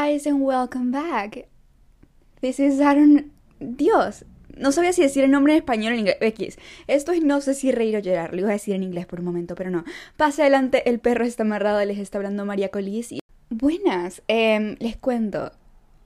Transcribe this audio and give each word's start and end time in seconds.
Guys 0.00 0.26
and 0.26 0.40
welcome 0.40 0.90
back. 0.90 1.46
This 2.40 2.58
is 2.58 2.80
Aaron. 2.80 3.32
Dios, 3.58 4.24
no 4.56 4.72
sabía 4.72 4.94
si 4.94 5.02
decir 5.02 5.24
el 5.24 5.30
nombre 5.30 5.52
en 5.52 5.58
español 5.58 5.92
o 5.92 5.94
en 5.94 6.00
inglés. 6.00 6.16
X. 6.20 6.58
Esto 6.86 7.12
es 7.12 7.22
no 7.22 7.42
sé 7.42 7.52
si 7.52 7.70
reír 7.70 7.96
o 7.96 7.98
llorar. 7.98 8.32
Lo 8.32 8.40
iba 8.40 8.48
a 8.48 8.52
decir 8.52 8.74
en 8.74 8.82
inglés 8.82 9.04
por 9.04 9.18
un 9.18 9.26
momento, 9.26 9.54
pero 9.54 9.68
no. 9.68 9.84
Pase 10.16 10.40
adelante, 10.40 10.88
el 10.88 11.00
perro 11.00 11.26
está 11.26 11.42
amarrado, 11.42 11.84
les 11.84 11.98
está 11.98 12.16
hablando 12.16 12.46
María 12.46 12.70
Colis. 12.70 13.12
Y... 13.12 13.20
Buenas, 13.50 14.22
em, 14.26 14.76
les 14.78 14.96
cuento. 14.96 15.52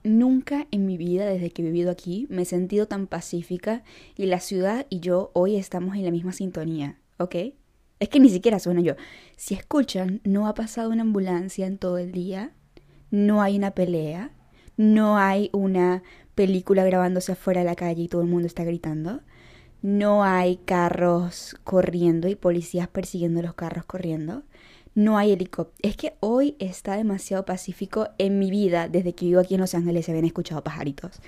Nunca 0.03 0.67
en 0.73 0.87
mi 0.87 0.97
vida, 0.97 1.27
desde 1.27 1.51
que 1.51 1.63
he 1.63 1.65
vivido 1.65 1.93
aquí, 1.93 2.27
me 2.31 2.43
he 2.43 2.47
sentido 2.47 2.89
tan 2.89 3.07
pacífica 3.07 3.85
y 4.17 4.27
la 4.27 4.41
ciudad 4.41 4.87
y 4.91 4.99
yo 5.01 5.31
hoy 5.35 5.55
estamos 5.55 5.95
en 5.95 6.05
la 6.05 6.11
misma 6.11 6.33
sintonía, 6.33 6.99
¿ok? 7.19 7.37
Es 8.01 8.09
que 8.09 8.19
ni 8.19 8.29
siquiera 8.29 8.59
suena 8.59 8.81
yo. 8.81 8.97
Si 9.37 9.55
escuchan, 9.55 10.21
no 10.25 10.49
ha 10.49 10.55
pasado 10.55 10.91
una 10.91 11.03
ambulancia 11.03 11.67
en 11.69 11.79
todo 11.79 11.99
el 11.99 12.11
día, 12.11 12.53
no 13.11 13.43
hay 13.43 13.57
una 13.57 13.73
pelea, 13.73 14.31
no 14.77 15.19
hay 15.19 15.51
una 15.53 16.03
película 16.35 16.85
grabándose 16.85 17.33
afuera 17.33 17.61
de 17.61 17.67
la 17.67 17.77
calle 17.77 18.03
y 18.03 18.09
todo 18.09 18.23
el 18.23 18.29
mundo 18.29 18.47
está 18.47 18.65
gritando, 18.65 19.21
no 19.83 20.25
hay 20.25 20.57
carros 20.65 21.57
corriendo 21.65 22.29
y 22.29 22.35
policías 22.35 22.89
persiguiendo 22.89 23.43
los 23.43 23.55
carros 23.55 23.85
corriendo, 23.85 24.43
no 24.95 25.19
hay 25.19 25.33
helicóptero. 25.33 25.77
Es 25.83 25.97
que 25.97 26.15
hoy 26.21 26.57
está 26.59 26.97
demasiado 26.97 27.45
pacífico 27.45 28.09
en 28.19 28.39
mi 28.39 28.51
vida. 28.51 28.89
Desde 28.89 29.15
que 29.15 29.27
vivo 29.27 29.41
aquí 29.41 29.55
en 29.55 29.61
Los 29.61 29.75
Ángeles 29.75 30.07
se 30.07 30.13
habían 30.13 30.25
escuchado 30.25 30.63
pajaritos. 30.63 31.21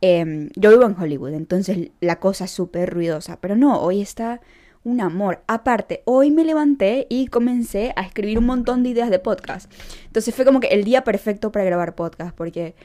Em, 0.00 0.50
yo 0.54 0.70
vivo 0.70 0.84
en 0.84 0.96
Hollywood, 1.00 1.32
entonces 1.32 1.90
la 2.00 2.20
cosa 2.20 2.44
es 2.44 2.50
súper 2.50 2.92
ruidosa. 2.92 3.40
Pero 3.40 3.56
no, 3.56 3.80
hoy 3.80 4.02
está 4.02 4.40
un 4.86 5.00
amor. 5.00 5.42
Aparte, 5.48 6.02
hoy 6.04 6.30
me 6.30 6.44
levanté 6.44 7.08
y 7.10 7.26
comencé 7.26 7.92
a 7.96 8.02
escribir 8.02 8.38
un 8.38 8.46
montón 8.46 8.84
de 8.84 8.90
ideas 8.90 9.10
de 9.10 9.18
podcast. 9.18 9.70
Entonces 10.06 10.32
fue 10.32 10.44
como 10.44 10.60
que 10.60 10.68
el 10.68 10.84
día 10.84 11.02
perfecto 11.02 11.50
para 11.50 11.64
grabar 11.64 11.96
podcast, 11.96 12.34
porque 12.36 12.76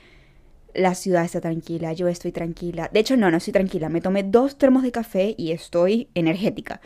la 0.73 0.95
ciudad 0.95 1.23
está 1.23 1.41
tranquila, 1.41 1.93
yo 1.93 2.07
estoy 2.07 2.31
tranquila. 2.31 2.89
De 2.91 3.01
hecho, 3.01 3.17
no, 3.17 3.29
no 3.29 3.37
estoy 3.37 3.53
tranquila. 3.53 3.87
Me 3.89 4.01
tomé 4.01 4.23
dos 4.23 4.57
termos 4.57 4.81
de 4.81 4.91
café 4.91 5.35
y 5.37 5.51
estoy 5.51 6.09
energética. 6.15 6.81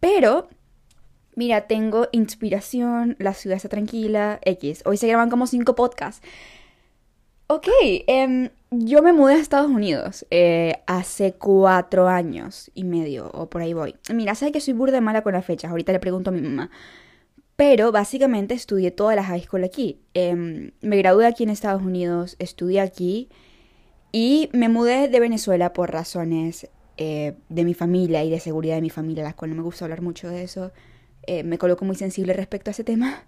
Pero 0.00 0.48
mira, 1.34 1.66
tengo 1.66 2.08
inspiración, 2.12 3.14
la 3.18 3.34
ciudad 3.34 3.56
está 3.56 3.68
tranquila, 3.68 4.40
X. 4.42 4.82
Hoy 4.86 4.96
se 4.96 5.06
graban 5.06 5.28
como 5.28 5.46
cinco 5.46 5.74
podcasts. 5.74 6.26
Ok, 7.48 7.68
em, 8.08 8.50
yo 8.70 9.02
me 9.02 9.12
mudé 9.12 9.34
a 9.34 9.38
Estados 9.38 9.70
Unidos 9.70 10.26
eh, 10.30 10.82
hace 10.86 11.34
cuatro 11.34 12.08
años 12.08 12.72
y 12.74 12.82
medio, 12.82 13.30
o 13.32 13.48
por 13.48 13.62
ahí 13.62 13.72
voy. 13.72 13.94
Mira, 14.12 14.34
sabes 14.34 14.52
que 14.52 14.60
soy 14.60 14.74
burda 14.74 15.00
mala 15.00 15.22
con 15.22 15.32
las 15.32 15.44
fechas, 15.44 15.70
ahorita 15.70 15.92
le 15.92 16.00
pregunto 16.00 16.30
a 16.30 16.32
mi 16.32 16.40
mamá. 16.40 16.70
Pero 17.54 17.92
básicamente 17.92 18.54
estudié 18.54 18.90
toda 18.90 19.14
la 19.14 19.22
high 19.24 19.42
school 19.42 19.62
aquí. 19.64 20.00
Em, 20.14 20.72
me 20.80 20.96
gradué 20.98 21.26
aquí 21.26 21.44
en 21.44 21.50
Estados 21.50 21.82
Unidos, 21.82 22.36
estudié 22.40 22.80
aquí 22.80 23.28
y 24.12 24.50
me 24.52 24.68
mudé 24.68 25.08
de 25.08 25.20
Venezuela 25.20 25.72
por 25.72 25.92
razones 25.92 26.68
eh, 26.96 27.36
de 27.48 27.64
mi 27.64 27.74
familia 27.74 28.24
y 28.24 28.30
de 28.30 28.40
seguridad 28.40 28.74
de 28.74 28.82
mi 28.82 28.90
familia, 28.90 29.22
las 29.22 29.34
cuales 29.36 29.56
no 29.56 29.62
me 29.62 29.66
gusta 29.66 29.84
hablar 29.84 30.02
mucho 30.02 30.28
de 30.28 30.42
eso. 30.42 30.72
Eh, 31.26 31.42
me 31.44 31.58
coloco 31.58 31.84
muy 31.84 31.96
sensible 31.96 32.32
respecto 32.32 32.70
a 32.70 32.72
ese 32.72 32.84
tema, 32.84 33.24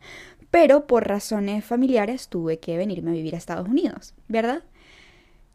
pero 0.50 0.86
por 0.86 1.06
razones 1.06 1.64
familiares 1.64 2.28
tuve 2.28 2.58
que 2.58 2.76
venirme 2.76 3.10
a 3.10 3.14
vivir 3.14 3.34
a 3.34 3.38
Estados 3.38 3.68
Unidos, 3.68 4.14
¿verdad? 4.28 4.62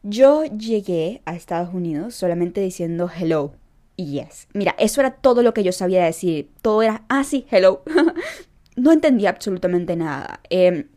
Yo 0.02 0.44
llegué 0.44 1.22
a 1.24 1.34
Estados 1.34 1.72
Unidos 1.74 2.14
solamente 2.14 2.60
diciendo 2.60 3.10
hello 3.14 3.54
y 3.96 4.06
yes. 4.20 4.48
Mira, 4.52 4.74
eso 4.78 5.00
era 5.00 5.12
todo 5.12 5.42
lo 5.42 5.54
que 5.54 5.62
yo 5.62 5.72
sabía 5.72 6.04
decir. 6.04 6.50
Todo 6.62 6.82
era, 6.82 7.04
ah, 7.08 7.24
hello. 7.50 7.82
no 8.76 8.92
entendía 8.92 9.30
absolutamente 9.30 9.96
nada. 9.96 10.40
Em, 10.50 10.88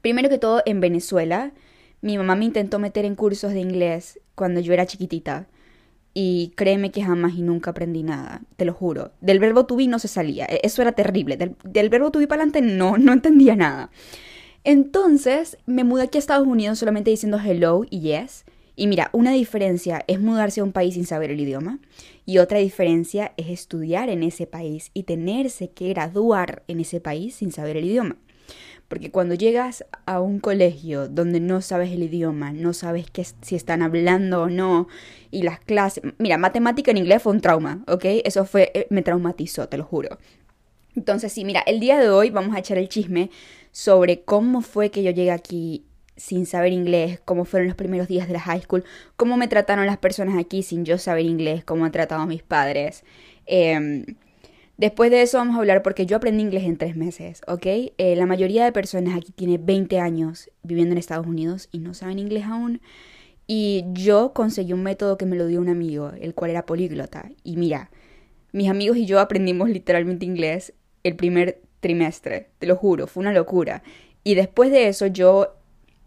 primero 0.00 0.28
que 0.28 0.38
todo, 0.38 0.62
en 0.64 0.80
Venezuela, 0.80 1.52
mi 2.00 2.16
mamá 2.16 2.36
me 2.36 2.44
intentó 2.44 2.78
meter 2.78 3.04
en 3.04 3.14
cursos 3.14 3.52
de 3.52 3.60
inglés 3.60 4.20
cuando 4.34 4.60
yo 4.60 4.72
era 4.72 4.86
chiquitita. 4.86 5.48
Y 6.18 6.54
créeme 6.56 6.92
que 6.92 7.02
jamás 7.02 7.34
y 7.34 7.42
nunca 7.42 7.72
aprendí 7.72 8.02
nada, 8.02 8.40
te 8.56 8.64
lo 8.64 8.72
juro. 8.72 9.12
Del 9.20 9.38
verbo 9.38 9.66
to 9.66 9.76
be 9.76 9.86
no 9.86 9.98
se 9.98 10.08
salía, 10.08 10.46
e-, 10.46 10.60
eso 10.62 10.80
era 10.80 10.92
terrible. 10.92 11.36
Del, 11.36 11.90
verbo 11.90 12.10
to 12.10 12.20
be 12.20 12.26
para 12.26 12.42
adelante 12.42 12.62
no, 12.62 12.96
no 12.96 13.12
entendía 13.12 13.54
nada. 13.54 13.90
Entonces 14.64 15.58
me 15.66 15.84
mudé 15.84 16.04
aquí 16.04 16.16
a 16.16 16.20
Estados 16.20 16.46
Unidos 16.46 16.78
solamente 16.78 17.10
diciendo 17.10 17.38
hello 17.38 17.84
y 17.90 18.00
yes. 18.00 18.46
Y 18.76 18.86
mira, 18.86 19.10
una 19.12 19.32
diferencia 19.32 20.04
es 20.06 20.18
mudarse 20.18 20.62
a 20.62 20.64
un 20.64 20.72
país 20.72 20.94
sin 20.94 21.04
saber 21.04 21.30
el 21.30 21.40
idioma 21.40 21.80
y 22.24 22.38
otra 22.38 22.60
diferencia 22.60 23.34
es 23.36 23.50
estudiar 23.50 24.08
en 24.08 24.22
ese 24.22 24.46
país 24.46 24.92
y 24.94 25.02
tenerse 25.02 25.68
que 25.68 25.90
graduar 25.90 26.62
en 26.66 26.80
ese 26.80 26.98
país 26.98 27.34
sin 27.34 27.52
saber 27.52 27.76
el 27.76 27.84
idioma. 27.84 28.16
Porque 28.88 29.10
cuando 29.10 29.34
llegas 29.34 29.84
a 30.04 30.20
un 30.20 30.38
colegio 30.38 31.08
donde 31.08 31.40
no 31.40 31.60
sabes 31.60 31.90
el 31.90 32.04
idioma, 32.04 32.52
no 32.52 32.72
sabes 32.72 33.06
si 33.42 33.56
están 33.56 33.82
hablando 33.82 34.42
o 34.42 34.48
no, 34.48 34.86
y 35.30 35.42
las 35.42 35.58
clases... 35.58 36.04
Mira, 36.18 36.38
matemática 36.38 36.92
en 36.92 36.98
inglés 36.98 37.22
fue 37.22 37.32
un 37.32 37.40
trauma, 37.40 37.82
¿ok? 37.88 38.04
Eso 38.24 38.44
fue... 38.44 38.70
Eh, 38.74 38.86
me 38.90 39.02
traumatizó, 39.02 39.68
te 39.68 39.76
lo 39.76 39.84
juro. 39.84 40.18
Entonces, 40.94 41.32
sí, 41.32 41.44
mira, 41.44 41.60
el 41.66 41.80
día 41.80 41.98
de 41.98 42.08
hoy 42.08 42.30
vamos 42.30 42.54
a 42.54 42.60
echar 42.60 42.78
el 42.78 42.88
chisme 42.88 43.30
sobre 43.72 44.22
cómo 44.22 44.62
fue 44.62 44.90
que 44.90 45.02
yo 45.02 45.10
llegué 45.10 45.32
aquí 45.32 45.84
sin 46.16 46.46
saber 46.46 46.72
inglés, 46.72 47.20
cómo 47.24 47.44
fueron 47.44 47.68
los 47.68 47.76
primeros 47.76 48.08
días 48.08 48.26
de 48.26 48.32
la 48.34 48.40
high 48.40 48.62
school, 48.62 48.84
cómo 49.16 49.36
me 49.36 49.48
trataron 49.48 49.84
las 49.84 49.98
personas 49.98 50.38
aquí 50.38 50.62
sin 50.62 50.84
yo 50.84 50.96
saber 50.96 51.26
inglés, 51.26 51.64
cómo 51.64 51.84
han 51.84 51.92
tratado 51.92 52.22
a 52.22 52.26
mis 52.26 52.42
padres. 52.42 53.04
Eh, 53.46 54.06
Después 54.78 55.10
de 55.10 55.22
eso 55.22 55.38
vamos 55.38 55.56
a 55.56 55.58
hablar 55.58 55.82
porque 55.82 56.04
yo 56.04 56.18
aprendí 56.18 56.42
inglés 56.42 56.64
en 56.64 56.76
tres 56.76 56.96
meses, 56.96 57.40
¿ok? 57.46 57.66
Eh, 57.66 58.14
la 58.16 58.26
mayoría 58.26 58.64
de 58.64 58.72
personas 58.72 59.16
aquí 59.16 59.32
tiene 59.32 59.56
20 59.56 60.00
años 60.00 60.50
viviendo 60.62 60.92
en 60.92 60.98
Estados 60.98 61.26
Unidos 61.26 61.68
y 61.72 61.78
no 61.78 61.94
saben 61.94 62.18
inglés 62.18 62.44
aún. 62.44 62.82
Y 63.46 63.84
yo 63.92 64.32
conseguí 64.34 64.74
un 64.74 64.82
método 64.82 65.16
que 65.16 65.24
me 65.24 65.36
lo 65.36 65.46
dio 65.46 65.60
un 65.60 65.70
amigo, 65.70 66.12
el 66.20 66.34
cual 66.34 66.50
era 66.50 66.66
políglota. 66.66 67.30
Y 67.42 67.56
mira, 67.56 67.90
mis 68.52 68.68
amigos 68.68 68.98
y 68.98 69.06
yo 69.06 69.20
aprendimos 69.20 69.70
literalmente 69.70 70.26
inglés 70.26 70.74
el 71.04 71.16
primer 71.16 71.60
trimestre, 71.80 72.48
te 72.58 72.66
lo 72.66 72.76
juro, 72.76 73.06
fue 73.06 73.22
una 73.22 73.32
locura. 73.32 73.82
Y 74.24 74.34
después 74.34 74.70
de 74.70 74.88
eso 74.88 75.06
yo 75.06 75.54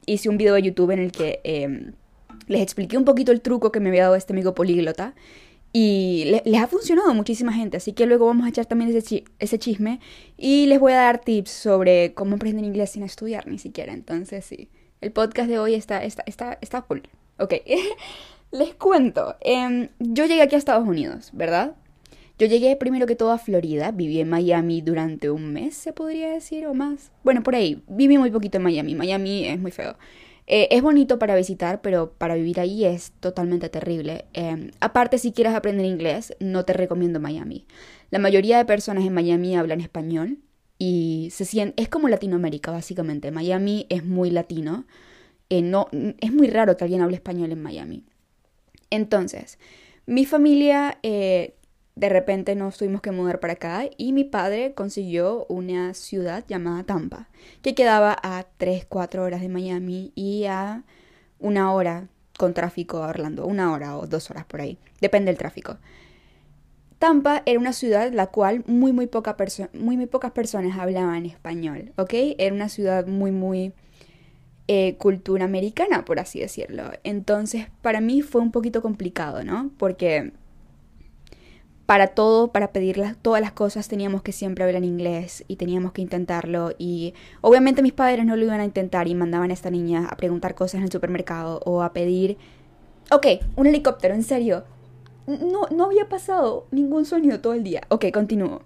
hice 0.06 0.30
un 0.30 0.38
video 0.38 0.54
de 0.54 0.62
YouTube 0.62 0.92
en 0.92 1.00
el 1.00 1.12
que 1.12 1.40
em, 1.44 1.94
les 2.48 2.62
expliqué 2.62 2.98
un 2.98 3.06
poquito 3.06 3.32
el 3.32 3.42
truco 3.42 3.72
que 3.72 3.80
me 3.80 3.90
había 3.90 4.04
dado 4.04 4.16
este 4.16 4.34
amigo 4.34 4.54
políglota 4.54 5.16
y 5.72 6.42
les 6.46 6.62
ha 6.62 6.68
funcionado 6.68 7.14
muchísima 7.14 7.54
gente, 7.54 7.78
así 7.78 7.94
que 7.94 8.08
luego 8.08 8.26
vamos 8.26 8.46
a 8.46 8.50
echar 8.50 8.66
también 8.66 8.96
ese, 8.96 9.24
ese 9.38 9.60
chisme 9.60 10.00
y 10.36 10.66
les 10.66 10.80
voy 10.80 10.94
a 10.94 10.98
dar 10.98 11.22
tips 11.22 11.52
sobre 11.52 12.14
cómo 12.16 12.36
aprender 12.38 12.66
inglés 12.66 12.92
sin 12.92 13.04
estudiar 13.04 13.46
ni 13.48 13.60
siquiera. 13.60 13.94
Entonces, 13.94 14.46
sí, 14.46 14.70
el 15.02 15.12
podcast 15.12 15.48
de 15.48 15.60
hoy 15.60 15.76
está, 15.76 16.04
está, 16.04 16.24
está, 16.26 16.58
está 16.62 16.82
cool. 16.82 17.04
Ok, 17.38 17.54
les 18.52 18.74
cuento. 18.76 19.36
Em, 19.42 19.90
yo 20.00 20.26
llegué 20.26 20.42
aquí 20.42 20.56
a 20.56 20.58
Estados 20.58 20.88
Unidos, 20.88 21.30
¿verdad? 21.34 21.76
Yo 22.40 22.48
llegué 22.48 22.76
primero 22.76 23.06
que 23.06 23.16
todo 23.16 23.32
a 23.32 23.38
Florida, 23.38 23.92
viví 23.92 24.20
en 24.22 24.30
Miami 24.30 24.82
durante 24.82 25.30
un 25.30 25.54
mes, 25.54 25.76
se 25.76 25.94
podría 25.94 26.32
decir, 26.32 26.66
o 26.68 26.74
más. 26.74 27.12
Bueno, 27.24 27.44
por 27.44 27.54
ahí, 27.54 27.84
viví 27.88 28.18
muy 28.18 28.32
poquito 28.32 28.58
en 28.58 28.64
Miami. 28.64 28.96
Miami 28.96 29.46
es 29.46 29.60
muy 29.60 29.72
feo. 29.72 29.98
Eh, 30.52 30.68
es 30.72 30.82
bonito 30.82 31.20
para 31.20 31.36
visitar, 31.36 31.80
pero 31.82 32.14
para 32.14 32.34
vivir 32.34 32.60
ahí 32.60 32.84
es 32.84 33.12
totalmente 33.20 33.70
terrible. 33.70 34.26
Em, 34.34 34.72
aparte, 34.80 35.20
si 35.20 35.32
quieres 35.32 35.54
aprender 35.54 35.86
inglés, 35.86 36.36
no 36.40 36.66
te 36.66 36.74
recomiendo 36.74 37.20
Miami. 37.20 37.68
La 38.10 38.18
mayoría 38.18 38.58
de 38.58 38.66
personas 38.66 39.06
en 39.06 39.14
Miami 39.14 39.56
hablan 39.56 39.80
español 39.80 40.40
y 40.80 41.30
se 41.32 41.46
sienten, 41.46 41.76
es 41.78 41.88
como 41.88 42.10
Latinoamérica, 42.10 42.72
básicamente. 42.72 43.30
Miami 43.30 43.86
es 43.90 44.04
muy 44.04 44.32
latino. 44.32 44.86
Eh, 45.52 45.62
no, 45.62 45.88
es 46.20 46.34
muy 46.34 46.48
raro 46.48 46.76
que 46.76 46.84
alguien 46.84 47.02
hable 47.04 47.18
español 47.18 47.52
en 47.52 47.62
Miami. 47.62 48.04
Entonces, 48.90 49.60
mi 50.08 50.26
familia 50.26 50.98
eh, 51.04 51.54
de 52.00 52.08
repente 52.08 52.56
nos 52.56 52.78
tuvimos 52.78 53.02
que 53.02 53.12
mudar 53.12 53.42
para 53.42 53.54
acá 53.54 53.84
y 53.98 54.14
mi 54.14 54.24
padre 54.24 54.74
consiguió 54.74 55.46
una 55.50 55.94
ciudad 55.94 56.46
llamada 56.48 56.86
Tampa, 56.86 57.28
que 57.62 57.76
quedaba 57.76 58.18
a 58.24 58.46
3, 58.58 58.86
4 58.88 59.22
horas 59.22 59.42
de 59.42 59.50
Miami 59.50 60.14
y 60.16 60.46
a 60.46 60.86
una 61.40 61.74
hora 61.74 62.08
con 62.38 62.54
tráfico 62.54 63.04
a 63.04 63.10
Orlando, 63.10 63.46
una 63.46 63.74
hora 63.74 63.98
o 63.98 64.08
dos 64.08 64.32
horas 64.32 64.46
por 64.46 64.62
ahí, 64.62 64.78
depende 65.02 65.30
del 65.30 65.38
tráfico. 65.38 65.78
Tampa 67.00 67.44
era 67.46 67.60
una 67.60 67.74
ciudad 67.74 68.14
la 68.14 68.28
cual 68.28 68.64
muy 68.66 68.94
muy, 68.94 69.08
poca 69.08 69.36
muy, 69.74 69.98
muy 69.98 70.06
pocas 70.06 70.32
personas 70.32 70.80
hablaban 70.80 71.26
español, 71.26 71.92
¿ok? 71.98 72.14
Era 72.38 72.56
una 72.56 72.70
ciudad 72.70 73.08
muy 73.08 73.32
muy 73.32 73.74
eh, 74.70 74.96
cultura 74.96 75.44
americana, 75.44 76.06
por 76.06 76.22
así 76.22 76.40
decirlo. 76.40 76.92
Entonces 77.04 77.68
para 77.82 78.00
mí 78.00 78.22
fue 78.22 78.40
un 78.40 78.52
poquito 78.52 78.82
complicado, 78.82 79.44
¿no? 79.44 79.72
Porque 79.78 80.32
para 81.90 82.06
todo, 82.06 82.52
para 82.52 82.72
pedir 82.72 83.02
todas 83.24 83.42
las 83.42 83.52
cosas 83.52 83.88
teníamos 83.88 84.22
que 84.22 84.32
siempre 84.32 84.64
hablar 84.64 84.84
en 84.84 84.84
inglés 84.84 85.44
y 85.48 85.56
teníamos 85.56 85.92
que 85.92 86.04
intentarlo 86.04 86.72
y 86.78 87.16
obviamente 87.42 87.82
mis 87.82 87.94
padres 87.94 88.28
no 88.28 88.36
lo 88.36 88.46
iban 88.46 88.60
a 88.60 88.66
intentar 88.66 89.08
y 89.08 89.16
mandaban 89.16 89.50
a 89.50 89.56
esta 89.56 89.72
niña 89.72 90.06
a 90.08 90.16
preguntar 90.16 90.54
cosas 90.54 90.76
en 90.76 90.84
el 90.84 90.92
supermercado 90.92 91.62
o 91.66 91.82
a 91.82 91.92
pedir, 91.92 92.38
ok, 93.10 93.26
un 93.56 93.66
helicóptero, 93.66 94.14
en 94.14 94.22
serio, 94.22 94.66
no, 95.26 95.62
no 95.76 95.86
había 95.86 96.08
pasado 96.08 96.68
ningún 96.70 97.06
sonido 97.06 97.40
todo 97.40 97.56
el 97.56 97.64
día, 97.64 97.82
ok, 97.90 98.12
continúo. 98.14 98.62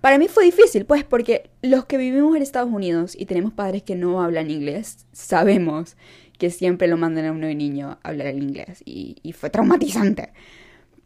Para 0.00 0.18
mí 0.18 0.26
fue 0.26 0.44
difícil, 0.44 0.86
pues, 0.86 1.04
porque 1.04 1.48
los 1.62 1.84
que 1.84 1.98
vivimos 1.98 2.34
en 2.34 2.42
Estados 2.42 2.72
Unidos 2.72 3.14
y 3.16 3.26
tenemos 3.26 3.52
padres 3.52 3.84
que 3.84 3.94
no 3.94 4.20
hablan 4.20 4.50
inglés, 4.50 5.06
sabemos 5.12 5.96
que 6.36 6.50
siempre 6.50 6.88
lo 6.88 6.96
mandan 6.96 7.26
a 7.26 7.30
uno 7.30 7.46
de 7.46 7.54
niño 7.54 7.90
a 8.02 8.08
hablar 8.08 8.26
el 8.26 8.42
inglés 8.42 8.82
y, 8.84 9.18
y 9.22 9.34
fue 9.34 9.50
traumatizante. 9.50 10.32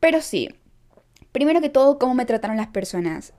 Pero 0.01 0.23
sí, 0.23 0.49
primero 1.33 1.61
que 1.61 1.69
todo, 1.69 1.99
cómo 1.99 2.15
me 2.15 2.27
trataron 2.27 2.57
las 2.57 2.69
personas. 2.69 3.33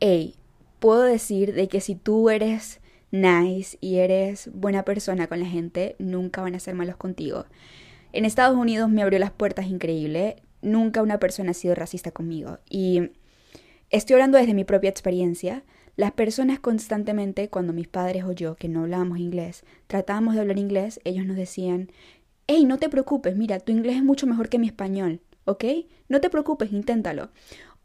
Hey, 0.00 0.36
puedo 0.78 1.02
decir 1.02 1.54
de 1.54 1.68
que 1.68 1.80
si 1.80 1.94
tú 1.94 2.30
eres 2.30 2.80
nice 3.10 3.78
y 3.80 3.96
eres 3.96 4.50
buena 4.52 4.84
persona 4.84 5.26
con 5.28 5.40
la 5.40 5.46
gente, 5.46 5.96
nunca 5.98 6.42
van 6.42 6.54
a 6.54 6.60
ser 6.60 6.74
malos 6.74 6.96
contigo. 6.96 7.46
En 8.12 8.24
Estados 8.24 8.56
Unidos 8.56 8.90
me 8.90 9.02
abrió 9.02 9.18
las 9.18 9.30
puertas 9.30 9.66
increíble. 9.66 10.36
Nunca 10.60 11.02
una 11.02 11.18
persona 11.18 11.52
ha 11.52 11.54
sido 11.54 11.74
racista 11.74 12.10
conmigo. 12.10 12.58
Y 12.68 13.10
estoy 13.90 14.14
hablando 14.14 14.38
desde 14.38 14.54
mi 14.54 14.64
propia 14.64 14.90
experiencia. 14.90 15.64
Las 15.96 16.12
personas 16.12 16.58
constantemente, 16.58 17.48
cuando 17.48 17.72
mis 17.72 17.88
padres 17.88 18.24
o 18.24 18.32
yo, 18.32 18.56
que 18.56 18.68
no 18.68 18.82
hablábamos 18.82 19.18
inglés, 19.18 19.64
tratábamos 19.86 20.34
de 20.34 20.40
hablar 20.40 20.58
inglés, 20.58 21.00
ellos 21.04 21.26
nos 21.26 21.36
decían, 21.36 21.90
hey, 22.46 22.64
no 22.64 22.78
te 22.78 22.88
preocupes, 22.88 23.36
mira, 23.36 23.60
tu 23.60 23.72
inglés 23.72 23.96
es 23.96 24.02
mucho 24.02 24.26
mejor 24.26 24.48
que 24.48 24.58
mi 24.58 24.66
español, 24.66 25.20
¿ok? 25.44 25.64
No 26.08 26.20
te 26.20 26.30
preocupes, 26.30 26.72
inténtalo. 26.72 27.30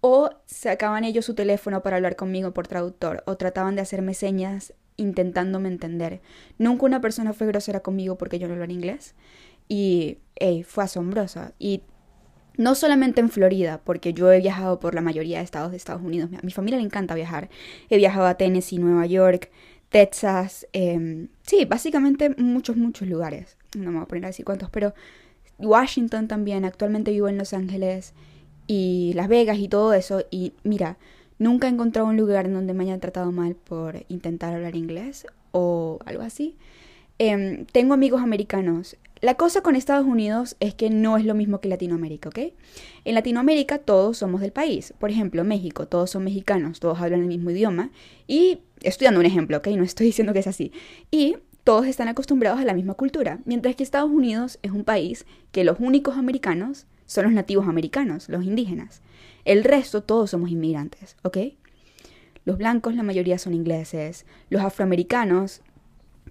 O 0.01 0.29
sacaban 0.45 1.03
ellos 1.03 1.25
su 1.25 1.33
teléfono 1.33 1.81
para 1.81 1.95
hablar 1.95 2.15
conmigo 2.15 2.53
por 2.53 2.67
traductor, 2.67 3.23
o 3.25 3.35
trataban 3.37 3.75
de 3.75 3.81
hacerme 3.81 4.13
señas 4.13 4.73
intentándome 4.97 5.69
entender. 5.69 6.21
Nunca 6.57 6.85
una 6.85 7.01
persona 7.01 7.33
fue 7.33 7.47
grosera 7.47 7.79
conmigo 7.81 8.17
porque 8.17 8.39
yo 8.39 8.47
no 8.47 8.53
hablaba 8.53 8.71
inglés. 8.71 9.15
Y, 9.69 10.17
hey, 10.35 10.63
fue 10.63 10.83
asombrosa. 10.83 11.53
Y 11.59 11.83
no 12.57 12.75
solamente 12.75 13.21
en 13.21 13.29
Florida, 13.29 13.81
porque 13.83 14.13
yo 14.13 14.31
he 14.31 14.39
viajado 14.39 14.79
por 14.79 14.95
la 14.95 15.01
mayoría 15.01 15.37
de 15.37 15.43
estados 15.43 15.71
de 15.71 15.77
Estados 15.77 16.01
Unidos. 16.01 16.29
A 16.37 16.43
mi 16.43 16.51
familia 16.51 16.79
le 16.79 16.85
encanta 16.85 17.15
viajar. 17.15 17.49
He 17.89 17.97
viajado 17.97 18.25
a 18.25 18.35
Tennessee, 18.35 18.79
Nueva 18.79 19.05
York, 19.05 19.51
Texas. 19.89 20.67
Eh, 20.73 21.27
sí, 21.43 21.65
básicamente 21.65 22.31
muchos, 22.37 22.75
muchos 22.75 23.07
lugares. 23.07 23.57
No 23.77 23.91
me 23.91 23.97
voy 23.97 24.03
a 24.03 24.07
poner 24.07 24.25
a 24.25 24.27
decir 24.27 24.45
cuántos, 24.45 24.69
pero 24.69 24.93
Washington 25.59 26.27
también. 26.27 26.65
Actualmente 26.65 27.11
vivo 27.11 27.27
en 27.27 27.37
Los 27.37 27.53
Ángeles 27.53 28.13
y 28.67 29.13
Las 29.15 29.27
Vegas 29.27 29.57
y 29.59 29.67
todo 29.67 29.93
eso. 29.93 30.23
Y 30.31 30.53
mira, 30.63 30.97
nunca 31.39 31.67
he 31.67 31.71
encontrado 31.71 32.07
un 32.07 32.17
lugar 32.17 32.45
en 32.45 32.53
donde 32.53 32.73
me 32.73 32.83
hayan 32.83 32.99
tratado 32.99 33.31
mal 33.31 33.55
por 33.55 34.05
intentar 34.09 34.53
hablar 34.53 34.75
inglés 34.75 35.25
o 35.51 35.99
algo 36.05 36.23
así. 36.23 36.55
Eh, 37.19 37.65
tengo 37.71 37.93
amigos 37.93 38.21
americanos 38.21 38.97
la 39.21 39.35
cosa 39.35 39.61
con 39.61 39.75
Estados 39.75 40.05
Unidos 40.05 40.55
es 40.59 40.75
que 40.75 40.89
no 40.89 41.17
es 41.17 41.25
lo 41.25 41.33
mismo 41.33 41.59
que 41.59 41.69
Latinoamérica, 41.69 42.29
¿ok? 42.29 42.39
En 43.03 43.15
Latinoamérica 43.15 43.79
todos 43.79 44.17
somos 44.17 44.41
del 44.41 44.51
país. 44.51 44.93
Por 44.99 45.09
ejemplo, 45.09 45.43
México, 45.43 45.87
todos 45.87 46.11
son 46.11 46.23
mexicanos, 46.23 46.79
todos 46.79 46.99
hablan 46.99 47.21
el 47.21 47.27
mismo 47.27 47.49
idioma. 47.49 47.89
Y 48.27 48.59
estoy 48.81 49.05
dando 49.05 49.19
un 49.19 49.25
ejemplo, 49.25 49.57
¿ok? 49.57 49.67
No 49.69 49.83
estoy 49.83 50.07
diciendo 50.07 50.33
que 50.33 50.39
es 50.39 50.47
así. 50.47 50.71
Y 51.09 51.37
todos 51.67 51.85
están 51.85 52.07
acostumbrados 52.07 52.61
a 52.61 52.63
la 52.63 52.73
misma 52.73 52.93
cultura. 52.93 53.41
Mientras 53.43 53.75
que 53.75 53.83
Estados 53.83 54.09
Unidos 54.09 54.57
es 54.61 54.71
un 54.71 54.85
país 54.85 55.25
que 55.51 55.65
los 55.65 55.81
únicos 55.81 56.15
americanos 56.15 56.87
son 57.07 57.25
los 57.25 57.33
nativos 57.33 57.67
americanos, 57.67 58.29
los 58.29 58.45
indígenas. 58.45 59.01
El 59.43 59.65
resto 59.65 60.01
todos 60.01 60.29
somos 60.29 60.49
inmigrantes, 60.49 61.17
¿ok? 61.23 61.39
Los 62.45 62.57
blancos 62.57 62.95
la 62.95 63.03
mayoría 63.03 63.37
son 63.37 63.53
ingleses, 63.53 64.25
los 64.49 64.61
afroamericanos 64.61 65.61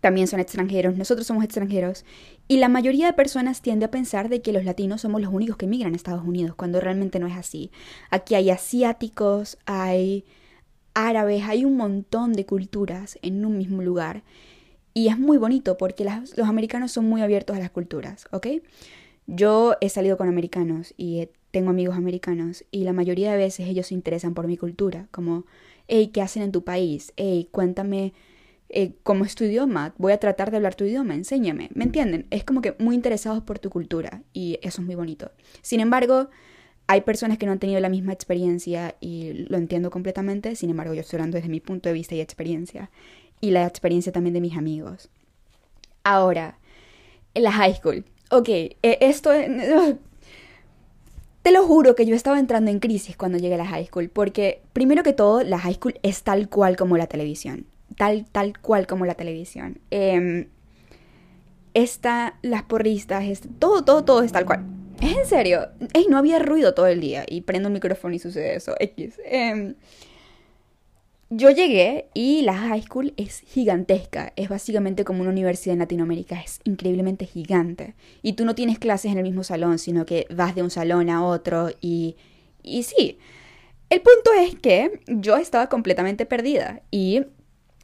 también 0.01 0.27
son 0.27 0.41
extranjeros, 0.41 0.97
nosotros 0.97 1.27
somos 1.27 1.45
extranjeros, 1.45 2.07
y 2.49 2.57
la 2.57 2.71
mayoría 2.71 3.05
de 3.05 3.13
personas 3.13 3.61
tiende 3.61 3.85
a 3.85 3.91
pensar 3.91 4.31
de 4.31 4.41
que 4.41 4.55
los 4.55 4.65
latinos 4.65 5.03
somos 5.03 5.21
los 5.21 5.35
únicos 5.35 5.59
que 5.59 5.67
emigran 5.67 5.93
a 5.93 5.97
Estados 5.97 6.25
Unidos, 6.25 6.57
cuando 6.57 6.81
realmente 6.81 7.19
no 7.19 7.27
es 7.27 7.37
así. 7.37 7.71
Aquí 8.09 8.37
hay 8.37 8.49
asiáticos, 8.49 9.59
hay 9.67 10.25
árabes, 10.95 11.43
hay 11.43 11.67
un 11.67 11.77
montón 11.77 12.33
de 12.33 12.47
culturas 12.47 13.19
en 13.21 13.45
un 13.45 13.59
mismo 13.59 13.83
lugar. 13.83 14.23
Y 14.97 15.09
es 15.09 15.19
muy 15.19 15.37
bonito 15.37 15.77
porque 15.77 16.07
los 16.07 16.49
americanos 16.49 16.91
son 16.91 17.05
muy 17.05 17.21
abiertos 17.21 17.55
a 17.55 17.61
las 17.61 17.71
culturas, 17.71 18.27
¿ok? 18.31 18.47
Yo 19.27 19.77
he 19.83 19.91
salido 19.91 20.17
con 20.17 20.27
americanos 20.27 20.95
y 20.97 21.29
tengo 21.51 21.69
amigos 21.69 21.99
americanos 21.99 22.65
y 22.71 22.85
la 22.85 22.95
mayoría 22.95 23.31
de 23.31 23.37
veces 23.37 23.69
ellos 23.69 23.89
se 23.89 23.95
interesan 23.95 24.33
por 24.33 24.47
mi 24.47 24.57
cultura, 24.57 25.07
como, 25.11 25.45
hey, 25.87 26.13
¿qué 26.15 26.23
hacen 26.23 26.45
en 26.45 26.51
tu 26.51 26.65
país? 26.65 27.13
Hey, 27.19 27.47
cuéntame 27.51 28.15
eh, 28.71 28.95
como 29.03 29.27
es 29.27 29.35
tu 29.35 29.45
idioma, 29.45 29.95
voy 29.99 30.15
a 30.15 30.19
tratar 30.19 30.51
de 30.51 30.57
hablar 30.57 30.77
tu 30.77 30.85
idioma, 30.85 31.15
enséñame, 31.15 31.69
¿me 31.75 31.85
entienden? 31.85 32.27
Es 32.31 32.45
como 32.45 32.63
que 32.63 32.75
muy 32.79 32.95
interesados 32.95 33.43
por 33.43 33.59
tu 33.59 33.69
cultura 33.69 34.23
y 34.33 34.59
eso 34.63 34.81
es 34.81 34.87
muy 34.87 34.95
bonito. 34.95 35.31
Sin 35.61 35.81
embargo, 35.81 36.31
hay 36.87 37.03
personas 37.03 37.37
que 37.37 37.45
no 37.45 37.53
han 37.53 37.59
tenido 37.59 37.81
la 37.81 37.91
misma 37.91 38.15
experiencia 38.15 38.95
y 39.01 39.45
lo 39.51 39.59
entiendo 39.59 39.91
completamente, 39.91 40.57
sin 40.57 40.71
embargo 40.71 40.95
yo 40.95 41.03
estoy 41.03 41.19
hablando 41.19 41.37
desde 41.37 41.51
mi 41.51 41.61
punto 41.61 41.91
de 41.91 41.93
vista 41.93 42.15
y 42.15 42.21
experiencia 42.23 42.91
y 43.41 43.51
la 43.51 43.67
experiencia 43.67 44.13
también 44.13 44.35
de 44.35 44.41
mis 44.41 44.57
amigos. 44.57 45.11
Ahora, 46.05 46.59
en 47.35 47.43
la 47.43 47.53
high 47.53 47.75
school. 47.75 48.05
Ok, 48.31 48.49
eh, 48.49 48.77
esto... 48.83 49.31
Te 51.43 51.53
lo 51.53 51.65
juro 51.65 51.95
que 51.95 52.07
yo 52.07 52.17
estaba 52.17 52.41
entrando 52.41 52.73
en 52.73 52.81
crisis 52.81 53.17
cuando 53.17 53.39
llegué 53.39 53.55
a 53.55 53.59
la 53.59 53.67
high 53.67 53.87
school, 53.87 54.09
porque 54.09 54.63
primero 54.73 55.05
que 55.05 55.13
todo, 55.13 55.45
la 55.45 55.61
high 55.61 55.75
school 55.75 55.95
es 56.03 56.25
tal 56.25 56.49
cual 56.49 56.77
como 56.77 56.97
la 56.97 57.07
televisión 57.07 57.67
tal, 57.97 58.27
tal 58.31 58.59
cual 58.59 58.87
como 58.87 59.07
la 59.07 59.15
televisión. 59.15 59.79
Eh, 59.91 60.49
está, 61.75 62.39
las 62.43 62.63
porristas, 62.65 63.25
todo, 63.59 63.85
todo, 63.85 64.05
todo 64.05 64.23
es 64.23 64.33
tal 64.33 64.47
cual. 64.47 64.65
Es 65.01 65.17
en 65.17 65.27
serio. 65.27 65.69
Ey, 65.93 66.07
no 66.09 66.19
había 66.19 66.39
ruido 66.39 66.75
todo 66.75 66.87
el 66.87 67.01
día 67.01 67.25
y 67.29 67.43
prendo 67.43 67.69
el 67.69 67.75
micrófono 67.75 68.15
y 68.15 68.19
sucede 68.19 68.57
eso. 68.57 68.75
X. 68.79 69.21
Em, 69.25 69.75
yo 71.31 71.51
llegué 71.51 72.09
y 72.15 72.43
la 72.43 72.57
high 72.57 72.83
school 72.83 73.13
es 73.17 73.41
gigantesca. 73.41 74.33
Es 74.37 74.49
básicamente 74.49 75.05
como 75.05 75.23
una 75.23 75.31
universidad 75.31 75.75
en 75.75 75.81
Latinoamérica. 75.81 76.41
Es 76.41 76.61
increíblemente 76.65 77.27
gigante. 77.27 77.95
Y 78.23 78.35
tú 78.35 78.45
no 78.45 78.55
tienes 78.55 78.79
clases 78.79 79.13
en 79.13 79.19
el 79.19 79.25
mismo 79.25 79.43
salón, 79.43 79.79
sino 79.79 80.07
que 80.07 80.27
vas 80.31 80.55
de 80.55 80.63
un 80.63 80.71
salón 80.71 81.11
a 81.11 81.25
otro 81.25 81.71
y... 81.81 82.17
Y 82.63 82.83
sí. 82.83 83.19
El 83.91 84.01
punto 84.01 84.33
es 84.41 84.57
que 84.57 85.01
yo 85.07 85.37
estaba 85.37 85.69
completamente 85.69 86.27
perdida 86.27 86.83
y 86.91 87.23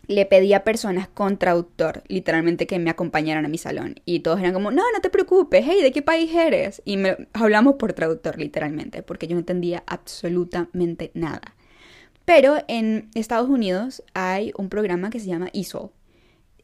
le 0.08 0.26
pedí 0.26 0.52
a 0.52 0.64
personas 0.64 1.08
con 1.08 1.38
traductor, 1.38 2.02
literalmente, 2.08 2.66
que 2.66 2.78
me 2.78 2.90
acompañaran 2.90 3.44
a 3.44 3.48
mi 3.48 3.58
salón. 3.58 3.96
Y 4.04 4.20
todos 4.20 4.40
eran 4.40 4.52
como, 4.52 4.70
no, 4.72 4.82
no 4.92 5.00
te 5.00 5.10
preocupes, 5.10 5.64
hey, 5.66 5.80
¿de 5.80 5.92
qué 5.92 6.02
país 6.02 6.34
eres? 6.34 6.82
Y 6.84 6.96
me 6.96 7.28
hablamos 7.32 7.76
por 7.76 7.92
traductor, 7.92 8.38
literalmente, 8.38 9.02
porque 9.02 9.28
yo 9.28 9.34
no 9.34 9.40
entendía 9.40 9.84
absolutamente 9.86 11.12
nada. 11.14 11.54
Pero 12.24 12.58
en 12.68 13.10
Estados 13.14 13.48
Unidos 13.48 14.02
hay 14.14 14.52
un 14.56 14.68
programa 14.68 15.10
que 15.10 15.20
se 15.20 15.26
llama 15.26 15.50
ESOL. 15.52 15.90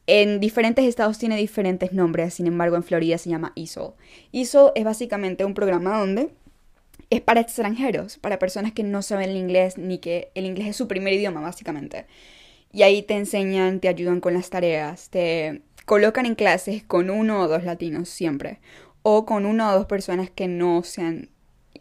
En 0.07 0.39
diferentes 0.39 0.85
estados 0.85 1.19
tiene 1.19 1.37
diferentes 1.37 1.93
nombres, 1.93 2.33
sin 2.33 2.47
embargo 2.47 2.75
en 2.75 2.83
Florida 2.83 3.17
se 3.17 3.29
llama 3.29 3.53
ESOL. 3.55 3.93
ESOL 4.31 4.71
es 4.75 4.83
básicamente 4.83 5.45
un 5.45 5.53
programa 5.53 5.99
donde 5.99 6.29
es 7.09 7.21
para 7.21 7.41
extranjeros, 7.41 8.17
para 8.17 8.39
personas 8.39 8.71
que 8.71 8.83
no 8.83 9.01
saben 9.01 9.29
el 9.29 9.37
inglés 9.37 9.77
ni 9.77 9.99
que 9.99 10.31
el 10.35 10.45
inglés 10.45 10.69
es 10.69 10.75
su 10.75 10.87
primer 10.87 11.13
idioma, 11.13 11.41
básicamente 11.41 12.05
y 12.71 12.83
ahí 12.83 13.01
te 13.01 13.15
enseñan, 13.15 13.79
te 13.79 13.87
ayudan 13.87 14.21
con 14.21 14.33
las 14.33 14.49
tareas, 14.49 15.09
te 15.09 15.61
colocan 15.85 16.25
en 16.25 16.35
clases 16.35 16.83
con 16.83 17.09
uno 17.09 17.41
o 17.41 17.47
dos 17.47 17.63
latinos 17.63 18.09
siempre, 18.09 18.59
o 19.01 19.25
con 19.25 19.45
una 19.45 19.71
o 19.71 19.77
dos 19.77 19.87
personas 19.87 20.29
que 20.29 20.47
no 20.47 20.83
sean 20.83 21.29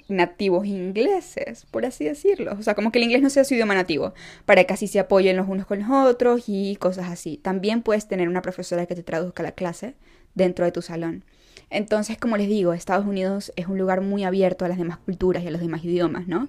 nativos 0.09 0.67
ingleses, 0.67 1.67
por 1.71 1.87
así 1.87 2.05
decirlo. 2.05 2.57
O 2.59 2.63
sea, 2.63 2.75
como 2.75 2.91
que 2.91 2.99
el 2.99 3.05
inglés 3.05 3.23
no 3.23 3.31
sea 3.31 3.45
su 3.45 3.55
idioma 3.55 3.75
nativo, 3.75 4.15
para 4.45 4.65
que 4.65 4.75
así 4.75 4.87
se 4.87 4.99
apoyen 4.99 5.37
los 5.37 5.49
unos 5.49 5.67
con 5.67 5.81
los 5.81 5.91
otros 5.91 6.45
y 6.47 6.77
cosas 6.77 7.11
así. 7.11 7.37
También 7.37 7.83
puedes 7.83 8.09
tener 8.09 8.29
una 8.29 8.43
profesora 8.43 8.87
que 8.87 8.95
te 8.95 9.03
traduzca 9.03 9.43
la 9.43 9.53
clase 9.53 9.95
dentro 10.35 10.65
de 10.65 10.73
tu 10.73 10.83
salón. 10.83 11.25
Entonces, 11.71 12.17
como 12.19 12.37
les 12.37 12.49
digo, 12.49 12.73
Estados 12.73 13.07
Unidos 13.07 13.53
es 13.57 13.67
un 13.67 13.79
lugar 13.79 14.01
muy 14.01 14.25
abierto 14.25 14.65
a 14.65 14.69
las 14.69 14.79
demás 14.79 14.99
culturas 14.99 15.43
y 15.45 15.49
a 15.49 15.51
los 15.51 15.61
demás 15.61 15.85
idiomas, 15.85 16.27
¿no? 16.27 16.49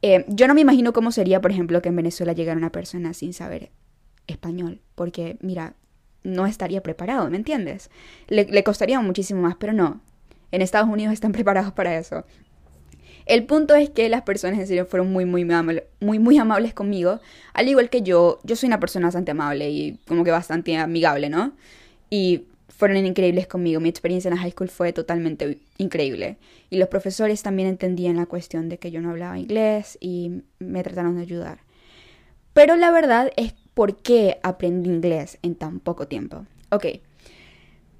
Eh, 0.00 0.24
yo 0.28 0.46
no 0.46 0.54
me 0.54 0.60
imagino 0.60 0.92
cómo 0.92 1.12
sería, 1.12 1.40
por 1.40 1.50
ejemplo, 1.50 1.82
que 1.82 1.88
en 1.88 1.96
Venezuela 1.96 2.32
llegara 2.32 2.56
una 2.56 2.72
persona 2.72 3.12
sin 3.12 3.32
saber 3.32 3.70
español, 4.26 4.80
porque, 4.94 5.36
mira, 5.40 5.74
no 6.22 6.46
estaría 6.46 6.82
preparado, 6.82 7.28
¿me 7.30 7.36
entiendes? 7.36 7.90
Le, 8.28 8.62
costaría 8.62 9.00
muchísimo 9.00 9.42
más, 9.42 9.56
pero 9.56 9.72
no. 9.72 10.00
En 10.52 10.62
Estados 10.62 10.88
Unidos 10.88 11.12
están 11.12 11.32
preparados 11.38 11.72
para 11.72 11.96
eso. 11.98 12.24
El 13.28 13.44
punto 13.44 13.74
es 13.76 13.90
que 13.90 14.08
las 14.08 14.22
personas 14.22 14.58
en 14.58 14.66
serio 14.66 14.86
fueron 14.86 15.12
muy, 15.12 15.26
muy, 15.26 15.46
muy, 16.00 16.18
muy 16.18 16.38
amables 16.38 16.72
conmigo. 16.72 17.20
Al 17.52 17.68
igual 17.68 17.90
que 17.90 18.00
yo, 18.00 18.40
yo 18.42 18.56
soy 18.56 18.68
una 18.68 18.80
persona 18.80 19.08
bastante 19.08 19.32
amable 19.32 19.70
y 19.70 19.98
como 20.08 20.24
que 20.24 20.30
bastante 20.30 20.74
amigable, 20.78 21.28
¿no? 21.28 21.52
Y 22.08 22.44
fueron 22.68 23.04
increíbles 23.04 23.46
conmigo. 23.46 23.80
Mi 23.80 23.90
experiencia 23.90 24.30
en 24.30 24.36
la 24.36 24.40
high 24.40 24.52
school 24.52 24.70
fue 24.70 24.94
totalmente 24.94 25.58
increíble. 25.76 26.38
Y 26.70 26.78
los 26.78 26.88
profesores 26.88 27.42
también 27.42 27.68
entendían 27.68 28.16
la 28.16 28.24
cuestión 28.24 28.70
de 28.70 28.78
que 28.78 28.90
yo 28.90 29.02
no 29.02 29.10
hablaba 29.10 29.38
inglés 29.38 29.98
y 30.00 30.42
me 30.58 30.82
trataron 30.82 31.16
de 31.16 31.22
ayudar. 31.22 31.58
Pero 32.54 32.76
la 32.76 32.90
verdad 32.90 33.30
es 33.36 33.52
por 33.74 33.98
qué 33.98 34.38
aprendí 34.42 34.88
inglés 34.88 35.36
en 35.42 35.54
tan 35.54 35.80
poco 35.80 36.08
tiempo. 36.08 36.46
Ok. 36.70 36.86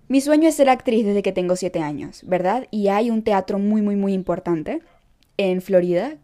Mi 0.09 0.23
sueño 0.23 0.49
es 0.49 0.55
ser 0.55 0.71
actriz 0.71 1.05
desde 1.05 1.23
que 1.23 1.33
tengo 1.33 1.55
7 1.55 1.81
años, 1.81 2.23
¿verdad? 2.25 2.67
Y 2.71 2.89
hay 2.89 3.11
un 3.11 3.23
teatro 3.23 3.59
muy, 3.59 3.83
muy, 3.83 3.95
muy 3.95 4.15
importante 4.15 4.81
en 5.39 5.63
Florida, 5.63 6.19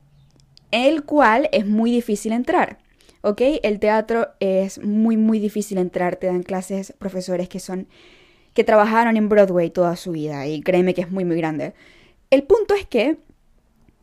el 0.70 1.04
cual 1.04 1.48
es 1.52 1.66
muy 1.66 1.90
difícil 1.90 2.32
entrar. 2.32 2.78
¿ok? 3.24 3.40
El 3.62 3.80
teatro 3.80 4.28
es 4.38 4.82
muy, 4.84 5.16
muy 5.16 5.40
difícil 5.40 5.78
entrar. 5.78 6.16
Te 6.16 6.26
dan 6.26 6.42
clases 6.42 6.92
profesores 6.98 7.48
que 7.48 7.58
son 7.58 7.88
que 8.52 8.62
trabajaron 8.62 9.16
en 9.16 9.28
Broadway 9.28 9.70
toda 9.70 9.96
su 9.96 10.12
vida 10.12 10.46
y 10.46 10.60
créeme 10.60 10.94
que 10.94 11.00
es 11.00 11.10
muy, 11.10 11.24
muy 11.24 11.36
grande. 11.36 11.74
El 12.30 12.44
punto 12.44 12.74
es 12.74 12.86
que 12.86 13.18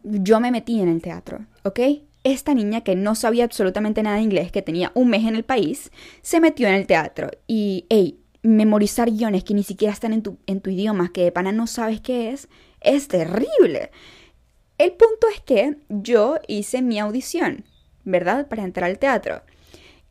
yo 0.04 0.42
me 0.42 0.52
metí 0.52 0.82
en 0.82 0.90
el 0.90 1.02
teatro, 1.02 1.46
¿ok? 1.64 1.80
Esta 2.26 2.54
niña 2.54 2.82
que 2.82 2.96
no 2.96 3.16
sabía 3.16 3.46
absolutamente 3.46 4.04
nada 4.04 4.18
de 4.18 4.24
inglés, 4.24 4.52
que 4.52 4.62
tenía 4.62 4.92
un 4.94 5.10
mes 5.10 5.26
en 5.26 5.36
el 5.36 5.44
país, 5.44 5.90
se 6.22 6.42
metió 6.42 6.68
en 6.68 6.74
el 6.74 6.86
teatro 6.86 7.30
y, 7.48 7.86
hey, 7.90 8.20
memorizar 8.44 9.10
guiones 9.10 9.46
que 9.46 9.54
ni 9.54 9.64
siquiera 9.64 9.94
están 9.94 10.12
en 10.12 10.22
tu, 10.22 10.38
en 10.48 10.60
tu 10.60 10.70
idioma, 10.70 11.14
que 11.14 11.24
de 11.24 11.32
pana 11.32 11.54
no 11.54 11.66
sabes 11.66 12.02
qué 12.02 12.32
es, 12.32 12.50
es 12.82 13.08
terrible. 13.08 13.92
El 14.82 14.94
punto 14.94 15.28
es 15.32 15.42
que 15.42 15.76
yo 15.90 16.40
hice 16.48 16.82
mi 16.82 16.98
audición, 16.98 17.66
¿verdad? 18.04 18.48
Para 18.48 18.64
entrar 18.64 18.90
al 18.90 18.98
teatro 18.98 19.44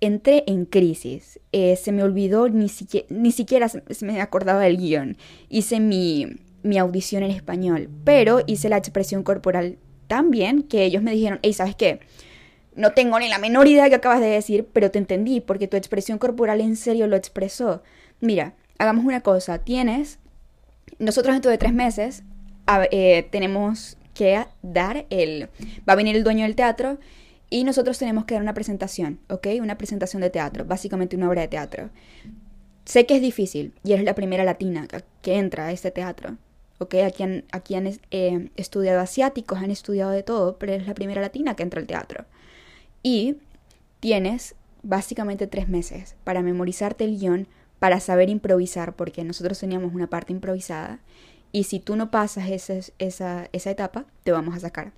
entré 0.01 0.45
en 0.47 0.65
crisis. 0.65 1.41
Eh, 1.51 1.75
se 1.75 1.91
me 1.91 2.05
olvidó, 2.05 2.49
ni, 2.49 2.69
siquiera, 2.69 3.05
ni 3.11 3.33
siquiera 3.33 3.69
se, 3.69 3.83
me 4.01 4.21
acordaba 4.21 4.61
del 4.61 4.77
guion. 4.77 5.17
Hice 5.49 5.81
mi, 5.81 6.37
mi, 6.63 6.79
audición 6.79 7.25
en 7.25 7.33
español, 7.33 7.91
pero 8.05 8.43
hice 8.47 8.69
la 8.69 8.77
expresión 8.77 9.25
corporal 9.25 9.77
tan 10.07 10.31
bien 10.31 10.63
que 10.63 10.85
ellos 10.85 11.03
me 11.03 11.11
dijeron, 11.11 11.41
hey, 11.43 11.53
¿sabes 11.53 11.75
qué? 11.75 11.99
No 12.77 12.93
tengo 12.93 13.19
ni 13.19 13.29
la 13.29 13.39
menor 13.39 13.67
idea 13.67 13.83
de 13.83 13.91
que 13.91 13.97
acabas 13.97 14.21
de 14.21 14.29
decir, 14.29 14.69
pero 14.73 14.93
te 14.93 14.99
entendí 14.99 15.41
porque 15.41 15.67
tu 15.67 15.77
expresión 15.77 16.19
corporal 16.19 16.61
en 16.61 16.77
serio 16.77 17.09
lo 17.09 17.17
expresó. 17.17 17.83
Mira, 18.21 18.55
hagamos 18.79 19.05
una 19.05 19.21
cosa, 19.21 19.59
tienes, 19.59 20.21
nosotros 21.01 21.35
dentro 21.35 21.51
de 21.51 21.59
tres 21.59 21.73
meses 21.73 22.23
eh, 22.93 23.27
tenemos 23.33 23.97
que 24.21 24.45
dar 24.61 25.07
el, 25.09 25.49
va 25.89 25.95
a 25.95 25.97
venir 25.97 26.15
el 26.15 26.25
dueño 26.25 26.43
del 26.43 26.55
teatro 26.55 26.99
y 27.49 27.65
nosotros 27.65 27.99
tenemos 27.99 28.27
que 28.27 28.35
dar 28.35 28.43
una 28.43 28.53
presentación, 28.53 29.19
¿ok? 29.31 29.47
Una 29.63 29.79
presentación 29.79 30.21
de 30.21 30.29
teatro, 30.29 30.67
básicamente 30.67 31.17
una 31.17 31.31
obra 31.31 31.41
de 31.41 31.49
teatro. 31.49 31.89
Sé 32.85 33.07
que 33.07 33.17
es 33.17 33.23
difícil 33.23 33.73
y 33.83 33.95
eres 33.95 34.05
la 34.05 34.15
primera 34.15 34.45
latina 34.45 34.87
que 35.23 35.39
entra 35.39 35.69
a 35.69 35.73
este 35.73 35.91
teatro, 35.91 36.37
¿ok? 36.77 36.97
Aquí 36.97 37.23
han, 37.23 37.45
aquí 37.51 37.77
han 37.77 37.87
eh, 38.11 38.51
estudiado 38.57 39.01
asiáticos, 39.01 39.59
han 39.59 39.71
estudiado 39.71 40.11
de 40.11 40.23
todo, 40.23 40.59
pero 40.59 40.75
eres 40.75 40.87
la 40.87 40.93
primera 40.93 41.23
latina 41.23 41.57
que 41.57 41.63
entra 41.63 41.81
al 41.81 41.87
teatro. 41.87 42.27
Y 43.03 43.37
tienes 44.01 44.55
básicamente 44.83 45.47
tres 45.47 45.67
meses 45.67 46.15
para 46.25 46.43
memorizarte 46.43 47.05
el 47.05 47.19
guion, 47.19 47.49
para 47.79 48.01
saber 48.01 48.29
improvisar, 48.29 48.97
porque 48.97 49.25
nosotros 49.25 49.59
teníamos 49.59 49.95
una 49.95 50.09
parte 50.09 50.35
improvisada. 50.35 51.01
Y 51.53 51.65
si 51.65 51.81
tú 51.81 51.97
no 51.97 52.11
pasas 52.11 52.49
esa, 52.51 52.75
esa, 52.99 53.49
esa 53.53 53.71
etapa, 53.71 54.07
te 54.25 54.33
vamos 54.33 54.55
a 54.55 54.61
sacar. 54.61 54.93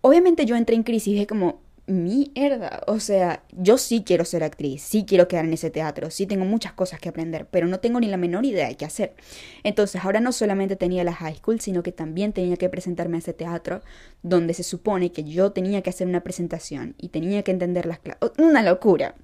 Obviamente 0.00 0.46
yo 0.46 0.56
entré 0.56 0.76
en 0.76 0.82
crisis 0.82 1.18
de 1.18 1.26
como, 1.26 1.60
mierda. 1.86 2.82
O 2.86 3.00
sea, 3.00 3.42
yo 3.52 3.78
sí 3.78 4.02
quiero 4.04 4.24
ser 4.24 4.44
actriz, 4.44 4.82
sí 4.82 5.04
quiero 5.06 5.28
quedar 5.28 5.44
en 5.44 5.52
ese 5.52 5.70
teatro, 5.70 6.10
sí 6.10 6.26
tengo 6.26 6.44
muchas 6.44 6.72
cosas 6.72 7.00
que 7.00 7.08
aprender, 7.08 7.46
pero 7.50 7.66
no 7.66 7.80
tengo 7.80 8.00
ni 8.00 8.06
la 8.06 8.16
menor 8.16 8.44
idea 8.44 8.68
de 8.68 8.76
qué 8.76 8.84
hacer. 8.84 9.14
Entonces, 9.62 10.04
ahora 10.04 10.20
no 10.20 10.32
solamente 10.32 10.76
tenía 10.76 11.04
la 11.04 11.12
high 11.12 11.36
school, 11.36 11.60
sino 11.60 11.82
que 11.82 11.92
también 11.92 12.32
tenía 12.32 12.56
que 12.56 12.68
presentarme 12.68 13.16
a 13.16 13.20
ese 13.20 13.32
teatro 13.32 13.82
donde 14.22 14.54
se 14.54 14.62
supone 14.62 15.12
que 15.12 15.24
yo 15.24 15.52
tenía 15.52 15.82
que 15.82 15.90
hacer 15.90 16.06
una 16.06 16.22
presentación 16.22 16.94
y 16.98 17.08
tenía 17.08 17.42
que 17.42 17.50
entender 17.50 17.86
las 17.86 17.98
clases. 17.98 18.30
Una 18.38 18.62
locura. 18.62 19.14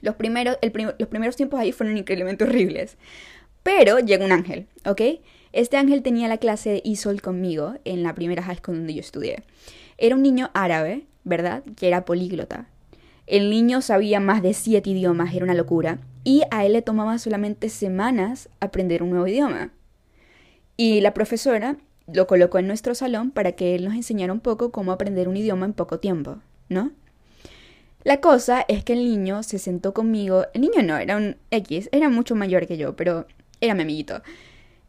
Los 0.00 0.16
primeros, 0.16 0.58
los 0.98 1.08
primeros 1.08 1.36
tiempos 1.36 1.60
ahí 1.60 1.70
fueron 1.72 1.96
increíblemente 1.96 2.44
horribles. 2.44 2.96
Pero 3.62 4.00
llegó 4.00 4.24
un 4.24 4.32
ángel, 4.32 4.66
¿ok? 4.84 5.00
Este 5.52 5.76
ángel 5.76 6.02
tenía 6.02 6.28
la 6.28 6.38
clase 6.38 6.70
de 6.70 6.82
ISOL 6.84 7.20
conmigo 7.22 7.74
en 7.84 8.02
la 8.02 8.14
primera 8.14 8.42
high 8.42 8.56
school 8.56 8.76
donde 8.76 8.94
yo 8.94 9.00
estudié. 9.00 9.42
Era 9.98 10.14
un 10.16 10.22
niño 10.22 10.50
árabe 10.54 11.06
¿verdad? 11.24 11.62
Que 11.76 11.88
era 11.88 12.04
políglota. 12.04 12.66
El 13.26 13.50
niño 13.50 13.80
sabía 13.80 14.20
más 14.20 14.42
de 14.42 14.54
siete 14.54 14.90
idiomas, 14.90 15.34
era 15.34 15.44
una 15.44 15.54
locura. 15.54 15.98
Y 16.24 16.42
a 16.50 16.64
él 16.64 16.72
le 16.72 16.82
tomaba 16.82 17.18
solamente 17.18 17.68
semanas 17.68 18.48
aprender 18.60 19.02
un 19.02 19.10
nuevo 19.10 19.26
idioma. 19.26 19.70
Y 20.76 21.00
la 21.00 21.14
profesora 21.14 21.76
lo 22.12 22.26
colocó 22.26 22.58
en 22.58 22.66
nuestro 22.66 22.94
salón 22.94 23.30
para 23.30 23.52
que 23.52 23.74
él 23.74 23.84
nos 23.84 23.94
enseñara 23.94 24.32
un 24.32 24.40
poco 24.40 24.72
cómo 24.72 24.92
aprender 24.92 25.28
un 25.28 25.36
idioma 25.36 25.66
en 25.66 25.72
poco 25.72 26.00
tiempo, 26.00 26.38
¿no? 26.68 26.90
La 28.04 28.20
cosa 28.20 28.64
es 28.66 28.82
que 28.82 28.94
el 28.94 29.04
niño 29.04 29.44
se 29.44 29.58
sentó 29.58 29.94
conmigo. 29.94 30.46
El 30.54 30.62
niño 30.62 30.82
no, 30.82 30.96
era 30.96 31.16
un 31.16 31.36
X, 31.50 31.88
era 31.92 32.08
mucho 32.08 32.34
mayor 32.34 32.66
que 32.66 32.76
yo, 32.76 32.96
pero 32.96 33.26
era 33.60 33.74
mi 33.74 33.82
amiguito. 33.82 34.22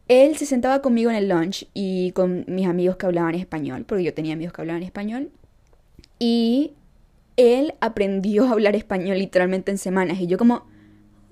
Él 0.08 0.36
se 0.36 0.46
sentaba 0.46 0.82
conmigo 0.82 1.10
en 1.10 1.16
el 1.16 1.28
lunch 1.28 1.66
y 1.72 2.12
con 2.12 2.44
mis 2.46 2.66
amigos 2.66 2.96
que 2.96 3.06
hablaban 3.06 3.34
español, 3.34 3.84
porque 3.86 4.04
yo 4.04 4.12
tenía 4.12 4.34
amigos 4.34 4.52
que 4.52 4.60
hablaban 4.60 4.82
español, 4.82 5.30
y 6.18 6.74
él 7.36 7.74
aprendió 7.80 8.44
a 8.44 8.52
hablar 8.52 8.76
español 8.76 9.18
literalmente 9.18 9.70
en 9.70 9.78
semanas. 9.78 10.20
Y 10.20 10.26
yo 10.26 10.38
como, 10.38 10.66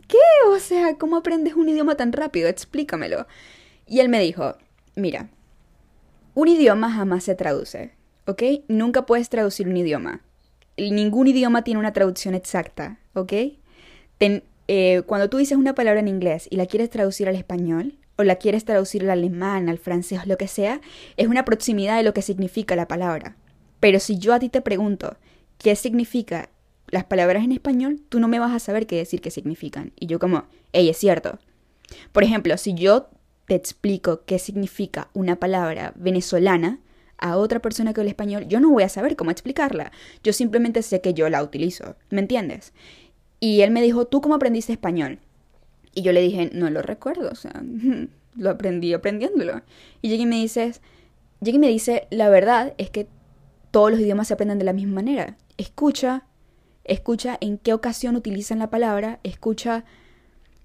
¿qué? 0.09 0.19
O 0.49 0.59
sea, 0.59 0.97
¿cómo 0.97 1.17
aprendes 1.17 1.55
un 1.55 1.69
idioma 1.69 1.97
tan 1.97 2.13
rápido? 2.13 2.49
Explícamelo. 2.49 3.27
Y 3.87 4.01
él 4.01 4.09
me 4.09 4.21
dijo, 4.21 4.57
mira, 4.97 5.29
un 6.35 6.49
idioma 6.49 6.91
jamás 6.91 7.25
se 7.25 7.35
traduce, 7.35 7.93
¿ok? 8.27 8.43
Nunca 8.69 9.07
puedes 9.07 9.29
traducir 9.29 9.69
un 9.69 9.77
idioma. 9.77 10.23
Ningún 10.79 11.27
idioma 11.27 11.63
tiene 11.63 11.79
una 11.79 11.93
traducción 11.93 12.35
exacta, 12.35 12.99
¿ok? 13.15 13.33
Eh, 14.69 15.03
cuando 15.07 15.29
tú 15.29 15.39
dices 15.39 15.59
una 15.59 15.75
palabra 15.75 16.01
en 16.01 16.09
inglés 16.09 16.47
y 16.49 16.57
la 16.57 16.67
quieres 16.67 16.89
traducir 16.89 17.29
al 17.29 17.35
español, 17.35 17.99
o 18.17 18.25
la 18.25 18.37
quieres 18.37 18.65
traducir 18.65 19.03
al 19.03 19.11
alemán, 19.11 19.69
al 19.69 19.79
francés, 19.79 20.27
lo 20.27 20.37
que 20.37 20.49
sea, 20.49 20.81
es 21.17 21.29
una 21.29 21.45
proximidad 21.45 21.97
de 21.97 22.03
lo 22.03 22.15
que 22.15 22.23
significa 22.23 22.77
la 22.77 22.89
palabra. 22.89 23.37
Pero 23.81 23.99
si 23.99 24.19
yo 24.19 24.35
a 24.35 24.39
ti 24.39 24.49
te 24.49 24.61
pregunto 24.61 25.17
qué 25.59 25.77
significa 25.77 26.51
las 26.89 27.05
palabras 27.05 27.45
en 27.45 27.53
español, 27.53 28.01
tú 28.09 28.21
no 28.21 28.29
me 28.29 28.39
vas 28.39 28.53
a 28.53 28.59
saber 28.59 28.87
qué 28.87 28.97
decir 28.97 29.21
qué 29.21 29.31
significan. 29.31 29.93
Y 29.99 30.07
yo 30.07 30.19
como, 30.19 30.45
hey, 30.73 30.89
es 30.89 30.99
cierto. 30.99 31.39
Por 32.13 32.23
ejemplo, 32.23 32.57
si 32.59 32.75
yo 32.75 33.09
te 33.47 33.55
explico 33.55 34.23
qué 34.25 34.39
significa 34.39 35.09
una 35.15 35.37
palabra 35.37 35.93
venezolana 35.97 36.81
a 37.19 37.37
otra 37.37 37.61
persona 37.61 37.93
que 37.93 38.01
habla 38.01 38.11
español, 38.11 38.47
yo 38.47 38.61
no 38.61 38.71
voy 38.71 38.83
a 38.83 38.89
saber 38.89 39.17
cómo 39.17 39.31
explicarla. 39.31 39.93
Yo 40.23 40.33
simplemente 40.33 40.83
sé 40.83 41.01
que 41.01 41.15
yo 41.15 41.29
la 41.29 41.43
utilizo. 41.43 41.97
¿Me 42.11 42.21
entiendes? 42.21 42.73
Y 43.41 43.63
él 43.63 43.71
me 43.71 43.83
dijo, 43.83 44.07
¿tú 44.07 44.21
cómo 44.21 44.35
aprendiste 44.35 44.73
español? 44.73 45.19
Y 45.95 46.03
yo 46.03 46.13
le 46.13 46.21
dije, 46.21 46.51
no 46.53 46.71
lo 46.71 46.83
recuerdo, 46.83 47.31
o 47.31 47.35
sea, 47.35 47.63
lo 48.37 48.51
aprendí 48.51 48.93
aprendiéndolo. 48.93 49.63
Y 50.01 50.09
llega 50.09 50.23
y 50.23 50.27
me 50.27 50.37
dices, 50.37 50.81
llega 51.41 51.57
y 51.57 51.61
me 51.61 51.69
dice, 51.69 52.07
la 52.11 52.29
verdad 52.29 52.75
es 52.79 52.91
que 52.91 53.09
todos 53.71 53.91
los 53.91 54.01
idiomas 54.01 54.29
se 54.29 54.35
aprenden 54.35 54.59
de 54.59 54.65
la 54.65 54.73
misma 54.73 54.97
manera. 54.97 55.37
Escucha, 55.57 56.25
escucha 56.85 57.39
en 57.41 57.59
qué 57.59 57.73
ocasión 57.73 58.17
utilizan 58.17 58.59
la 58.59 58.71
palabra, 58.71 59.21
escucha, 59.23 59.85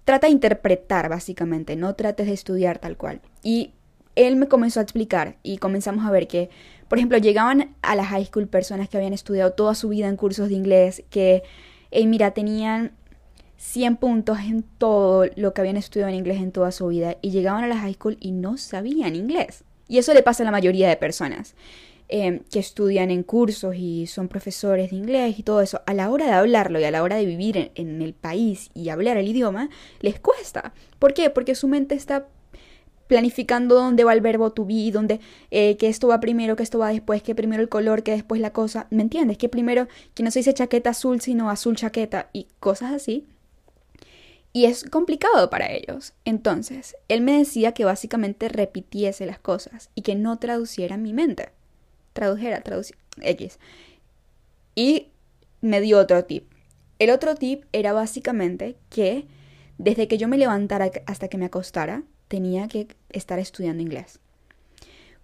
trata 0.05 0.27
de 0.27 0.33
interpretar 0.33 1.09
básicamente, 1.09 1.75
no 1.75 1.95
trates 1.95 2.27
de 2.27 2.33
estudiar 2.33 2.79
tal 2.79 2.97
cual. 2.97 3.21
Y 3.43 3.73
él 4.15 4.35
me 4.35 4.47
comenzó 4.47 4.79
a 4.79 4.83
explicar 4.83 5.37
y 5.43 5.57
comenzamos 5.57 6.05
a 6.05 6.11
ver 6.11 6.27
que, 6.27 6.49
por 6.87 6.97
ejemplo, 6.97 7.17
llegaban 7.17 7.75
a 7.81 7.95
la 7.95 8.03
high 8.03 8.25
school 8.25 8.47
personas 8.47 8.89
que 8.89 8.97
habían 8.97 9.13
estudiado 9.13 9.51
toda 9.53 9.75
su 9.75 9.89
vida 9.89 10.07
en 10.07 10.15
cursos 10.15 10.49
de 10.49 10.55
inglés, 10.55 11.03
que, 11.09 11.43
mira, 11.91 12.31
tenían 12.31 12.93
100 13.57 13.97
puntos 13.97 14.39
en 14.39 14.63
todo 14.63 15.25
lo 15.35 15.53
que 15.53 15.61
habían 15.61 15.77
estudiado 15.77 16.09
en 16.09 16.17
inglés 16.17 16.37
en 16.37 16.51
toda 16.51 16.71
su 16.71 16.87
vida 16.87 17.17
y 17.21 17.31
llegaban 17.31 17.63
a 17.63 17.67
la 17.67 17.77
high 17.77 17.93
school 17.93 18.17
y 18.19 18.31
no 18.31 18.57
sabían 18.57 19.15
inglés. 19.15 19.63
Y 19.87 19.97
eso 19.97 20.13
le 20.13 20.23
pasa 20.23 20.43
a 20.43 20.45
la 20.45 20.51
mayoría 20.51 20.89
de 20.89 20.97
personas. 20.97 21.55
Em, 22.09 22.39
que 22.39 22.59
estudian 22.59 23.11
en 23.11 23.21
cursos 23.21 23.75
y 23.75 24.07
son 24.07 24.29
profesores 24.29 24.91
de 24.91 24.95
inglés 24.95 25.37
y 25.39 25.43
todo 25.43 25.59
eso, 25.59 25.81
a 25.85 25.93
la 25.93 26.09
hora 26.09 26.25
de 26.25 26.31
hablarlo 26.31 26.79
y 26.79 26.85
a 26.85 26.91
la 26.91 27.03
hora 27.03 27.17
de 27.17 27.25
vivir 27.25 27.71
en, 27.75 28.01
el 28.01 28.13
país 28.13 28.69
y 28.73 28.87
hablar 28.87 29.17
el 29.17 29.27
idioma, 29.27 29.69
les 29.99 30.17
cuesta. 30.17 30.71
¿Por 30.99 31.13
qué? 31.13 31.29
Porque 31.29 31.53
su 31.53 31.67
mente 31.67 31.95
está 31.95 32.27
planificando 33.07 33.75
dónde 33.75 34.05
va 34.05 34.13
el 34.13 34.21
verbo 34.21 34.53
to 34.53 34.65
be, 34.65 34.89
dónde, 34.89 35.19
eh, 35.51 35.75
que 35.75 35.89
esto 35.89 36.07
va 36.07 36.21
primero, 36.21 36.55
que 36.55 36.63
esto 36.63 36.79
va 36.79 36.91
después, 36.93 37.21
que 37.21 37.35
primero 37.35 37.61
el 37.61 37.67
color, 37.67 38.03
que 38.03 38.11
después 38.11 38.39
la 38.39 38.53
cosa, 38.53 38.87
¿me 38.89 39.01
entiendes? 39.01 39.37
Que 39.37 39.49
primero, 39.49 39.89
que 40.13 40.23
no 40.23 40.31
se 40.31 40.39
dice 40.39 40.53
chaqueta 40.53 40.91
azul, 40.91 41.19
sino 41.19 41.49
azul 41.49 41.75
chaqueta 41.75 42.29
y 42.31 42.47
cosas 42.61 42.93
así. 42.93 43.27
Y 44.53 44.65
es 44.65 44.83
complicado 44.85 45.49
para 45.49 45.71
ellos. 45.71 46.13
Entonces, 46.25 46.95
él 47.09 47.21
me 47.21 47.37
decía 47.37 47.73
que 47.73 47.85
básicamente 47.85 48.49
repitiese 48.49 49.25
las 49.25 49.39
cosas 49.39 49.89
y 49.93 50.01
que 50.01 50.15
no 50.15 50.39
traduciera 50.39 50.97
mi 50.97 51.13
mente 51.13 51.49
tradujera, 52.17 52.61
traducir, 52.61 52.97
X. 53.21 53.59
Y 54.73 55.09
me 55.61 55.81
dio 55.81 55.99
otro 55.99 56.25
tip. 56.25 56.51
El 56.97 57.11
otro 57.11 57.35
tip 57.35 57.65
era 57.73 57.93
básicamente 57.93 58.75
que 58.89 59.27
desde 59.77 60.07
que 60.07 60.17
yo 60.17 60.27
me 60.27 60.39
levantara 60.39 60.89
hasta 61.05 61.27
que 61.27 61.37
me 61.37 61.45
acostara, 61.45 62.01
tenía 62.27 62.67
que 62.67 62.87
estar 63.09 63.37
estudiando 63.37 63.83
inglés. 63.83 64.19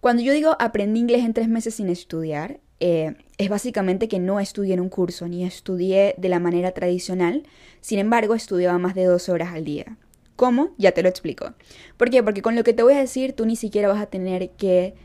Cuando 0.02 0.22
yo 0.22 0.34
digo 0.34 0.56
aprendí 0.60 1.00
inglés 1.00 1.26
en 1.26 1.34
tres 1.34 1.48
meses 1.48 1.74
sin 1.74 1.90
estudiar, 1.90 2.60
eh, 2.80 3.16
es 3.38 3.50
básicamente 3.50 4.08
que 4.08 4.20
no 4.20 4.40
estudié 4.40 4.74
en 4.74 4.80
un 4.80 4.90
curso 4.90 5.28
ni 5.28 5.44
estudié 5.44 6.16
de 6.18 6.30
la 6.30 6.40
manera 6.40 6.72
tradicional, 6.72 7.44
sin 7.82 8.00
embargo 8.00 8.36
estudiaba 8.36 8.78
más 8.78 8.96
de 8.96 9.06
dos 9.06 9.30
horas 9.30 9.54
al 9.54 9.66
día. 9.66 9.98
¿Cómo? 10.36 10.72
Ya 10.78 10.92
te 10.92 11.04
lo 11.04 11.10
explico. 11.10 11.54
¿Por 11.98 12.10
qué? 12.10 12.24
Porque 12.24 12.42
con 12.42 12.56
lo 12.56 12.64
que 12.64 12.74
te 12.74 12.84
voy 12.84 12.94
a 12.94 13.00
decir 13.00 13.34
tú 13.34 13.46
ni 13.46 13.56
siquiera 13.56 13.88
vas 13.88 14.02
a 14.02 14.08
tener 14.08 14.52
que 14.52 14.96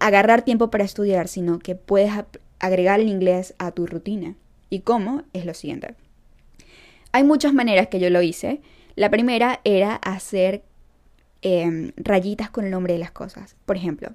agarrar 0.00 0.42
tiempo 0.42 0.70
para 0.70 0.84
estudiar, 0.84 1.28
sino 1.28 1.58
que 1.58 1.74
puedes 1.74 2.12
agregar 2.58 3.00
el 3.00 3.08
inglés 3.08 3.54
a 3.58 3.72
tu 3.72 3.86
rutina. 3.86 4.36
¿Y 4.70 4.80
cómo? 4.80 5.22
Es 5.32 5.44
lo 5.44 5.54
siguiente. 5.54 5.94
Hay 7.12 7.24
muchas 7.24 7.54
maneras 7.54 7.88
que 7.88 8.00
yo 8.00 8.10
lo 8.10 8.22
hice. 8.22 8.60
La 8.96 9.10
primera 9.10 9.60
era 9.64 9.94
hacer 9.94 10.62
em, 11.42 11.92
rayitas 11.96 12.50
con 12.50 12.64
el 12.64 12.70
nombre 12.70 12.92
de 12.92 12.98
las 12.98 13.12
cosas. 13.12 13.56
Por 13.64 13.76
ejemplo, 13.76 14.10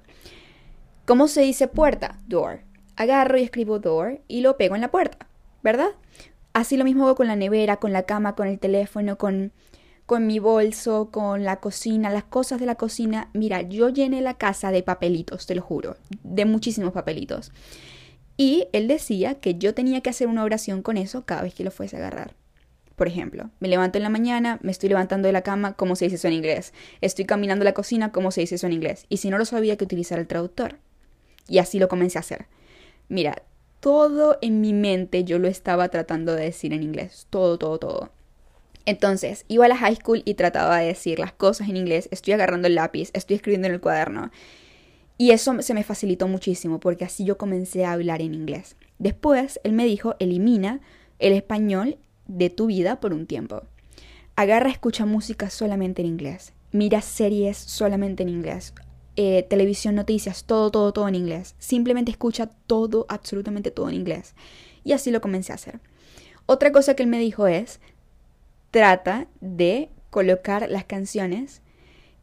¿cómo 1.06 1.26
se 1.26 1.42
dice 1.42 1.68
puerta? 1.68 2.20
Door. 2.26 2.60
Agarro 2.96 3.38
y 3.38 3.42
escribo 3.42 3.78
door 3.78 4.20
y 4.28 4.40
lo 4.40 4.56
pego 4.56 4.74
en 4.74 4.80
la 4.80 4.90
puerta, 4.90 5.26
¿verdad? 5.62 5.90
Así 6.52 6.76
lo 6.76 6.84
mismo 6.84 7.06
hago 7.06 7.16
con 7.16 7.26
la 7.26 7.36
nevera, 7.36 7.76
con 7.78 7.92
la 7.92 8.04
cama, 8.04 8.36
con 8.36 8.46
el 8.46 8.58
teléfono, 8.58 9.18
con, 9.18 9.52
con 10.06 10.26
mi 10.26 10.38
bolso, 10.38 11.10
con 11.10 11.44
la 11.44 11.56
cocina, 11.56 12.10
las 12.10 12.24
cosas 12.24 12.60
de 12.60 12.66
la 12.66 12.76
cocina. 12.76 13.28
Mira, 13.32 13.62
yo 13.62 13.88
llené 13.88 14.20
la 14.20 14.34
casa 14.34 14.70
de 14.70 14.82
papelitos, 14.82 15.46
te 15.46 15.54
lo 15.54 15.62
juro, 15.62 15.96
de 16.22 16.44
muchísimos 16.44 16.92
papelitos. 16.92 17.52
Y 18.36 18.66
él 18.72 18.88
decía 18.88 19.34
que 19.34 19.56
yo 19.56 19.74
tenía 19.74 20.00
que 20.00 20.10
hacer 20.10 20.28
una 20.28 20.44
oración 20.44 20.82
con 20.82 20.96
eso 20.96 21.24
cada 21.24 21.42
vez 21.42 21.54
que 21.54 21.64
lo 21.64 21.70
fuese 21.70 21.96
a 21.96 22.00
agarrar. 22.00 22.34
Por 22.96 23.08
ejemplo, 23.08 23.50
me 23.58 23.68
levanto 23.68 23.98
en 23.98 24.04
la 24.04 24.08
mañana, 24.08 24.60
me 24.62 24.70
estoy 24.70 24.88
levantando 24.88 25.26
de 25.26 25.32
la 25.32 25.42
cama, 25.42 25.72
¿cómo 25.72 25.96
se 25.96 26.04
dice 26.04 26.16
eso 26.16 26.28
en 26.28 26.34
inglés? 26.34 26.72
Estoy 27.00 27.24
caminando 27.24 27.62
a 27.62 27.66
la 27.66 27.74
cocina, 27.74 28.12
¿cómo 28.12 28.30
se 28.30 28.42
dice 28.42 28.54
eso 28.54 28.66
en 28.66 28.72
inglés? 28.72 29.06
Y 29.08 29.16
si 29.16 29.30
no 29.30 29.38
lo 29.38 29.44
sabía, 29.44 29.76
que 29.76 29.84
utilizar 29.84 30.18
el 30.20 30.28
traductor. 30.28 30.78
Y 31.48 31.58
así 31.58 31.80
lo 31.80 31.88
comencé 31.88 32.18
a 32.18 32.20
hacer. 32.20 32.46
Mira, 33.08 33.42
todo 33.80 34.38
en 34.40 34.60
mi 34.60 34.72
mente 34.72 35.24
yo 35.24 35.38
lo 35.38 35.48
estaba 35.48 35.88
tratando 35.88 36.34
de 36.34 36.44
decir 36.44 36.72
en 36.72 36.82
inglés. 36.82 37.26
Todo, 37.30 37.58
todo, 37.58 37.78
todo. 37.78 38.10
Entonces, 38.86 39.44
iba 39.48 39.64
a 39.64 39.68
la 39.68 39.76
high 39.76 39.96
school 39.96 40.22
y 40.24 40.34
trataba 40.34 40.78
de 40.78 40.86
decir 40.86 41.18
las 41.18 41.32
cosas 41.32 41.68
en 41.68 41.76
inglés. 41.76 42.08
Estoy 42.10 42.34
agarrando 42.34 42.68
el 42.68 42.74
lápiz, 42.74 43.10
estoy 43.14 43.36
escribiendo 43.36 43.68
en 43.68 43.74
el 43.74 43.80
cuaderno. 43.80 44.30
Y 45.16 45.30
eso 45.30 45.60
se 45.62 45.74
me 45.74 45.84
facilitó 45.84 46.28
muchísimo 46.28 46.80
porque 46.80 47.04
así 47.04 47.24
yo 47.24 47.38
comencé 47.38 47.84
a 47.84 47.92
hablar 47.92 48.20
en 48.20 48.34
inglés. 48.34 48.76
Después, 48.98 49.60
él 49.64 49.72
me 49.72 49.84
dijo, 49.84 50.16
elimina 50.18 50.80
el 51.18 51.32
español 51.32 51.98
de 52.26 52.50
tu 52.50 52.66
vida 52.66 53.00
por 53.00 53.12
un 53.12 53.26
tiempo. 53.26 53.62
Agarra, 54.36 54.70
escucha 54.70 55.06
música 55.06 55.50
solamente 55.50 56.02
en 56.02 56.08
inglés. 56.08 56.52
Mira 56.72 57.00
series 57.00 57.56
solamente 57.56 58.24
en 58.24 58.28
inglés. 58.28 58.74
Eh, 59.16 59.46
televisión, 59.48 59.94
noticias, 59.94 60.44
todo, 60.44 60.70
todo, 60.70 60.92
todo 60.92 61.08
en 61.08 61.14
inglés. 61.14 61.54
Simplemente 61.58 62.10
escucha 62.10 62.50
todo, 62.66 63.06
absolutamente 63.08 63.70
todo 63.70 63.88
en 63.88 63.94
inglés. 63.94 64.34
Y 64.82 64.92
así 64.92 65.12
lo 65.12 65.20
comencé 65.20 65.52
a 65.52 65.54
hacer. 65.54 65.80
Otra 66.46 66.72
cosa 66.72 66.94
que 66.94 67.04
él 67.04 67.08
me 67.08 67.20
dijo 67.20 67.46
es, 67.46 67.80
trata 68.72 69.28
de 69.40 69.88
colocar 70.10 70.68
las 70.68 70.84
canciones 70.84 71.62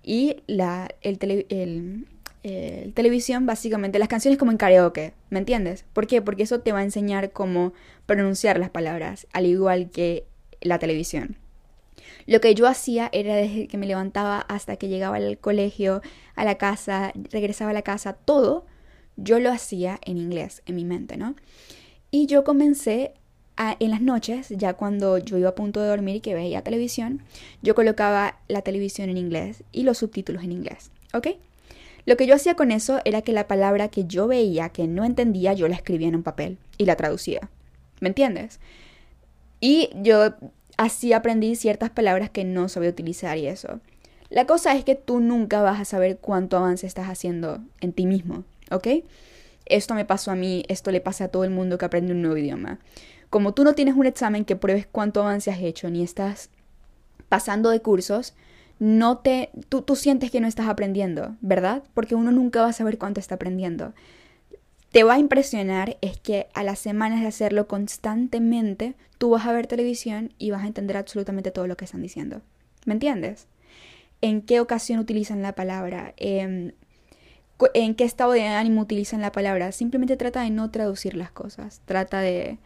y 0.03 0.43
la, 0.47 0.89
el, 1.01 1.17
el, 1.49 2.93
televisión, 2.93 3.45
básicamente, 3.45 3.99
las 3.99 4.09
canciones 4.09 4.37
como 4.37 4.51
en 4.51 4.57
karaoke, 4.57 5.13
¿me 5.29 5.39
entiendes? 5.39 5.85
¿Por 5.93 6.07
qué? 6.07 6.21
Porque 6.21 6.43
eso 6.43 6.59
te 6.59 6.73
va 6.73 6.79
a 6.79 6.83
enseñar 6.83 7.31
cómo 7.31 7.71
pronunciar 8.05 8.59
las 8.59 8.69
palabras, 8.69 9.27
al 9.31 9.45
igual 9.45 9.89
que 9.91 10.25
la 10.59 10.77
televisión. 10.77 11.37
Lo 12.27 12.41
que 12.41 12.55
yo 12.55 12.67
hacía 12.67 13.09
era 13.11 13.35
desde 13.35 13.67
que 13.67 13.77
me 13.77 13.87
levantaba 13.87 14.39
hasta 14.41 14.75
que 14.77 14.87
llegaba 14.87 15.17
al 15.17 15.37
colegio, 15.37 16.01
a 16.35 16.45
la 16.45 16.55
casa, 16.55 17.11
regresaba 17.31 17.71
a 17.71 17.73
la 17.73 17.81
casa, 17.81 18.13
todo, 18.13 18.65
yo 19.17 19.39
lo 19.39 19.51
hacía 19.51 19.99
en 20.03 20.17
inglés, 20.17 20.61
en 20.65 20.75
mi 20.75 20.85
mente, 20.85 21.17
¿no? 21.17 21.35
Y 22.11 22.25
yo 22.25 22.43
comencé 22.43 23.13
a, 23.57 23.75
en 23.79 23.91
las 23.91 24.01
noches, 24.01 24.49
ya 24.49 24.73
cuando 24.73 25.17
yo 25.17 25.37
iba 25.37 25.49
a 25.49 25.55
punto 25.55 25.81
de 25.81 25.87
dormir 25.87 26.17
y 26.17 26.21
que 26.21 26.33
veía 26.33 26.63
televisión, 26.63 27.21
yo 27.61 27.75
colocaba 27.75 28.39
la 28.47 28.61
televisión 28.61 29.09
en 29.09 29.17
inglés 29.17 29.63
y 29.71 29.83
los 29.83 29.99
subtítulos 29.99 30.43
en 30.43 30.51
inglés, 30.51 30.91
¿ok? 31.13 31.27
Lo 32.05 32.17
que 32.17 32.25
yo 32.25 32.35
hacía 32.35 32.55
con 32.55 32.71
eso 32.71 32.99
era 33.05 33.21
que 33.21 33.31
la 33.31 33.47
palabra 33.47 33.89
que 33.89 34.05
yo 34.05 34.27
veía 34.27 34.69
que 34.69 34.87
no 34.87 35.05
entendía, 35.05 35.53
yo 35.53 35.67
la 35.67 35.75
escribía 35.75 36.07
en 36.07 36.15
un 36.15 36.23
papel 36.23 36.57
y 36.77 36.85
la 36.85 36.95
traducía. 36.95 37.49
¿Me 37.99 38.09
entiendes? 38.09 38.59
Y 39.59 39.89
yo 40.01 40.33
así 40.81 41.13
aprendí 41.13 41.55
ciertas 41.55 41.91
palabras 41.91 42.31
que 42.31 42.43
no 42.43 42.67
sabía 42.67 42.89
utilizar 42.89 43.37
y 43.37 43.45
eso. 43.45 43.79
La 44.31 44.47
cosa 44.47 44.73
es 44.75 44.83
que 44.83 44.95
tú 44.95 45.19
nunca 45.19 45.61
vas 45.61 45.79
a 45.79 45.85
saber 45.85 46.17
cuánto 46.17 46.57
avance 46.57 46.87
estás 46.87 47.07
haciendo 47.07 47.59
en 47.81 47.93
ti 47.93 48.07
mismo, 48.07 48.45
¿ok? 48.71 48.87
Esto 49.67 49.93
me 49.93 50.05
pasó 50.05 50.31
a 50.31 50.35
mí, 50.35 50.63
esto 50.69 50.89
le 50.89 50.99
pasa 50.99 51.25
a 51.25 51.27
todo 51.27 51.43
el 51.43 51.51
mundo 51.51 51.77
que 51.77 51.85
aprende 51.85 52.13
un 52.13 52.23
nuevo 52.23 52.35
idioma. 52.35 52.79
Como 53.29 53.53
tú 53.53 53.63
no 53.63 53.75
tienes 53.75 53.95
un 53.95 54.07
examen 54.07 54.43
que 54.43 54.55
pruebes 54.55 54.87
cuánto 54.91 55.21
avance 55.21 55.51
has 55.51 55.59
hecho, 55.59 55.87
ni 55.91 56.01
estás 56.01 56.49
pasando 57.29 57.69
de 57.69 57.81
cursos, 57.81 58.33
no 58.79 59.19
te, 59.19 59.51
tú, 59.69 59.83
tú 59.83 59.95
sientes 59.95 60.31
que 60.31 60.41
no 60.41 60.47
estás 60.47 60.67
aprendiendo, 60.67 61.35
¿verdad? 61.41 61.83
Porque 61.93 62.15
uno 62.15 62.31
nunca 62.31 62.63
va 62.63 62.69
a 62.69 62.73
saber 62.73 62.97
cuánto 62.97 63.19
está 63.19 63.35
aprendiendo. 63.35 63.93
Te 64.91 65.03
va 65.03 65.13
a 65.13 65.19
impresionar 65.19 65.97
es 66.01 66.19
que 66.19 66.47
a 66.53 66.63
las 66.63 66.79
semanas 66.79 67.21
de 67.21 67.27
hacerlo 67.27 67.67
constantemente, 67.67 68.95
tú 69.17 69.29
vas 69.29 69.45
a 69.45 69.53
ver 69.53 69.67
televisión 69.67 70.33
y 70.37 70.51
vas 70.51 70.63
a 70.63 70.67
entender 70.67 70.97
absolutamente 70.97 71.51
todo 71.51 71.65
lo 71.65 71.77
que 71.77 71.85
están 71.85 72.01
diciendo. 72.01 72.41
¿Me 72.85 72.93
entiendes? 72.93 73.47
¿En 74.19 74.41
qué 74.41 74.59
ocasión 74.59 74.99
utilizan 74.99 75.41
la 75.41 75.55
palabra? 75.55 76.13
¿En, 76.17 76.75
¿En 77.73 77.95
qué 77.95 78.03
estado 78.03 78.33
de 78.33 78.43
ánimo 78.43 78.81
utilizan 78.81 79.21
la 79.21 79.31
palabra? 79.31 79.71
Simplemente 79.71 80.17
trata 80.17 80.41
de 80.41 80.49
no 80.49 80.69
traducir 80.71 81.15
las 81.15 81.31
cosas. 81.31 81.81
Trata 81.85 82.19
de, 82.19 82.59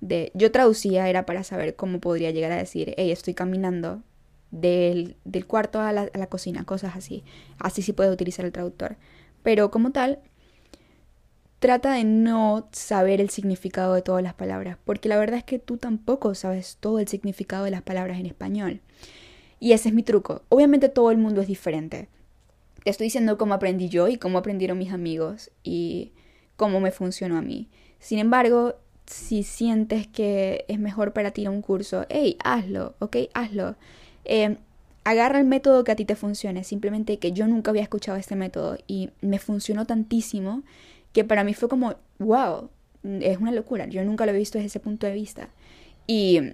de... 0.00 0.32
Yo 0.34 0.50
traducía 0.50 1.10
era 1.10 1.26
para 1.26 1.44
saber 1.44 1.76
cómo 1.76 2.00
podría 2.00 2.30
llegar 2.30 2.52
a 2.52 2.56
decir, 2.56 2.94
hey, 2.96 3.10
estoy 3.10 3.34
caminando 3.34 4.02
del, 4.50 5.16
cuarto 5.46 5.80
a 5.80 5.92
la, 5.92 6.08
a 6.12 6.18
la, 6.18 6.26
cocina, 6.28 6.64
cosas 6.64 6.96
así. 6.96 7.22
Así 7.58 7.82
sí 7.82 7.92
puedes 7.92 8.12
utilizar 8.12 8.46
el 8.46 8.52
traductor. 8.52 8.96
Pero 9.42 9.70
como 9.70 9.92
tal, 9.92 10.20
trata 11.58 11.92
de 11.94 12.04
no 12.04 12.68
saber 12.72 13.20
el 13.20 13.30
significado 13.30 13.94
de 13.94 14.02
todas 14.02 14.22
las 14.22 14.34
palabras, 14.34 14.76
porque 14.84 15.08
la 15.08 15.18
verdad 15.18 15.38
es 15.38 15.44
que 15.44 15.58
tú 15.58 15.76
tampoco 15.76 16.34
sabes 16.34 16.76
todo 16.80 16.98
el 16.98 17.08
significado 17.08 17.64
de 17.64 17.70
las 17.70 17.82
palabras 17.82 18.20
en 18.20 18.26
español. 18.26 18.80
Y 19.58 19.72
ese 19.72 19.88
es 19.88 19.94
mi 19.94 20.02
truco. 20.02 20.42
Obviamente 20.48 20.88
todo 20.88 21.10
el 21.10 21.18
mundo 21.18 21.40
es 21.40 21.48
diferente. 21.48 22.08
Te 22.84 22.90
estoy 22.90 23.06
diciendo 23.06 23.38
cómo 23.38 23.54
aprendí 23.54 23.88
yo 23.88 24.08
y 24.08 24.16
cómo 24.16 24.38
aprendieron 24.38 24.78
mis 24.78 24.92
amigos 24.92 25.50
y 25.64 26.12
cómo 26.56 26.78
me 26.78 26.90
funcionó 26.90 27.38
a 27.38 27.42
mí. 27.42 27.68
Sin 27.98 28.18
embargo, 28.18 28.76
si 29.06 29.42
sientes 29.42 30.06
que 30.06 30.64
es 30.68 30.78
mejor 30.78 31.12
para 31.12 31.30
ti 31.30 31.46
un 31.46 31.62
curso, 31.62 32.06
hey, 32.10 32.36
hazlo, 32.44 32.94
ok, 32.98 33.16
hazlo. 33.34 33.76
Eh, 34.24 34.58
agarra 35.04 35.38
el 35.38 35.46
método 35.46 35.84
que 35.84 35.92
a 35.92 35.96
ti 35.96 36.04
te 36.04 36.16
funcione. 36.16 36.64
Simplemente 36.64 37.18
que 37.18 37.32
yo 37.32 37.46
nunca 37.46 37.70
había 37.70 37.82
escuchado 37.82 38.18
este 38.18 38.36
método 38.36 38.76
y 38.86 39.10
me 39.20 39.38
funcionó 39.38 39.86
tantísimo 39.86 40.62
que 41.16 41.24
para 41.24 41.44
mí 41.44 41.54
fue 41.54 41.70
como, 41.70 41.94
wow, 42.18 42.68
es 43.02 43.38
una 43.38 43.50
locura. 43.50 43.86
Yo 43.86 44.04
nunca 44.04 44.26
lo 44.26 44.32
he 44.32 44.36
visto 44.36 44.58
desde 44.58 44.66
ese 44.66 44.80
punto 44.80 45.06
de 45.06 45.14
vista. 45.14 45.48
Y 46.06 46.52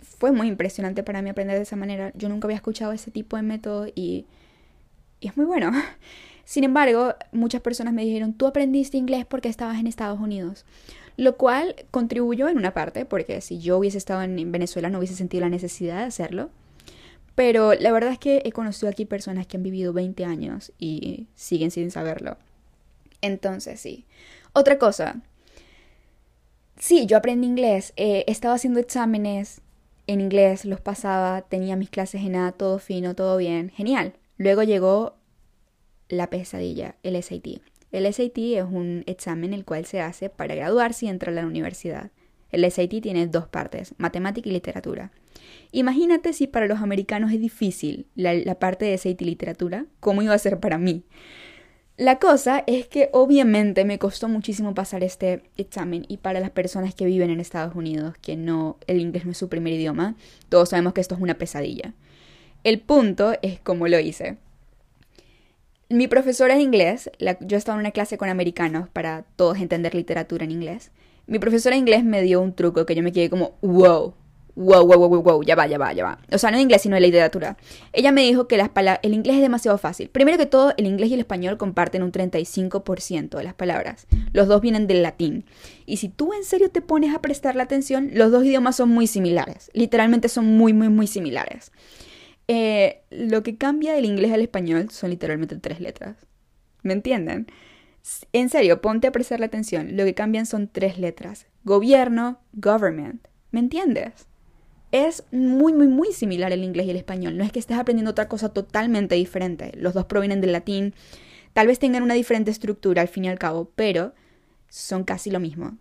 fue 0.00 0.32
muy 0.32 0.48
impresionante 0.48 1.02
para 1.02 1.20
mí 1.20 1.28
aprender 1.28 1.58
de 1.58 1.64
esa 1.64 1.76
manera. 1.76 2.10
Yo 2.14 2.30
nunca 2.30 2.46
había 2.46 2.56
escuchado 2.56 2.92
ese 2.92 3.10
tipo 3.10 3.36
de 3.36 3.42
método 3.42 3.86
y, 3.94 4.24
y 5.20 5.28
es 5.28 5.36
muy 5.36 5.44
bueno. 5.44 5.70
Sin 6.46 6.64
embargo, 6.64 7.12
muchas 7.30 7.60
personas 7.60 7.92
me 7.92 8.06
dijeron, 8.06 8.32
tú 8.32 8.46
aprendiste 8.46 8.96
inglés 8.96 9.26
porque 9.26 9.50
estabas 9.50 9.78
en 9.78 9.86
Estados 9.86 10.18
Unidos. 10.18 10.64
Lo 11.18 11.36
cual 11.36 11.76
contribuyó 11.90 12.48
en 12.48 12.56
una 12.56 12.72
parte, 12.72 13.04
porque 13.04 13.42
si 13.42 13.58
yo 13.58 13.76
hubiese 13.76 13.98
estado 13.98 14.22
en 14.22 14.50
Venezuela 14.50 14.88
no 14.88 14.96
hubiese 14.96 15.14
sentido 15.14 15.42
la 15.42 15.50
necesidad 15.50 15.98
de 15.98 16.04
hacerlo. 16.04 16.48
Pero 17.34 17.74
la 17.74 17.92
verdad 17.92 18.12
es 18.12 18.18
que 18.18 18.40
he 18.46 18.52
conocido 18.52 18.88
aquí 18.88 19.04
personas 19.04 19.46
que 19.46 19.58
han 19.58 19.62
vivido 19.62 19.92
20 19.92 20.24
años 20.24 20.72
y 20.78 21.26
siguen 21.34 21.70
sin 21.70 21.90
saberlo. 21.90 22.38
Entonces, 23.24 23.80
sí. 23.80 24.06
Otra 24.52 24.78
cosa. 24.78 25.22
Sí, 26.78 27.06
yo 27.06 27.16
aprendí 27.16 27.46
inglés. 27.46 27.92
Eh, 27.96 28.24
estaba 28.26 28.54
haciendo 28.54 28.80
exámenes 28.80 29.62
en 30.06 30.20
inglés, 30.20 30.64
los 30.64 30.80
pasaba, 30.80 31.42
tenía 31.42 31.76
mis 31.76 31.88
clases 31.88 32.20
en 32.22 32.32
nada, 32.32 32.52
todo 32.52 32.78
fino, 32.78 33.14
todo 33.14 33.36
bien. 33.36 33.70
Genial. 33.70 34.14
Luego 34.36 34.62
llegó 34.62 35.16
la 36.08 36.28
pesadilla, 36.28 36.96
el 37.02 37.20
SAT. 37.22 37.60
El 37.92 38.12
SAT 38.12 38.38
es 38.38 38.64
un 38.64 39.04
examen 39.06 39.54
el 39.54 39.64
cual 39.64 39.86
se 39.86 40.00
hace 40.00 40.28
para 40.28 40.54
graduarse 40.54 41.06
y 41.06 41.08
entrar 41.08 41.32
a 41.32 41.42
la 41.42 41.46
universidad. 41.46 42.10
El 42.50 42.70
SAT 42.70 43.00
tiene 43.00 43.26
dos 43.26 43.48
partes, 43.48 43.94
matemática 43.98 44.48
y 44.48 44.52
literatura. 44.52 45.12
Imagínate 45.72 46.32
si 46.32 46.46
para 46.46 46.66
los 46.66 46.80
americanos 46.80 47.32
es 47.32 47.40
difícil 47.40 48.06
la, 48.14 48.54
parte 48.56 48.84
de 48.84 48.98
SAT 48.98 49.20
literatura, 49.22 49.86
¿cómo 50.00 50.22
iba 50.22 50.34
a 50.34 50.38
ser 50.38 50.60
para 50.60 50.78
mí? 50.78 51.04
La 51.96 52.18
cosa 52.18 52.64
es 52.66 52.88
que 52.88 53.08
obviamente 53.12 53.84
me 53.84 54.00
costó 54.00 54.28
muchísimo 54.28 54.74
pasar 54.74 55.04
este 55.04 55.44
examen 55.56 56.04
y 56.08 56.16
para 56.16 56.40
las 56.40 56.50
personas 56.50 56.92
que 56.92 57.06
viven 57.06 57.30
en 57.30 57.38
Estados 57.38 57.76
Unidos, 57.76 58.16
que 58.20 58.36
no, 58.36 58.78
el 58.88 59.00
inglés 59.00 59.24
no 59.24 59.30
es 59.30 59.38
su 59.38 59.48
primer 59.48 59.74
idioma, 59.74 60.16
todos 60.48 60.70
sabemos 60.70 60.92
que 60.92 61.00
esto 61.00 61.14
es 61.14 61.20
una 61.20 61.38
pesadilla. 61.38 61.94
El 62.64 62.80
punto 62.80 63.34
es 63.42 63.60
cómo 63.60 63.86
lo 63.86 64.00
hice. 64.00 64.38
Mi 65.88 66.08
profesora 66.08 66.56
de 66.56 66.62
inglés, 66.62 67.10
yo 67.40 67.56
estaba 67.56 67.76
en 67.76 67.80
una 67.80 67.92
clase 67.92 68.18
con 68.18 68.28
americanos 68.28 68.88
para 68.88 69.22
todos 69.36 69.58
entender 69.58 69.94
literatura 69.94 70.44
en 70.44 70.50
inglés, 70.50 70.90
mi 71.26 71.38
profesora 71.38 71.74
de 71.74 71.80
inglés 71.80 72.04
me 72.04 72.22
dio 72.22 72.40
un 72.40 72.54
truco 72.54 72.84
que 72.86 72.94
yo 72.94 73.02
me 73.02 73.12
quedé 73.12 73.30
como, 73.30 73.52
wow, 73.62 74.14
wow, 74.56 74.86
wow, 74.86 75.08
wow, 75.08 75.22
wow, 75.22 75.42
ya 75.42 75.54
va, 75.54 75.66
ya 75.66 75.78
va, 75.78 75.92
ya 75.92 76.04
va. 76.04 76.18
O 76.30 76.38
sea, 76.38 76.50
no 76.50 76.56
en 76.56 76.62
inglés, 76.62 76.82
sino 76.82 76.96
en 76.96 77.02
la 77.02 77.06
literatura. 77.06 77.56
Ella 77.92 78.12
me 78.12 78.22
dijo 78.22 78.46
que 78.46 78.56
las 78.56 78.70
el 79.02 79.14
inglés 79.14 79.36
es 79.36 79.42
demasiado 79.42 79.78
fácil. 79.78 80.08
Primero 80.08 80.38
que 80.38 80.46
todo, 80.46 80.74
el 80.76 80.86
inglés 80.86 81.10
y 81.10 81.14
el 81.14 81.20
español 81.20 81.56
comparten 81.56 82.02
un 82.02 82.12
35% 82.12 83.36
de 83.36 83.44
las 83.44 83.54
palabras. 83.54 84.06
Los 84.32 84.48
dos 84.48 84.60
vienen 84.60 84.86
del 84.86 85.02
latín. 85.02 85.44
Y 85.86 85.98
si 85.98 86.08
tú 86.08 86.32
en 86.32 86.44
serio 86.44 86.70
te 86.70 86.82
pones 86.82 87.14
a 87.14 87.20
prestar 87.20 87.56
la 87.56 87.64
atención, 87.64 88.10
los 88.14 88.30
dos 88.30 88.44
idiomas 88.44 88.76
son 88.76 88.90
muy 88.90 89.06
similares. 89.06 89.70
Literalmente 89.74 90.28
son 90.28 90.56
muy, 90.56 90.72
muy, 90.72 90.88
muy 90.88 91.06
similares. 91.06 91.72
Eh, 92.46 93.02
lo 93.10 93.42
que 93.42 93.56
cambia 93.56 93.94
del 93.94 94.04
inglés 94.04 94.32
al 94.32 94.42
español 94.42 94.90
son 94.90 95.10
literalmente 95.10 95.56
tres 95.56 95.80
letras. 95.80 96.16
¿Me 96.82 96.92
entienden? 96.92 97.46
En 98.32 98.50
serio, 98.50 98.82
ponte 98.82 99.06
a 99.06 99.12
prestar 99.12 99.40
la 99.40 99.46
atención. 99.46 99.96
Lo 99.96 100.04
que 100.04 100.14
cambian 100.14 100.44
son 100.44 100.68
tres 100.68 100.98
letras. 100.98 101.46
Gobierno, 101.64 102.38
government. 102.52 103.26
¿Me 103.50 103.60
entiendes? 103.60 104.26
Es 104.94 105.24
muy, 105.32 105.72
muy, 105.72 105.88
muy 105.88 106.12
similar 106.12 106.52
el 106.52 106.62
inglés 106.62 106.86
y 106.86 106.90
el 106.90 106.96
español. 106.96 107.36
No 107.36 107.42
es 107.42 107.50
que 107.50 107.58
estés 107.58 107.76
aprendiendo 107.76 108.12
otra 108.12 108.28
cosa 108.28 108.50
totalmente 108.50 109.16
diferente. 109.16 109.72
Los 109.74 109.92
dos 109.92 110.04
provienen 110.04 110.40
del 110.40 110.52
latín. 110.52 110.94
Tal 111.52 111.66
vez 111.66 111.80
tengan 111.80 112.04
una 112.04 112.14
diferente 112.14 112.52
estructura 112.52 113.02
al 113.02 113.08
fin 113.08 113.24
y 113.24 113.28
al 113.28 113.38
cabo, 113.40 113.72
pero 113.74 114.14
son 114.68 115.02
casi 115.02 115.32
lo 115.32 115.40
mismo. 115.40 115.76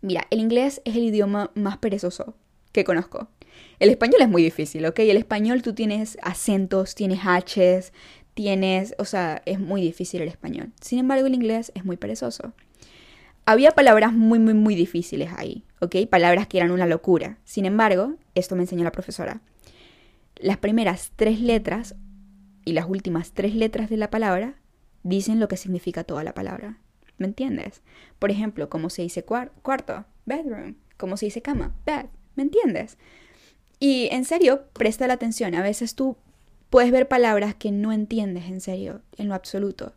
Mira, 0.00 0.28
el 0.30 0.38
inglés 0.38 0.80
es 0.84 0.94
el 0.94 1.02
idioma 1.02 1.50
más 1.56 1.78
perezoso 1.78 2.36
que 2.70 2.84
conozco. 2.84 3.28
El 3.80 3.90
español 3.90 4.22
es 4.22 4.28
muy 4.28 4.44
difícil, 4.44 4.86
¿ok? 4.86 5.00
El 5.00 5.16
español 5.16 5.62
tú 5.62 5.74
tienes 5.74 6.16
acentos, 6.22 6.94
tienes 6.94 7.18
H's, 7.24 7.92
tienes, 8.34 8.94
o 8.98 9.04
sea, 9.04 9.42
es 9.44 9.58
muy 9.58 9.82
difícil 9.82 10.22
el 10.22 10.28
español. 10.28 10.70
Sin 10.80 11.00
embargo, 11.00 11.26
el 11.26 11.34
inglés 11.34 11.72
es 11.74 11.84
muy 11.84 11.96
perezoso. 11.96 12.52
Había 13.48 13.70
palabras 13.70 14.12
muy, 14.12 14.40
muy, 14.40 14.54
muy 14.54 14.74
difíciles 14.74 15.30
ahí, 15.36 15.64
¿ok? 15.80 15.94
Palabras 16.10 16.48
que 16.48 16.58
eran 16.58 16.72
una 16.72 16.84
locura. 16.84 17.38
Sin 17.44 17.64
embargo, 17.64 18.16
esto 18.34 18.56
me 18.56 18.62
enseñó 18.62 18.82
la 18.82 18.90
profesora. 18.90 19.40
Las 20.34 20.56
primeras 20.56 21.12
tres 21.14 21.40
letras 21.40 21.94
y 22.64 22.72
las 22.72 22.88
últimas 22.88 23.32
tres 23.32 23.54
letras 23.54 23.88
de 23.88 23.98
la 23.98 24.10
palabra 24.10 24.56
dicen 25.04 25.38
lo 25.38 25.46
que 25.46 25.56
significa 25.56 26.02
toda 26.02 26.24
la 26.24 26.34
palabra. 26.34 26.80
¿Me 27.18 27.26
entiendes? 27.26 27.82
Por 28.18 28.32
ejemplo, 28.32 28.68
cómo 28.68 28.90
se 28.90 29.02
dice 29.02 29.24
cuarto, 29.24 30.06
bedroom, 30.24 30.74
cómo 30.96 31.16
se 31.16 31.26
dice 31.26 31.40
cama, 31.40 31.72
bed, 31.86 32.06
¿me 32.34 32.42
entiendes? 32.42 32.98
Y 33.78 34.08
en 34.10 34.24
serio, 34.24 34.64
presta 34.72 35.06
la 35.06 35.14
atención. 35.14 35.54
A 35.54 35.62
veces 35.62 35.94
tú 35.94 36.16
puedes 36.68 36.90
ver 36.90 37.06
palabras 37.06 37.54
que 37.54 37.70
no 37.70 37.92
entiendes 37.92 38.46
en 38.46 38.60
serio, 38.60 39.02
en 39.16 39.28
lo 39.28 39.34
absoluto. 39.34 39.94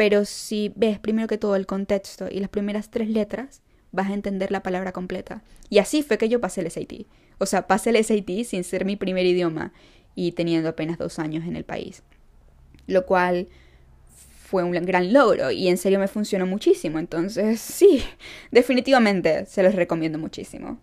Pero 0.00 0.24
si 0.24 0.72
ves 0.76 0.98
primero 0.98 1.28
que 1.28 1.36
todo 1.36 1.56
el 1.56 1.66
contexto 1.66 2.26
y 2.30 2.40
las 2.40 2.48
primeras 2.48 2.90
tres 2.90 3.10
letras, 3.10 3.60
vas 3.92 4.08
a 4.08 4.14
entender 4.14 4.50
la 4.50 4.62
palabra 4.62 4.92
completa. 4.92 5.42
Y 5.68 5.76
así 5.76 6.02
fue 6.02 6.16
que 6.16 6.30
yo 6.30 6.40
pasé 6.40 6.62
el 6.62 6.70
SAT. 6.70 7.04
O 7.36 7.44
sea, 7.44 7.66
pasé 7.66 7.90
el 7.90 8.02
SAT 8.02 8.46
sin 8.46 8.64
ser 8.64 8.86
mi 8.86 8.96
primer 8.96 9.26
idioma 9.26 9.74
y 10.14 10.32
teniendo 10.32 10.70
apenas 10.70 10.96
dos 10.96 11.18
años 11.18 11.44
en 11.46 11.54
el 11.54 11.64
país. 11.64 12.02
Lo 12.86 13.04
cual 13.04 13.48
fue 14.46 14.62
un 14.62 14.70
gran 14.70 15.12
logro 15.12 15.50
y 15.50 15.68
en 15.68 15.76
serio 15.76 15.98
me 15.98 16.08
funcionó 16.08 16.46
muchísimo. 16.46 16.98
Entonces, 16.98 17.60
sí, 17.60 18.02
definitivamente 18.50 19.44
se 19.44 19.62
los 19.62 19.74
recomiendo 19.74 20.18
muchísimo. 20.18 20.78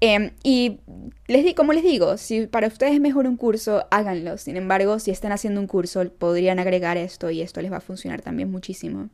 Em, 0.00 0.32
y 0.42 0.80
les 1.26 1.44
di, 1.44 1.54
como 1.54 1.72
les 1.72 1.82
digo, 1.82 2.18
si 2.18 2.46
para 2.46 2.66
ustedes 2.66 2.94
es 2.94 3.00
mejor 3.00 3.26
un 3.26 3.36
curso, 3.36 3.86
háganlo. 3.90 4.36
Sin 4.38 4.56
embargo, 4.56 4.98
si 4.98 5.10
están 5.10 5.32
haciendo 5.32 5.60
un 5.60 5.66
curso, 5.66 6.04
podrían 6.18 6.58
agregar 6.58 6.96
esto 6.96 7.30
y 7.30 7.40
esto 7.40 7.62
les 7.62 7.72
va 7.72 7.78
a 7.78 7.80
funcionar 7.80 8.20
también 8.22 8.50
muchísimo. 8.50 9.08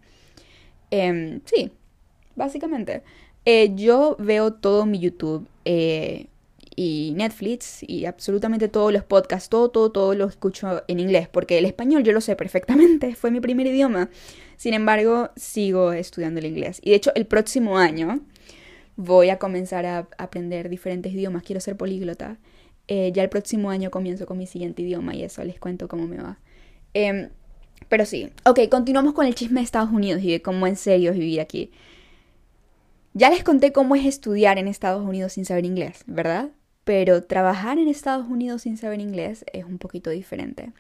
Em, 0.91 1.41
sí, 1.45 1.71
básicamente. 2.35 3.03
Eh, 3.45 3.73
yo 3.75 4.17
veo 4.19 4.53
todo 4.53 4.87
mi 4.87 4.99
YouTube 5.01 5.49
eh, 5.65 6.27
y 6.77 7.13
Netflix 7.17 7.83
y 7.83 8.07
absolutamente 8.07 8.69
todos 8.69 8.93
los 8.93 9.05
podcasts, 9.05 9.49
todo, 9.49 9.71
todo, 9.71 9.91
todo 9.91 10.15
lo 10.15 10.27
escucho 10.27 10.83
en 10.89 11.01
inglés, 11.01 11.29
porque 11.29 11.59
el 11.59 11.65
español 11.65 12.05
yo 12.05 12.13
lo 12.13 12.21
sé 12.21 12.37
perfectamente, 12.37 13.15
fue 13.17 13.31
mi 13.31 13.41
primer 13.41 13.67
idioma. 13.67 14.11
Sin 14.57 14.75
embargo, 14.75 15.31
sigo 15.37 15.93
estudiando 15.93 16.41
el 16.41 16.47
inglés. 16.47 16.81
Y 16.83 16.91
de 16.91 16.97
hecho, 16.97 17.13
el 17.15 17.27
próximo 17.27 17.79
año 17.79 18.21
voy 18.97 19.31
a 19.31 19.39
comenzar 19.39 19.87
a 19.87 20.09
aprender 20.19 20.69
diferentes 20.69 21.13
idiomas, 21.13 21.43
quiero 21.43 21.61
ser 21.61 21.77
políglota. 21.77 22.39
Eh, 22.89 23.13
ya 23.15 23.23
el 23.23 23.29
próximo 23.29 23.71
año 23.71 23.91
comienzo 23.91 24.27
con 24.27 24.39
mi 24.39 24.47
siguiente 24.47 24.83
idioma 24.83 25.15
y 25.15 25.23
eso 25.23 25.43
les 25.45 25.59
cuento 25.59 25.89
cómo 25.89 26.07
me 26.07 26.17
va. 26.17 26.39
Em, 26.95 27.31
pero 27.89 28.05
sí, 28.07 28.31
ok, 28.45 28.69
continuamos 28.71 29.15
con 29.15 29.27
el 29.27 29.35
chisme 29.35 29.61
de 29.61 29.65
Estados 29.65 29.91
Unidos 29.91 30.23
y 30.23 30.33
de 30.33 30.43
cómo 30.43 30.67
en 30.67 30.77
serio 30.77 31.13
es 31.13 31.19
vivir 31.19 31.41
aquí. 31.41 31.71
Ya 33.15 33.31
les 33.31 33.45
conté 33.45 33.73
cómo 33.73 33.95
es 33.95 34.07
estudiar 34.07 34.59
en 34.59 34.69
Estados 34.69 35.05
Unidos 35.05 35.35
sin 35.35 35.45
saber 35.45 35.65
inglés, 35.67 36.03
¿verdad? 36.07 36.51
Pero 36.85 37.23
trabajar 37.23 37.79
en 37.79 37.89
Estados 37.89 38.27
Unidos 38.29 38.63
sin 38.63 38.77
saber 38.77 39.01
inglés 39.01 39.45
es 39.53 39.65
un 39.65 39.79
poquito 39.79 40.11
diferente. 40.11 40.73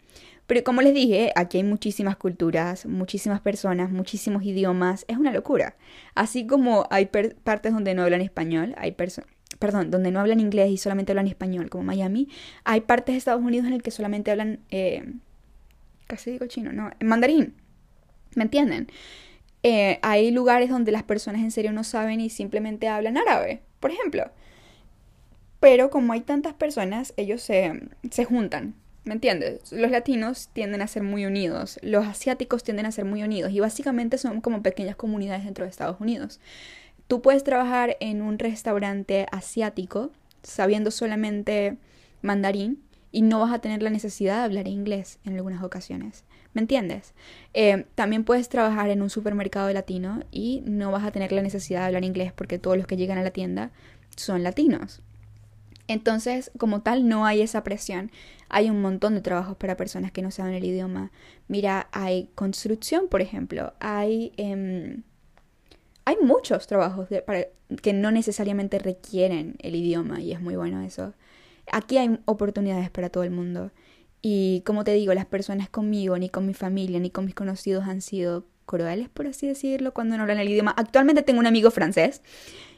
Pero 0.46 0.64
como 0.64 0.82
les 0.82 0.94
dije, 0.94 1.32
aquí 1.36 1.58
hay 1.58 1.64
muchísimas 1.64 2.16
culturas, 2.16 2.86
muchísimas 2.86 3.40
personas, 3.40 3.90
muchísimos 3.90 4.42
idiomas, 4.42 5.04
es 5.08 5.16
una 5.16 5.32
locura. 5.32 5.76
Así 6.14 6.46
como 6.46 6.86
hay 6.90 7.06
partes 7.06 7.72
donde 7.72 7.94
no 7.94 8.02
hablan 8.02 8.20
español, 8.20 8.74
hay 8.76 8.92
personas 8.92 9.30
perdón, 9.58 9.92
donde 9.92 10.10
no 10.10 10.18
hablan 10.18 10.40
inglés 10.40 10.70
y 10.70 10.76
solamente 10.76 11.12
hablan 11.12 11.28
español, 11.28 11.70
como 11.70 11.84
Miami, 11.84 12.28
hay 12.64 12.80
partes 12.80 13.12
de 13.12 13.18
Estados 13.18 13.42
Unidos 13.42 13.68
en 13.68 13.74
el 13.74 13.82
que 13.82 13.92
solamente 13.92 14.32
hablan, 14.32 14.58
eh, 14.70 15.04
casi 16.08 16.32
digo 16.32 16.46
chino, 16.46 16.72
no, 16.72 16.90
mandarín, 17.00 17.54
¿me 18.34 18.42
entienden? 18.42 18.88
Eh, 19.62 20.00
hay 20.02 20.32
lugares 20.32 20.68
donde 20.68 20.90
las 20.90 21.04
personas 21.04 21.42
en 21.42 21.52
serio 21.52 21.72
no 21.72 21.84
saben 21.84 22.20
y 22.20 22.28
simplemente 22.28 22.88
hablan 22.88 23.16
árabe, 23.16 23.62
por 23.78 23.92
ejemplo. 23.92 24.32
Pero 25.62 25.88
como 25.88 26.12
hay 26.12 26.20
tantas 26.20 26.52
personas, 26.52 27.14
ellos 27.16 27.40
se, 27.40 27.88
se 28.10 28.26
juntan 28.26 28.74
¿Me 29.04 29.14
entiendes? 29.14 29.72
Los 29.72 29.90
latinos 29.90 30.48
tienden 30.52 30.80
a 30.80 30.86
ser 30.86 31.02
muy 31.02 31.26
unidos, 31.26 31.80
los 31.82 32.06
asiáticos 32.06 32.62
tienden 32.62 32.86
a 32.86 32.92
ser 32.92 33.04
muy 33.04 33.24
unidos 33.24 33.50
y 33.50 33.58
básicamente 33.58 34.16
son 34.16 34.40
como 34.40 34.62
pequeñas 34.62 34.94
comunidades 34.94 35.44
dentro 35.44 35.64
de 35.64 35.70
Estados 35.70 36.00
Unidos. 36.00 36.38
Tú 37.08 37.20
puedes 37.20 37.42
trabajar 37.42 37.96
en 37.98 38.22
un 38.22 38.38
restaurante 38.38 39.26
asiático 39.32 40.12
sabiendo 40.44 40.92
solamente 40.92 41.78
mandarín 42.22 42.80
y 43.10 43.22
no 43.22 43.40
vas 43.40 43.52
a 43.52 43.58
tener 43.58 43.82
la 43.82 43.90
necesidad 43.90 44.38
de 44.38 44.44
hablar 44.44 44.68
inglés 44.68 45.18
en 45.24 45.34
algunas 45.34 45.64
ocasiones. 45.64 46.24
¿Me 46.54 46.60
entiendes? 46.60 47.12
Eh, 47.54 47.86
también 47.96 48.22
puedes 48.22 48.48
trabajar 48.48 48.88
en 48.90 49.02
un 49.02 49.10
supermercado 49.10 49.72
latino 49.72 50.22
y 50.30 50.62
no 50.64 50.92
vas 50.92 51.02
a 51.02 51.10
tener 51.10 51.32
la 51.32 51.42
necesidad 51.42 51.80
de 51.80 51.86
hablar 51.86 52.04
inglés 52.04 52.32
porque 52.32 52.60
todos 52.60 52.76
los 52.76 52.86
que 52.86 52.96
llegan 52.96 53.18
a 53.18 53.24
la 53.24 53.32
tienda 53.32 53.72
son 54.16 54.44
latinos. 54.44 55.02
Entonces, 55.88 56.50
como 56.58 56.82
tal, 56.82 57.08
no 57.08 57.26
hay 57.26 57.42
esa 57.42 57.64
presión. 57.64 58.10
Hay 58.48 58.70
un 58.70 58.80
montón 58.80 59.14
de 59.14 59.20
trabajos 59.20 59.56
para 59.56 59.76
personas 59.76 60.12
que 60.12 60.22
no 60.22 60.30
saben 60.30 60.54
el 60.54 60.64
idioma. 60.64 61.10
Mira, 61.48 61.88
hay 61.92 62.30
construcción, 62.34 63.08
por 63.08 63.20
ejemplo. 63.20 63.74
Hay, 63.80 64.32
em, 64.36 65.02
hay 66.04 66.16
muchos 66.22 66.66
trabajos 66.66 67.08
que 67.82 67.92
no 67.92 68.10
necesariamente 68.10 68.78
requieren 68.78 69.56
el 69.60 69.74
idioma 69.74 70.20
y 70.20 70.32
es 70.32 70.40
muy 70.40 70.56
bueno 70.56 70.82
eso. 70.82 71.14
Aquí 71.70 71.98
hay 71.98 72.18
oportunidades 72.24 72.90
para 72.90 73.10
todo 73.10 73.24
el 73.24 73.30
mundo. 73.30 73.70
Y 74.20 74.62
como 74.64 74.84
te 74.84 74.92
digo, 74.92 75.14
las 75.14 75.26
personas 75.26 75.68
conmigo, 75.68 76.16
ni 76.18 76.28
con 76.28 76.46
mi 76.46 76.54
familia, 76.54 77.00
ni 77.00 77.10
con 77.10 77.24
mis 77.24 77.34
conocidos 77.34 77.84
han 77.84 78.00
sido 78.02 78.46
crueles, 78.66 79.08
por 79.08 79.26
así 79.26 79.48
decirlo, 79.48 79.92
cuando 79.92 80.16
no 80.16 80.22
hablan 80.22 80.38
el 80.38 80.48
idioma. 80.48 80.74
Actualmente 80.76 81.22
tengo 81.22 81.40
un 81.40 81.46
amigo 81.46 81.70
francés 81.70 82.22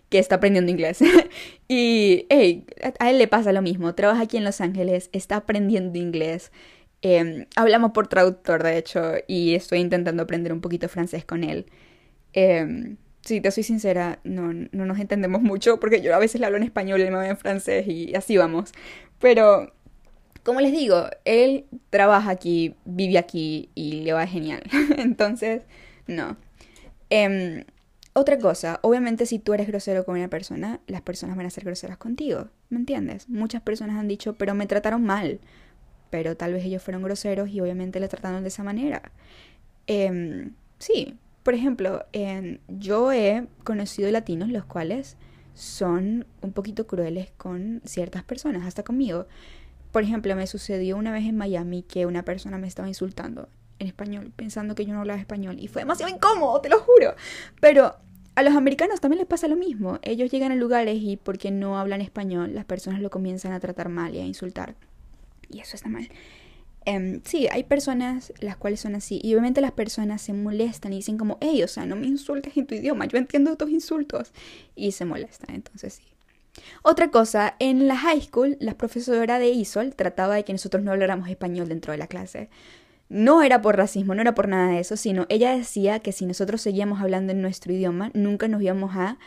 que 0.08 0.18
está 0.18 0.36
aprendiendo 0.36 0.70
inglés. 0.70 1.00
y, 1.68 2.26
hey, 2.28 2.66
a 2.98 3.10
él 3.10 3.18
le 3.18 3.28
pasa 3.28 3.52
lo 3.52 3.62
mismo. 3.62 3.94
Trabaja 3.94 4.22
aquí 4.22 4.36
en 4.36 4.44
Los 4.44 4.60
Ángeles, 4.60 5.10
está 5.12 5.36
aprendiendo 5.36 5.98
inglés. 5.98 6.52
Em, 7.02 7.46
hablamos 7.56 7.92
por 7.92 8.06
traductor, 8.06 8.62
de 8.62 8.78
hecho, 8.78 9.12
y 9.26 9.54
estoy 9.54 9.80
intentando 9.80 10.22
aprender 10.22 10.52
un 10.52 10.60
poquito 10.60 10.88
francés 10.88 11.24
con 11.24 11.44
él. 11.44 11.66
Eh, 12.32 12.96
si 13.24 13.40
te 13.40 13.50
soy 13.50 13.62
sincera, 13.62 14.20
no, 14.24 14.52
no 14.52 14.86
nos 14.86 14.98
entendemos 14.98 15.42
mucho 15.42 15.80
porque 15.80 16.00
yo 16.00 16.14
a 16.14 16.18
veces 16.18 16.40
le 16.40 16.46
hablo 16.46 16.58
en 16.58 16.64
español 16.64 17.00
él 17.00 17.10
me 17.10 17.16
habla 17.16 17.30
en 17.30 17.36
francés 17.36 17.86
y 17.88 18.14
así 18.14 18.36
vamos. 18.36 18.72
Pero, 19.18 19.72
como 20.42 20.60
les 20.60 20.72
digo, 20.72 21.06
él 21.24 21.66
trabaja 21.90 22.30
aquí, 22.30 22.74
vive 22.84 23.18
aquí 23.18 23.70
y 23.74 24.02
le 24.02 24.12
va 24.12 24.26
genial. 24.26 24.62
Entonces, 24.98 25.62
no. 26.06 26.36
Eh, 27.10 27.64
otra 28.14 28.38
cosa, 28.38 28.78
obviamente 28.82 29.26
si 29.26 29.38
tú 29.38 29.54
eres 29.54 29.66
grosero 29.66 30.04
con 30.04 30.16
una 30.16 30.28
persona, 30.28 30.80
las 30.86 31.02
personas 31.02 31.36
van 31.36 31.46
a 31.46 31.50
ser 31.50 31.64
groseras 31.64 31.98
contigo, 31.98 32.48
¿me 32.70 32.78
entiendes? 32.78 33.28
Muchas 33.28 33.60
personas 33.60 33.96
han 33.96 34.08
dicho, 34.08 34.34
pero 34.34 34.54
me 34.54 34.66
trataron 34.66 35.04
mal, 35.04 35.40
pero 36.10 36.36
tal 36.36 36.52
vez 36.52 36.64
ellos 36.64 36.82
fueron 36.82 37.02
groseros 37.02 37.50
y 37.50 37.60
obviamente 37.60 38.00
le 38.00 38.08
trataron 38.08 38.42
de 38.42 38.48
esa 38.48 38.62
manera. 38.62 39.02
Eh, 39.88 40.50
sí, 40.78 41.18
por 41.42 41.54
ejemplo, 41.54 42.06
yo 42.68 43.12
he 43.12 43.46
conocido 43.64 44.10
latinos 44.10 44.48
los 44.48 44.64
cuales 44.64 45.16
son 45.52 46.26
un 46.40 46.52
poquito 46.52 46.86
crueles 46.86 47.32
con 47.36 47.82
ciertas 47.84 48.24
personas, 48.24 48.66
hasta 48.66 48.82
conmigo. 48.82 49.26
Por 49.92 50.04
ejemplo, 50.04 50.34
me 50.36 50.46
sucedió 50.46 50.96
una 50.96 51.12
vez 51.12 51.24
en 51.24 51.36
Miami 51.36 51.82
que 51.82 52.06
una 52.06 52.24
persona 52.24 52.58
me 52.58 52.66
estaba 52.66 52.88
insultando 52.88 53.48
en 53.78 53.88
español, 53.88 54.32
pensando 54.34 54.74
que 54.74 54.86
yo 54.86 54.94
no 54.94 55.00
hablaba 55.00 55.20
español. 55.20 55.56
Y 55.58 55.68
fue 55.68 55.82
demasiado 55.82 56.12
incómodo, 56.12 56.60
te 56.60 56.70
lo 56.70 56.80
juro. 56.80 57.14
Pero 57.60 57.96
a 58.34 58.42
los 58.42 58.54
americanos 58.54 59.00
también 59.00 59.18
les 59.18 59.28
pasa 59.28 59.48
lo 59.48 59.56
mismo. 59.56 59.98
Ellos 60.02 60.30
llegan 60.30 60.52
a 60.52 60.56
lugares 60.56 60.98
y 61.00 61.16
porque 61.16 61.50
no 61.50 61.78
hablan 61.78 62.00
español, 62.00 62.54
las 62.54 62.64
personas 62.64 63.00
lo 63.00 63.10
comienzan 63.10 63.52
a 63.52 63.60
tratar 63.60 63.88
mal 63.88 64.14
y 64.14 64.18
a 64.18 64.24
insultar. 64.24 64.74
Y 65.50 65.60
eso 65.60 65.76
está 65.76 65.88
mal. 65.88 66.08
Em, 66.86 67.22
sí, 67.24 67.48
hay 67.50 67.64
personas 67.64 68.32
las 68.40 68.56
cuales 68.56 68.80
son 68.80 68.94
así. 68.94 69.20
Y 69.22 69.34
obviamente 69.34 69.60
las 69.60 69.72
personas 69.72 70.20
se 70.20 70.32
molestan 70.32 70.92
y 70.92 70.96
dicen 70.96 71.16
como, 71.16 71.38
hey, 71.40 71.62
o 71.62 71.68
sea, 71.68 71.86
no 71.86 71.96
me 71.96 72.06
insultes 72.06 72.56
en 72.56 72.66
tu 72.66 72.74
idioma, 72.74 73.06
yo 73.06 73.18
entiendo 73.18 73.56
tus 73.56 73.70
insultos. 73.70 74.32
Y 74.74 74.92
se 74.92 75.04
molestan, 75.04 75.54
entonces 75.54 75.94
sí. 75.94 76.14
Otra 76.82 77.10
cosa, 77.10 77.56
en 77.58 77.88
la 77.88 77.96
high 77.96 78.20
school, 78.20 78.56
la 78.60 78.76
profesora 78.76 79.38
de 79.38 79.48
ISOL 79.48 79.94
trataba 79.94 80.36
de 80.36 80.44
que 80.44 80.52
nosotros 80.52 80.84
no 80.84 80.92
habláramos 80.92 81.28
español 81.28 81.68
dentro 81.68 81.92
de 81.92 81.98
la 81.98 82.06
clase. 82.06 82.48
No 83.14 83.42
era 83.42 83.62
por 83.62 83.76
racismo, 83.76 84.16
no 84.16 84.22
era 84.22 84.34
por 84.34 84.48
nada 84.48 84.72
de 84.72 84.80
eso, 84.80 84.96
sino 84.96 85.24
ella 85.28 85.56
decía 85.56 86.00
que 86.00 86.10
si 86.10 86.26
nosotros 86.26 86.60
seguíamos 86.60 87.00
hablando 87.00 87.30
en 87.30 87.42
nuestro 87.42 87.72
idioma, 87.72 88.10
nunca 88.12 88.48
nos 88.48 88.60
íbamos 88.60 88.96
a 88.96 89.18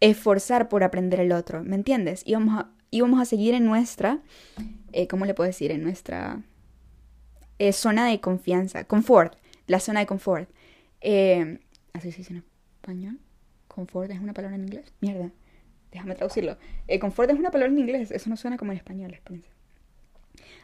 esforzar 0.00 0.68
por 0.68 0.82
aprender 0.82 1.20
el 1.20 1.30
otro, 1.30 1.62
¿me 1.62 1.76
entiendes? 1.76 2.24
Íbamos 2.26 2.58
a, 2.58 3.20
a 3.20 3.24
seguir 3.24 3.54
en 3.54 3.66
nuestra, 3.66 4.18
eh, 4.90 5.06
¿cómo 5.06 5.26
le 5.26 5.34
puedo 5.34 5.46
decir? 5.46 5.70
En 5.70 5.84
nuestra 5.84 6.42
eh, 7.60 7.72
zona 7.72 8.08
de 8.08 8.20
confianza, 8.20 8.82
confort, 8.82 9.36
la 9.68 9.78
zona 9.78 10.00
de 10.00 10.06
confort. 10.06 10.50
Eh, 11.00 11.60
así 11.92 12.10
se 12.10 12.18
dice 12.18 12.32
en 12.32 12.44
español. 12.80 13.20
Confort 13.68 14.10
es 14.10 14.18
una 14.18 14.34
palabra 14.34 14.56
en 14.56 14.64
inglés. 14.64 14.92
Mierda, 15.00 15.30
déjame 15.92 16.16
traducirlo. 16.16 16.58
Eh, 16.88 16.98
confort 16.98 17.30
es 17.30 17.38
una 17.38 17.52
palabra 17.52 17.72
en 17.72 17.78
inglés, 17.78 18.10
eso 18.10 18.28
no 18.28 18.36
suena 18.36 18.56
como 18.56 18.72
en 18.72 18.78
español, 18.78 19.14
espérense. 19.14 19.53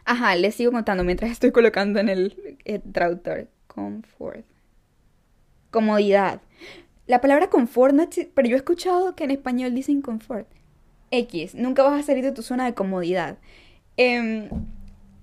Ajá, 0.04 0.34
les 0.36 0.54
sigo 0.54 0.72
contando 0.72 1.04
mientras 1.04 1.30
estoy 1.30 1.52
colocando 1.52 2.00
en 2.00 2.08
el 2.08 2.58
traductor. 2.92 3.48
Confort. 3.66 4.44
Comodidad. 5.70 6.40
La 7.06 7.20
palabra 7.20 7.50
confort 7.50 7.94
no 7.94 8.08
pero 8.34 8.48
yo 8.48 8.54
he 8.54 8.58
escuchado 8.58 9.14
que 9.14 9.24
en 9.24 9.30
español 9.30 9.74
dicen 9.74 10.02
confort. 10.02 10.48
X, 11.10 11.54
nunca 11.54 11.82
vas 11.82 12.00
a 12.00 12.06
salir 12.06 12.24
de 12.24 12.32
tu 12.32 12.42
zona 12.42 12.66
de 12.66 12.74
comodidad. 12.74 13.38
Eh, 13.96 14.48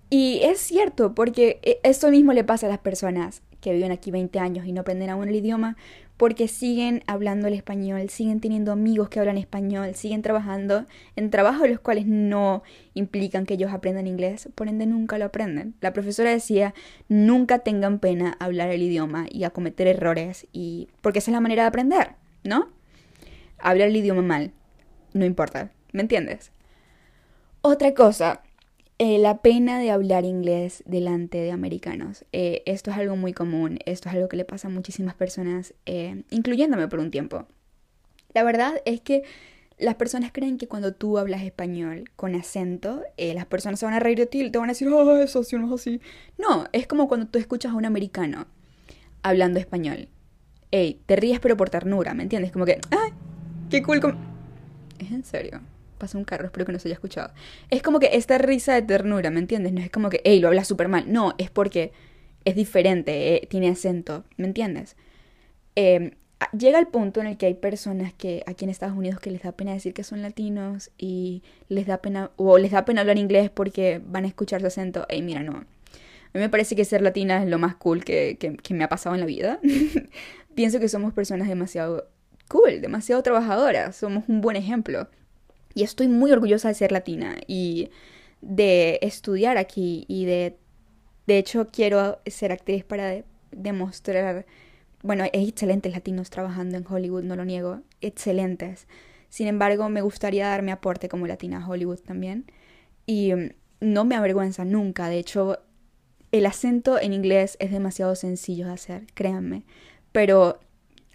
y 0.09 0.39
es 0.43 0.59
cierto, 0.59 1.13
porque 1.15 1.59
e, 1.63 1.79
esto 1.83 2.09
mismo 2.09 2.33
le 2.33 2.43
pasa 2.43 2.67
a 2.67 2.69
las 2.69 2.79
personas 2.79 3.41
que 3.61 3.73
viven 3.73 3.91
aquí 3.91 4.11
20 4.11 4.39
años 4.39 4.65
y 4.65 4.71
no 4.71 4.81
aprenden 4.81 5.09
aún 5.09 5.27
el 5.27 5.35
idioma, 5.35 5.77
porque 6.17 6.47
siguen 6.47 7.03
hablando 7.05 7.47
el 7.47 7.53
español, 7.53 8.09
siguen 8.09 8.39
teniendo 8.39 8.71
amigos 8.71 9.09
que 9.09 9.19
hablan 9.19 9.37
español, 9.37 9.93
siguen 9.93 10.23
trabajando 10.23 10.85
en 11.15 11.29
trabajos 11.29 11.69
los 11.69 11.79
cuales 11.79 12.07
no 12.07 12.63
implican 12.95 13.45
que 13.45 13.53
ellos 13.53 13.71
aprendan 13.71 14.07
inglés, 14.07 14.49
por 14.55 14.67
ende 14.67 14.87
nunca 14.87 15.19
lo 15.19 15.25
aprenden. 15.25 15.75
La 15.79 15.93
profesora 15.93 16.31
decía, 16.31 16.73
nunca 17.07 17.59
tengan 17.59 17.99
pena 17.99 18.35
hablar 18.39 18.69
el 18.71 18.81
idioma 18.81 19.27
y 19.29 19.43
a 19.43 19.51
cometer 19.51 19.87
errores, 19.87 20.47
y 20.51 20.89
porque 21.01 21.19
esa 21.19 21.31
es 21.31 21.33
la 21.33 21.41
manera 21.41 21.63
de 21.63 21.69
aprender, 21.69 22.11
¿no? 22.43 22.69
Hablar 23.59 23.89
el 23.89 23.95
idioma 23.95 24.23
mal, 24.23 24.51
no 25.13 25.25
importa, 25.25 25.71
¿me 25.91 26.01
entiendes? 26.01 26.51
Otra 27.61 27.93
cosa, 27.93 28.41
eh, 28.99 29.19
la 29.19 29.41
pena 29.43 29.79
de 29.79 29.91
hablar 29.91 30.25
inglés 30.25 30.83
delante 30.87 31.37
de 31.37 31.51
americanos. 31.51 32.25
Eh, 32.31 32.63
esto 32.65 32.89
es 32.89 32.97
algo 32.97 33.15
muy 33.15 33.31
común, 33.31 33.77
esto 33.85 34.09
es 34.09 34.15
algo 34.15 34.27
que 34.27 34.37
le 34.37 34.45
pasa 34.45 34.69
a 34.69 34.71
muchísimas 34.71 35.13
personas, 35.13 35.75
eh, 35.85 36.23
incluyéndome 36.31 36.87
por 36.87 36.99
un 36.99 37.11
tiempo. 37.11 37.45
La 38.33 38.43
verdad 38.43 38.81
es 38.85 39.01
que 39.01 39.23
las 39.77 39.95
personas 39.95 40.31
creen 40.31 40.57
que 40.57 40.67
cuando 40.67 40.95
tú 40.95 41.19
hablas 41.19 41.43
español 41.43 42.05
con 42.15 42.33
acento, 42.33 43.03
las 43.17 43.45
personas 43.45 43.79
se 43.79 43.85
van 43.85 43.93
a 43.93 43.99
reír 43.99 44.17
de 44.17 44.25
ti 44.25 44.41
y 44.41 44.49
te 44.49 44.57
van 44.57 44.69
a 44.69 44.73
decir, 44.73 44.87
oh, 44.87 45.17
eso 45.17 45.43
sí 45.43 45.55
no 45.55 45.67
es 45.67 45.81
así. 45.81 46.01
No, 46.39 46.65
es 46.71 46.87
como 46.87 47.07
cuando 47.07 47.27
tú 47.27 47.37
escuchas 47.37 47.73
a 47.73 47.75
un 47.75 47.85
americano 47.85 48.47
hablando 49.21 49.59
español. 49.59 50.07
Ey, 50.71 50.99
te 51.05 51.15
ríes 51.15 51.39
pero 51.39 51.55
por 51.55 51.69
ternura, 51.69 52.15
¿me 52.15 52.23
entiendes? 52.23 52.51
Como 52.51 52.65
que, 52.65 52.81
¡ay! 52.89 53.11
¡Qué 53.69 53.83
cool! 53.83 53.99
¿Es 54.97 55.11
en 55.11 55.23
serio? 55.23 55.61
Pasa 55.97 56.17
un 56.17 56.23
carro, 56.23 56.45
espero 56.45 56.65
que 56.65 56.71
no 56.71 56.79
se 56.79 56.87
haya 56.87 56.95
escuchado. 56.95 57.33
Es 57.69 57.81
como 57.81 57.99
que 57.99 58.09
esta 58.13 58.37
risa 58.37 58.73
de 58.73 58.81
ternura, 58.81 59.29
¿me 59.31 59.39
entiendes? 59.39 59.73
No 59.73 59.81
es 59.81 59.89
como 59.89 60.09
que, 60.09 60.21
hey, 60.23 60.39
lo 60.39 60.47
habla 60.47 60.63
súper 60.63 60.87
mal. 60.87 61.11
No, 61.11 61.33
es 61.37 61.49
porque 61.49 61.91
es 62.45 62.55
diferente, 62.55 63.35
eh, 63.35 63.47
tiene 63.49 63.69
acento, 63.69 64.23
¿me 64.37 64.47
entiendes? 64.47 64.95
Em, 65.75 66.11
llega 66.57 66.79
el 66.79 66.87
punto 66.87 67.19
en 67.19 67.27
el 67.27 67.37
que 67.37 67.47
hay 67.47 67.53
personas 67.55 68.13
que 68.13 68.43
aquí 68.45 68.65
en 68.65 68.71
Estados 68.71 68.97
Unidos 68.97 69.19
que 69.19 69.31
les 69.31 69.43
da 69.43 69.51
pena 69.51 69.73
decir 69.73 69.93
que 69.93 70.03
son 70.03 70.21
latinos 70.21 70.91
y 70.97 71.43
les 71.69 71.87
da 71.87 71.97
pena, 71.97 72.31
o 72.37 72.57
les 72.57 72.71
da 72.71 72.85
pena 72.85 73.01
hablar 73.01 73.17
inglés 73.17 73.49
porque 73.49 74.01
van 74.05 74.25
a 74.25 74.27
escuchar 74.27 74.61
su 74.61 74.67
acento. 74.67 75.05
Hey, 75.09 75.21
mira, 75.21 75.43
no. 75.43 75.53
A 75.53 76.37
mí 76.37 76.39
me 76.41 76.49
parece 76.49 76.75
que 76.75 76.85
ser 76.85 77.01
latina 77.01 77.43
es 77.43 77.49
lo 77.49 77.59
más 77.59 77.75
cool 77.75 78.03
que, 78.03 78.37
que, 78.39 78.55
que 78.57 78.73
me 78.73 78.83
ha 78.83 78.89
pasado 78.89 79.15
en 79.15 79.21
la 79.21 79.27
vida. 79.27 79.59
Pienso 80.55 80.79
que 80.79 80.89
somos 80.89 81.13
personas 81.13 81.47
demasiado 81.47 82.09
cool, 82.47 82.81
demasiado 82.81 83.21
trabajadoras, 83.23 83.95
somos 83.95 84.23
un 84.27 84.41
buen 84.41 84.55
ejemplo. 84.55 85.07
Y 85.77 85.83
estoy 85.83 86.07
muy 86.07 86.31
orgullosa 86.31 86.69
de 86.69 86.73
ser 86.73 86.91
latina 86.91 87.35
y 87.45 87.91
de 88.41 88.97
estudiar 89.03 89.59
aquí 89.59 90.05
y 90.07 90.25
de... 90.25 90.57
De 91.27 91.37
hecho, 91.37 91.67
quiero 91.67 92.19
ser 92.25 92.51
actriz 92.51 92.83
para 92.83 93.23
demostrar... 93.51 94.47
Bueno, 95.03 95.23
hay 95.23 95.47
excelentes 95.47 95.93
latinos 95.93 96.31
trabajando 96.31 96.79
en 96.79 96.85
Hollywood, 96.89 97.21
no 97.21 97.35
lo 97.35 97.45
niego, 97.45 97.81
excelentes. 98.01 98.87
Sin 99.29 99.45
embargo, 99.45 99.87
me 99.87 100.01
gustaría 100.01 100.47
dar 100.47 100.63
mi 100.63 100.71
aporte 100.71 101.09
como 101.09 101.27
latina 101.27 101.63
a 101.63 101.69
Hollywood 101.69 101.99
también. 101.99 102.51
Y 103.05 103.35
mm, 103.35 103.49
no 103.81 104.03
me 104.03 104.15
avergüenza 104.15 104.65
nunca. 104.65 105.09
De 105.09 105.19
hecho, 105.19 105.59
el 106.31 106.47
acento 106.47 106.99
en 106.99 107.13
inglés 107.13 107.55
es 107.59 107.69
demasiado 107.69 108.15
sencillo 108.15 108.65
de 108.65 108.73
hacer, 108.73 109.05
créanme. 109.13 109.63
Pero 110.11 110.59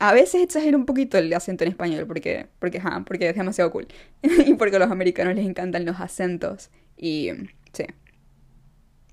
a 0.02 0.12
veces 0.12 0.42
exagero 0.42 0.76
un 0.76 0.84
poquito 0.84 1.16
el 1.16 1.32
acento 1.32 1.62
en 1.62 1.70
español 1.70 2.08
porque, 2.08 2.48
porque, 2.58 2.82
porque 3.06 3.28
es 3.28 3.36
demasiado 3.36 3.70
cool. 3.70 3.86
y 4.22 4.54
porque 4.54 4.74
a 4.74 4.80
los 4.80 4.90
americanos 4.90 5.36
les 5.36 5.46
encantan 5.46 5.84
los 5.84 6.00
acentos. 6.00 6.70
Y 6.96 7.30
sí. 7.72 7.84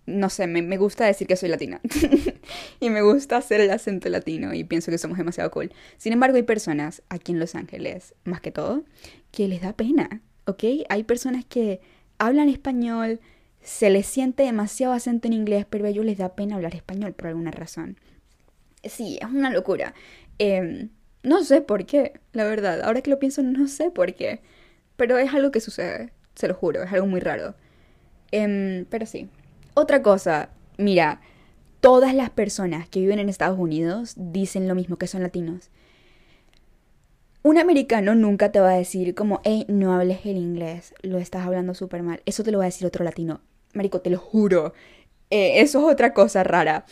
No 0.08 0.32
sé, 0.32 0.48
me, 0.48 0.64
me 0.64 0.78
gusta 0.78 1.06
decir 1.06 1.28
que 1.28 1.36
soy 1.36 1.50
latina. 1.50 1.80
y 2.80 2.90
me 2.90 3.04
gusta 3.04 3.38
hacer 3.38 3.62
el 3.62 3.70
acento 3.70 4.10
latino 4.10 4.52
y 4.56 4.64
pienso 4.64 4.90
que 4.90 4.98
somos 4.98 5.20
demasiado 5.20 5.52
cool. 5.52 5.72
Sin 5.98 6.12
embargo, 6.12 6.38
hay 6.38 6.44
personas 6.44 7.04
aquí 7.10 7.34
en 7.34 7.40
Los 7.40 7.54
Ángeles, 7.54 8.16
más 8.24 8.42
que 8.42 8.52
todo, 8.52 8.84
que 9.30 9.48
les 9.48 9.62
da 9.62 9.74
pena, 9.74 10.24
¿ok? 10.46 10.64
Hay 10.90 11.04
personas 11.04 11.46
que 11.46 11.82
hablan 12.18 12.50
español, 12.50 13.20
se 13.62 13.92
les 13.92 14.08
siente 14.08 14.42
demasiado 14.42 14.94
acento 14.94 15.28
en 15.28 15.34
inglés, 15.34 15.68
pero 15.70 15.86
a 15.86 15.90
ellos 15.90 16.04
les 16.04 16.18
da 16.18 16.34
pena 16.34 16.56
hablar 16.56 16.74
español 16.74 17.14
por 17.14 17.28
alguna 17.28 17.52
razón. 17.52 18.00
Sí, 18.84 19.20
es 19.22 19.28
una 19.28 19.50
locura. 19.50 19.94
Em, 20.40 20.90
no 21.24 21.44
sé 21.44 21.62
por 21.62 21.86
qué, 21.86 22.14
la 22.34 22.46
verdad. 22.46 22.82
Ahora 22.82 23.02
que 23.02 23.12
lo 23.12 23.20
pienso, 23.20 23.44
no 23.44 23.68
sé 23.68 23.92
por 23.92 24.14
qué. 24.16 24.42
Pero 24.96 25.18
es 25.18 25.34
algo 25.34 25.52
que 25.52 25.62
sucede, 25.62 26.12
se 26.36 26.48
lo 26.48 26.56
juro, 26.56 26.84
es 26.84 26.92
algo 26.92 27.08
muy 27.08 27.20
raro. 27.20 27.56
Em, 28.32 28.86
pero 28.86 29.06
sí. 29.06 29.30
Otra 29.76 30.02
cosa, 30.02 30.50
mira, 30.78 31.22
todas 31.82 32.14
las 32.14 32.30
personas 32.30 32.90
que 32.90 33.00
viven 33.00 33.20
en 33.20 33.30
Estados 33.30 33.60
Unidos 33.60 34.14
dicen 34.18 34.68
lo 34.68 34.76
mismo, 34.76 34.98
que 34.98 35.08
son 35.08 35.24
latinos. 35.24 35.70
Un 37.42 37.58
americano 37.58 38.16
nunca 38.16 38.52
te 38.52 38.60
va 38.60 38.72
a 38.72 38.78
decir 38.78 39.16
como, 39.16 39.40
hey, 39.46 39.66
no 39.70 39.94
hables 39.94 40.26
el 40.26 40.38
inglés, 40.38 40.94
lo 41.02 41.18
estás 41.20 41.46
hablando 41.46 41.74
súper 41.74 42.04
mal. 42.04 42.22
Eso 42.26 42.44
te 42.44 42.52
lo 42.52 42.58
va 42.58 42.66
a 42.66 42.68
decir 42.68 42.86
otro 42.86 43.06
latino. 43.06 43.42
Marico, 43.74 44.02
te 44.02 44.10
lo 44.10 44.18
juro. 44.18 44.74
Eh, 45.30 45.62
eso 45.62 45.80
es 45.80 45.94
otra 45.94 46.14
cosa 46.14 46.44
rara. 46.44 46.86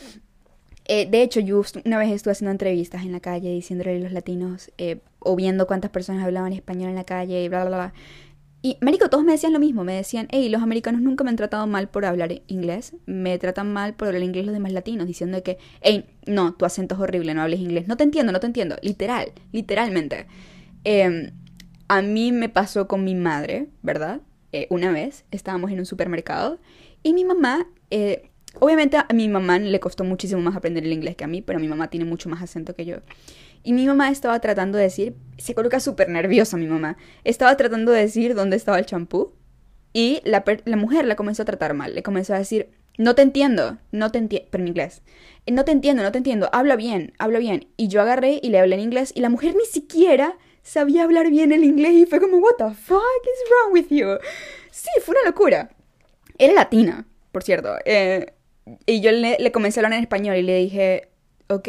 Eh, 0.90 1.06
de 1.08 1.22
hecho, 1.22 1.40
yo 1.40 1.62
una 1.84 1.98
vez 1.98 2.10
estuve 2.10 2.32
haciendo 2.32 2.50
entrevistas 2.50 3.02
en 3.02 3.12
la 3.12 3.20
calle 3.20 3.52
diciéndole 3.52 3.96
a 3.96 3.98
los 4.00 4.12
latinos 4.12 4.72
eh, 4.78 5.00
o 5.18 5.36
viendo 5.36 5.66
cuántas 5.66 5.90
personas 5.90 6.24
hablaban 6.24 6.54
español 6.54 6.88
en 6.88 6.96
la 6.96 7.04
calle 7.04 7.44
y 7.44 7.48
bla, 7.48 7.64
bla, 7.66 7.76
bla. 7.76 7.94
Y, 8.62 8.78
marico, 8.80 9.08
todos 9.08 9.22
me 9.22 9.32
decían 9.32 9.52
lo 9.52 9.60
mismo. 9.60 9.84
Me 9.84 9.92
decían, 9.92 10.28
hey, 10.30 10.48
los 10.48 10.62
americanos 10.62 11.02
nunca 11.02 11.24
me 11.24 11.30
han 11.30 11.36
tratado 11.36 11.66
mal 11.66 11.88
por 11.88 12.06
hablar 12.06 12.42
inglés. 12.48 12.96
Me 13.04 13.38
tratan 13.38 13.72
mal 13.72 13.94
por 13.94 14.08
hablar 14.08 14.22
inglés 14.22 14.46
los 14.46 14.54
demás 14.54 14.72
latinos, 14.72 15.06
diciendo 15.06 15.42
que, 15.42 15.58
hey, 15.82 16.06
no, 16.26 16.54
tu 16.54 16.64
acento 16.64 16.94
es 16.94 17.00
horrible, 17.02 17.34
no 17.34 17.42
hables 17.42 17.60
inglés. 17.60 17.86
No 17.86 17.96
te 17.96 18.04
entiendo, 18.04 18.32
no 18.32 18.40
te 18.40 18.46
entiendo. 18.46 18.76
Literal, 18.82 19.32
literalmente. 19.52 20.26
Em, 20.84 21.32
a 21.88 22.02
mí 22.02 22.32
me 22.32 22.48
pasó 22.48 22.88
con 22.88 23.04
mi 23.04 23.14
madre, 23.14 23.68
¿verdad? 23.82 24.22
Eh, 24.52 24.66
una 24.70 24.90
vez 24.90 25.24
estábamos 25.30 25.70
en 25.70 25.78
un 25.80 25.86
supermercado 25.86 26.58
y 27.02 27.12
mi 27.12 27.24
mamá 27.24 27.66
Obviamente 28.60 28.96
a 28.96 29.06
mi 29.12 29.28
mamá 29.28 29.58
le 29.58 29.80
costó 29.80 30.04
muchísimo 30.04 30.40
más 30.40 30.56
aprender 30.56 30.84
el 30.84 30.92
inglés 30.92 31.16
que 31.16 31.24
a 31.24 31.28
mí, 31.28 31.42
pero 31.42 31.60
mi 31.60 31.68
mamá 31.68 31.88
tiene 31.90 32.06
mucho 32.06 32.28
más 32.28 32.42
acento 32.42 32.74
que 32.74 32.84
yo. 32.84 32.96
Y 33.62 33.72
mi 33.72 33.86
mamá 33.86 34.10
estaba 34.10 34.38
tratando 34.40 34.78
de 34.78 34.84
decir, 34.84 35.14
se 35.36 35.54
coloca 35.54 35.80
súper 35.80 36.08
nerviosa 36.08 36.56
mi 36.56 36.66
mamá, 36.66 36.96
estaba 37.24 37.56
tratando 37.56 37.92
de 37.92 38.00
decir 38.00 38.34
dónde 38.34 38.56
estaba 38.56 38.78
el 38.78 38.86
champú 38.86 39.34
y 39.92 40.20
la, 40.24 40.44
mujer 40.76 41.04
la 41.06 41.16
comenzó 41.16 41.42
a 41.42 41.46
tratar 41.46 41.74
mal, 41.74 41.94
le 41.94 42.02
comenzó 42.02 42.34
a 42.34 42.38
decir, 42.38 42.70
no 42.96 43.14
te 43.14 43.22
entiendo, 43.22 43.78
no 43.92 44.10
te 44.10 44.18
entiendo, 44.18 44.48
pero 44.50 44.62
en 44.62 44.68
inglés, 44.68 45.02
eh, 45.46 45.52
no 45.52 45.64
te 45.64 45.72
entiendo, 45.72 46.02
no 46.02 46.12
te 46.12 46.18
entiendo, 46.18 46.48
habla 46.52 46.76
bien, 46.76 47.12
habla 47.18 47.38
bien. 47.38 47.68
Y 47.76 47.88
yo 47.88 48.00
agarré 48.00 48.40
y 48.42 48.50
le 48.50 48.58
hablé 48.58 48.76
en 48.76 48.82
inglés 48.82 49.12
y 49.14 49.20
la 49.20 49.28
mujer 49.28 49.54
ni 49.54 49.64
siquiera 49.64 50.36
sabía 50.62 51.04
hablar 51.04 51.30
bien 51.30 51.52
el 51.52 51.64
inglés 51.64 51.92
y 51.92 52.06
fue 52.06 52.20
como, 52.20 52.38
what 52.38 52.56
the 52.58 52.74
fuck 52.74 53.00
is 53.24 53.50
wrong 53.50 53.72
with 53.72 53.88
you? 53.90 54.18
Sí, 54.70 54.90
fue 55.02 55.14
una 55.14 55.28
locura. 55.28 55.70
Era 56.38 56.52
latina, 56.54 57.06
por 57.32 57.42
cierto. 57.42 57.76
Eh, 57.84 58.34
y 58.86 59.00
yo 59.00 59.10
le, 59.12 59.52
comencé 59.52 59.80
a 59.80 59.82
hablar 59.82 59.98
en 59.98 60.02
español 60.02 60.36
y 60.36 60.42
le 60.42 60.56
dije, 60.56 61.08
ok, 61.48 61.68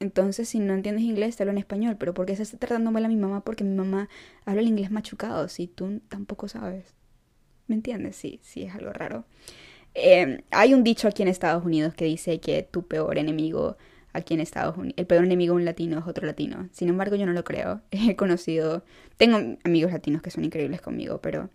entonces 0.00 0.48
si 0.48 0.58
no 0.58 0.74
entiendes 0.74 1.04
inglés, 1.04 1.36
te 1.36 1.42
hablo 1.42 1.52
en 1.52 1.58
español, 1.58 1.96
pero 1.98 2.14
¿por 2.14 2.26
qué 2.26 2.36
se 2.36 2.42
está 2.42 2.58
tratando 2.58 2.90
mal 2.90 3.04
a 3.04 3.08
mi 3.08 3.16
mamá? 3.16 3.42
Porque 3.44 3.64
mi 3.64 3.74
mamá 3.74 4.08
habla 4.44 4.60
el 4.60 4.68
inglés 4.68 4.90
machucado, 4.90 5.48
si 5.48 5.66
tú 5.66 6.00
tampoco 6.08 6.48
sabes. 6.48 6.94
¿Me 7.66 7.76
entiendes? 7.76 8.16
Sí, 8.16 8.40
sí, 8.42 8.62
es 8.62 8.74
algo 8.74 8.92
raro. 8.92 9.24
Eh, 9.94 10.42
hay 10.50 10.74
un 10.74 10.84
dicho 10.84 11.08
aquí 11.08 11.22
en 11.22 11.28
Estados 11.28 11.64
Unidos 11.64 11.94
que 11.94 12.04
dice 12.04 12.40
que 12.40 12.62
tu 12.62 12.86
peor 12.86 13.18
enemigo 13.18 13.76
aquí 14.12 14.34
en 14.34 14.40
Estados 14.40 14.76
Unidos, 14.76 14.94
el 14.96 15.06
peor 15.06 15.24
enemigo 15.24 15.54
de 15.54 15.60
un 15.60 15.64
latino 15.64 15.98
es 15.98 16.06
otro 16.06 16.26
latino. 16.26 16.68
Sin 16.72 16.88
embargo, 16.88 17.16
yo 17.16 17.26
no 17.26 17.32
lo 17.32 17.44
creo. 17.44 17.80
He 17.90 18.16
conocido, 18.16 18.84
tengo 19.16 19.38
amigos 19.64 19.92
latinos 19.92 20.22
que 20.22 20.30
son 20.30 20.44
increíbles 20.44 20.80
conmigo, 20.80 21.20
pero, 21.20 21.50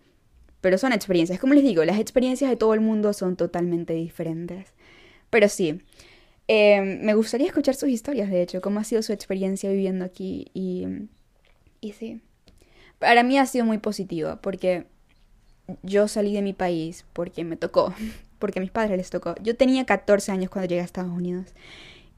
pero 0.61 0.77
son 0.77 0.93
experiencias. 0.93 1.39
Como 1.39 1.53
les 1.53 1.63
digo, 1.63 1.83
las 1.85 1.99
experiencias 1.99 2.49
de 2.49 2.57
todo 2.57 2.73
el 2.73 2.81
mundo 2.81 3.13
son 3.13 3.35
totalmente 3.35 3.93
diferentes. 3.93 4.73
Pero 5.35 5.49
sí, 5.49 5.81
eh, 6.47 6.79
me 6.79 7.13
gustaría 7.13 7.47
escuchar 7.47 7.75
sus 7.75 7.89
historias, 7.89 8.29
de 8.29 8.41
hecho, 8.41 8.61
cómo 8.61 8.79
ha 8.79 8.85
sido 8.85 9.01
su 9.01 9.11
experiencia 9.11 9.69
viviendo 9.69 10.05
aquí 10.05 10.49
y, 10.53 10.87
y 11.81 11.91
sí. 11.91 12.21
Para 12.99 13.21
mí 13.21 13.37
ha 13.37 13.45
sido 13.45 13.65
muy 13.65 13.77
positiva 13.77 14.39
porque 14.41 14.85
yo 15.83 16.07
salí 16.07 16.33
de 16.33 16.41
mi 16.41 16.53
país 16.53 17.05
porque 17.11 17.43
me 17.43 17.57
tocó, 17.57 17.93
porque 18.39 18.59
a 18.59 18.61
mis 18.61 18.71
padres 18.71 18.95
les 18.95 19.09
tocó. 19.09 19.35
Yo 19.43 19.57
tenía 19.57 19.85
14 19.85 20.31
años 20.31 20.49
cuando 20.49 20.69
llegué 20.69 20.79
a 20.79 20.85
Estados 20.85 21.11
Unidos 21.11 21.53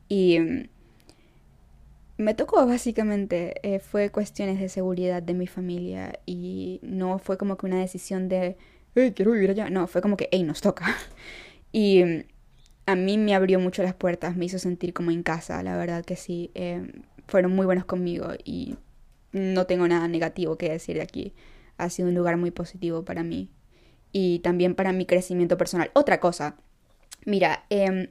y 0.07 0.37
me 2.17 2.35
tocó 2.35 2.63
básicamente, 2.67 3.55
eh, 3.63 3.79
fue 3.79 4.11
cuestiones 4.11 4.59
de 4.59 4.69
seguridad 4.69 5.23
de 5.23 5.33
mi 5.33 5.47
familia 5.47 6.19
y 6.27 6.79
no 6.83 7.17
fue 7.17 7.39
como 7.39 7.57
que 7.57 7.65
una 7.65 7.79
decisión 7.79 8.29
de, 8.29 8.57
hey, 8.93 9.13
quiero 9.15 9.31
vivir 9.31 9.49
allá. 9.49 9.71
No, 9.71 9.87
fue 9.87 10.03
como 10.03 10.17
que, 10.17 10.29
hey, 10.31 10.43
nos 10.43 10.61
toca. 10.61 10.85
Y 11.73 12.23
a 12.87 12.95
mí 12.95 13.17
me 13.17 13.35
abrió 13.35 13.59
mucho 13.59 13.83
las 13.83 13.93
puertas, 13.93 14.35
me 14.37 14.45
hizo 14.45 14.57
sentir 14.59 14.93
como 14.93 15.11
en 15.11 15.21
casa, 15.21 15.61
la 15.61 15.77
verdad 15.77 16.03
que 16.03 16.15
sí. 16.15 16.51
Eh, 16.55 16.89
fueron 17.27 17.51
muy 17.51 17.65
buenos 17.65 17.83
conmigo 17.83 18.29
y 18.45 18.77
no 19.33 19.65
tengo 19.67 19.87
nada 19.87 20.07
negativo 20.07 20.57
que 20.57 20.69
decir 20.69 20.95
de 20.95 21.03
aquí. 21.03 21.33
Ha 21.77 21.89
sido 21.89 22.07
un 22.07 22.15
lugar 22.15 22.37
muy 22.37 22.49
positivo 22.49 23.03
para 23.03 23.23
mí 23.23 23.49
y 24.13 24.39
también 24.39 24.73
para 24.73 24.93
mi 24.93 25.05
crecimiento 25.05 25.57
personal. 25.57 25.91
Otra 25.93 26.21
cosa, 26.21 26.55
mira, 27.25 27.65
eh, 27.69 28.09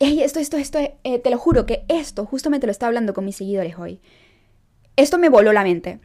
esto, 0.00 0.40
esto, 0.40 0.56
esto, 0.56 0.78
eh, 0.78 1.18
te 1.18 1.30
lo 1.30 1.36
juro 1.36 1.66
que 1.66 1.84
esto, 1.88 2.24
justamente 2.24 2.66
lo 2.66 2.70
estaba 2.70 2.88
hablando 2.88 3.12
con 3.12 3.26
mis 3.26 3.36
seguidores 3.36 3.78
hoy. 3.78 4.00
Esto 4.96 5.18
me 5.18 5.28
voló 5.28 5.52
la 5.52 5.62
mente. 5.62 6.00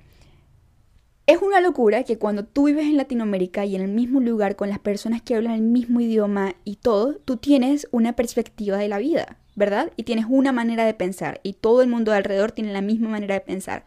Es 1.29 1.43
una 1.43 1.61
locura 1.61 2.05
que 2.05 2.17
cuando 2.17 2.43
tú 2.43 2.63
vives 2.63 2.87
en 2.87 2.97
Latinoamérica 2.97 3.63
y 3.63 3.75
en 3.75 3.83
el 3.83 3.91
mismo 3.91 4.19
lugar 4.19 4.55
con 4.55 4.67
las 4.67 4.79
personas 4.79 5.21
que 5.21 5.35
hablan 5.35 5.53
el 5.53 5.61
mismo 5.61 6.01
idioma 6.01 6.55
y 6.65 6.77
todo, 6.77 7.17
tú 7.23 7.37
tienes 7.37 7.87
una 7.91 8.13
perspectiva 8.13 8.77
de 8.77 8.87
la 8.87 8.97
vida, 8.97 9.37
¿verdad? 9.53 9.91
Y 9.95 10.05
tienes 10.05 10.25
una 10.27 10.51
manera 10.51 10.87
de 10.87 10.95
pensar 10.95 11.39
y 11.43 11.53
todo 11.53 11.83
el 11.83 11.87
mundo 11.87 12.09
de 12.09 12.17
alrededor 12.17 12.51
tiene 12.51 12.73
la 12.73 12.81
misma 12.81 13.09
manera 13.09 13.35
de 13.35 13.41
pensar. 13.41 13.85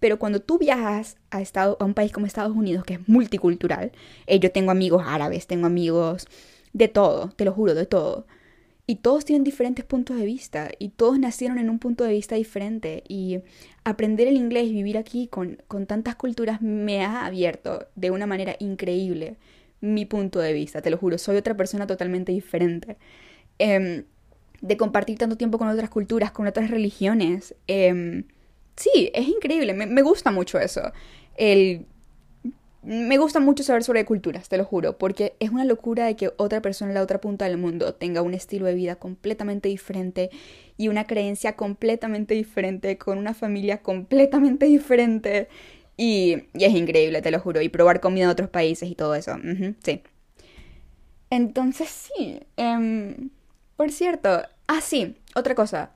Pero 0.00 0.18
cuando 0.18 0.40
tú 0.40 0.58
viajas 0.58 1.18
a, 1.30 1.40
estado, 1.40 1.76
a 1.78 1.84
un 1.84 1.94
país 1.94 2.10
como 2.10 2.26
Estados 2.26 2.56
Unidos, 2.56 2.82
que 2.84 2.94
es 2.94 3.08
multicultural, 3.08 3.92
eh, 4.26 4.40
yo 4.40 4.50
tengo 4.50 4.72
amigos 4.72 5.04
árabes, 5.06 5.46
tengo 5.46 5.68
amigos 5.68 6.26
de 6.72 6.88
todo, 6.88 7.28
te 7.36 7.44
lo 7.44 7.52
juro, 7.52 7.76
de 7.76 7.86
todo. 7.86 8.26
Y 8.92 8.96
todos 8.96 9.24
tienen 9.24 9.42
diferentes 9.42 9.86
puntos 9.86 10.18
de 10.18 10.26
vista 10.26 10.70
y 10.78 10.90
todos 10.90 11.18
nacieron 11.18 11.56
en 11.56 11.70
un 11.70 11.78
punto 11.78 12.04
de 12.04 12.10
vista 12.10 12.34
diferente. 12.34 13.02
Y 13.08 13.38
aprender 13.84 14.28
el 14.28 14.36
inglés 14.36 14.70
vivir 14.70 14.98
aquí 14.98 15.28
con, 15.28 15.56
tantas 15.86 16.14
culturas 16.14 16.60
me 16.60 17.02
ha 17.02 17.24
abierto 17.24 17.86
de 17.96 18.10
una 18.10 18.26
manera 18.26 18.54
increíble 18.58 19.38
mi 19.80 20.04
punto 20.04 20.40
de 20.40 20.52
vista, 20.52 20.82
te 20.82 20.90
lo 20.90 20.98
juro, 20.98 21.16
soy 21.16 21.38
otra 21.38 21.56
persona 21.56 21.86
totalmente 21.86 22.32
diferente. 22.32 22.98
Em, 23.58 24.04
de 24.60 24.76
compartir 24.76 25.16
tanto 25.16 25.38
tiempo 25.38 25.56
con 25.56 25.68
otras 25.68 25.88
culturas, 25.88 26.30
con 26.30 26.46
otras 26.46 26.70
religiones. 26.70 27.54
Em, 27.68 28.24
sí, 28.76 29.10
es 29.14 29.26
increíble, 29.26 29.72
me, 29.72 30.02
gusta 30.02 30.30
mucho 30.30 30.58
eso. 30.58 30.92
El 31.38 31.86
me 32.82 33.16
gusta 33.16 33.38
mucho 33.38 33.62
saber 33.62 33.84
sobre 33.84 34.04
culturas, 34.04 34.48
te 34.48 34.58
lo 34.58 34.64
juro, 34.64 34.98
porque 34.98 35.36
es 35.38 35.50
una 35.50 35.64
locura 35.64 36.06
de 36.06 36.16
que 36.16 36.32
otra 36.36 36.60
persona 36.60 36.90
en 36.90 36.94
la 36.94 37.02
otra 37.02 37.20
punta 37.20 37.44
del 37.44 37.56
mundo 37.56 37.94
tenga 37.94 38.22
un 38.22 38.34
estilo 38.34 38.66
de 38.66 38.74
vida 38.74 38.96
completamente 38.96 39.68
diferente 39.68 40.30
y 40.76 40.88
una 40.88 41.06
creencia 41.06 41.54
completamente 41.54 42.34
diferente, 42.34 42.98
con 42.98 43.18
una 43.18 43.34
familia 43.34 43.82
completamente 43.82 44.66
diferente. 44.66 45.48
Y, 45.96 46.48
es 46.54 46.74
increíble, 46.74 47.22
te 47.22 47.30
lo 47.30 47.38
juro, 47.38 47.62
y 47.62 47.68
probar 47.68 48.00
comida 48.00 48.24
en 48.24 48.30
otros 48.30 48.50
países 48.50 48.90
y 48.90 48.94
todo 48.94 49.14
eso. 49.14 49.36
sí. 49.84 50.02
Entonces 51.30 51.88
sí. 51.88 52.40
Em, 52.56 53.30
por 53.76 53.90
cierto, 53.90 54.42
ah, 54.66 54.80
sí, 54.80 55.16
otra 55.34 55.54
cosa. 55.54 55.92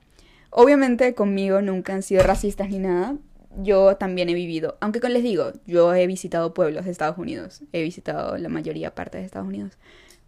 Obviamente 0.49 1.13
conmigo 1.13 1.61
nunca 1.61 1.93
han 1.93 2.01
sido 2.01 2.23
racistas 2.23 2.69
ni 2.69 2.79
nada, 2.79 3.17
yo 3.57 3.97
también 3.97 4.29
he 4.29 4.33
vivido, 4.33 4.77
aunque 4.79 4.99
con 4.99 5.13
les 5.13 5.23
digo, 5.23 5.51
yo 5.65 5.93
he 5.93 6.07
visitado 6.07 6.53
pueblos 6.53 6.85
de 6.85 6.91
Estados 6.91 7.17
Unidos, 7.17 7.61
he 7.73 7.81
visitado 7.81 8.37
la 8.37 8.49
mayoría 8.49 8.93
parte 8.93 9.17
de 9.17 9.25
Estados 9.25 9.47
Unidos. 9.47 9.73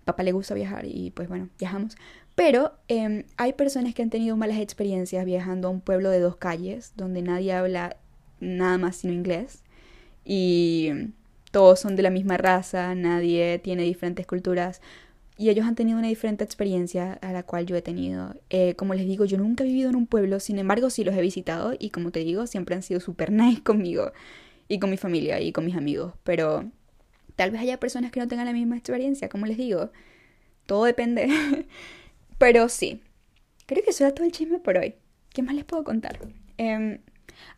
Papá 0.03 0.23
le 0.23 0.31
gusta 0.31 0.55
viajar 0.55 0.85
y 0.85 1.11
pues 1.11 1.29
bueno, 1.29 1.49
viajamos. 1.59 1.95
Pero 2.35 2.73
em, 2.87 3.25
hay 3.37 3.53
personas 3.53 3.93
que 3.93 4.01
han 4.01 4.09
tenido 4.09 4.35
malas 4.37 4.59
experiencias 4.59 5.25
viajando 5.25 5.67
a 5.67 5.71
un 5.71 5.81
pueblo 5.81 6.09
de 6.09 6.19
dos 6.19 6.37
calles 6.37 6.93
donde 6.95 7.21
nadie 7.21 7.53
habla 7.53 7.97
nada 8.39 8.77
más 8.77 8.95
sino 8.97 9.13
inglés 9.13 9.63
y 10.25 10.89
todos 11.51 11.79
son 11.79 11.95
de 11.95 12.03
la 12.03 12.09
misma 12.09 12.37
raza, 12.37 12.95
nadie 12.95 13.59
tiene 13.59 13.83
diferentes 13.83 14.25
culturas 14.25 14.81
y 15.39 15.49
ellos 15.49 15.65
han 15.65 15.75
tenido 15.75 15.97
una 15.97 16.09
diferente 16.09 16.43
experiencia 16.43 17.13
a 17.21 17.31
la 17.31 17.43
cual 17.43 17.65
yo 17.65 17.77
he 17.77 17.81
tenido. 17.81 18.35
Eh, 18.49 18.75
como 18.75 18.93
les 18.93 19.05
digo, 19.05 19.23
yo 19.23 19.37
nunca 19.37 19.63
he 19.63 19.67
vivido 19.67 19.89
en 19.89 19.95
un 19.95 20.05
pueblo, 20.05 20.41
sin 20.41 20.59
embargo 20.59 20.89
sí 20.89 21.05
los 21.05 21.15
he 21.15 21.21
visitado 21.21 21.73
y 21.79 21.91
como 21.91 22.11
te 22.11 22.19
digo, 22.19 22.45
siempre 22.45 22.75
han 22.75 22.83
sido 22.83 22.99
súper 22.99 23.31
nice 23.31 23.63
conmigo 23.63 24.11
y 24.67 24.79
con 24.79 24.89
mi 24.89 24.97
familia 24.97 25.39
y 25.39 25.53
con 25.53 25.63
mis 25.65 25.77
amigos, 25.77 26.13
pero 26.23 26.69
tal 27.37 27.51
vez 27.51 27.61
haya 27.61 27.79
personas 27.79 28.11
que 28.11 28.19
no 28.19 28.27
tengan 28.27 28.47
la 28.47 28.53
misma 28.53 28.75
experiencia, 28.75 29.29
como 29.29 29.45
les 29.45 29.55
digo, 29.55 29.91
todo 30.65 30.83
depende. 30.83 31.29
pero 32.37 32.67
sí, 32.67 33.01
creo 33.65 33.81
que 33.81 33.91
eso 33.91 34.03
era 34.03 34.13
todo 34.13 34.25
el 34.25 34.33
chisme 34.33 34.59
por 34.59 34.77
hoy. 34.77 34.95
¿Qué 35.29 35.41
más 35.41 35.55
les 35.55 35.63
puedo 35.63 35.85
contar? 35.85 36.19
Em, 36.57 36.99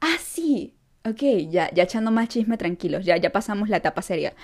ah, 0.02 0.18
sí, 0.22 0.76
ok, 1.04 1.50
ya, 1.50 1.72
ya 1.74 1.84
echando 1.84 2.12
más 2.12 2.30
chisme 2.30 2.58
tranquilos, 2.58 3.06
ya, 3.06 3.18
ya 3.18 3.32
pasamos 3.32 3.70
la 3.70 3.78
etapa 3.78 4.04
seria. 4.04 4.36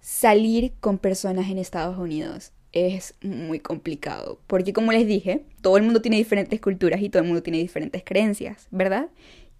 Salir 0.00 0.72
con 0.80 0.98
personas 0.98 1.48
en 1.48 1.58
Estados 1.58 1.96
Unidos 1.98 2.52
es 2.76 3.14
muy 3.22 3.58
complicado, 3.58 4.38
porque 4.46 4.74
como 4.74 4.92
les 4.92 5.06
dije, 5.06 5.44
todo 5.62 5.78
el 5.78 5.82
mundo 5.82 6.02
tiene 6.02 6.18
diferentes 6.18 6.60
culturas 6.60 7.00
y 7.00 7.08
todo 7.08 7.22
el 7.22 7.26
mundo 7.26 7.42
tiene 7.42 7.58
diferentes 7.58 8.02
creencias, 8.04 8.68
¿verdad? 8.70 9.08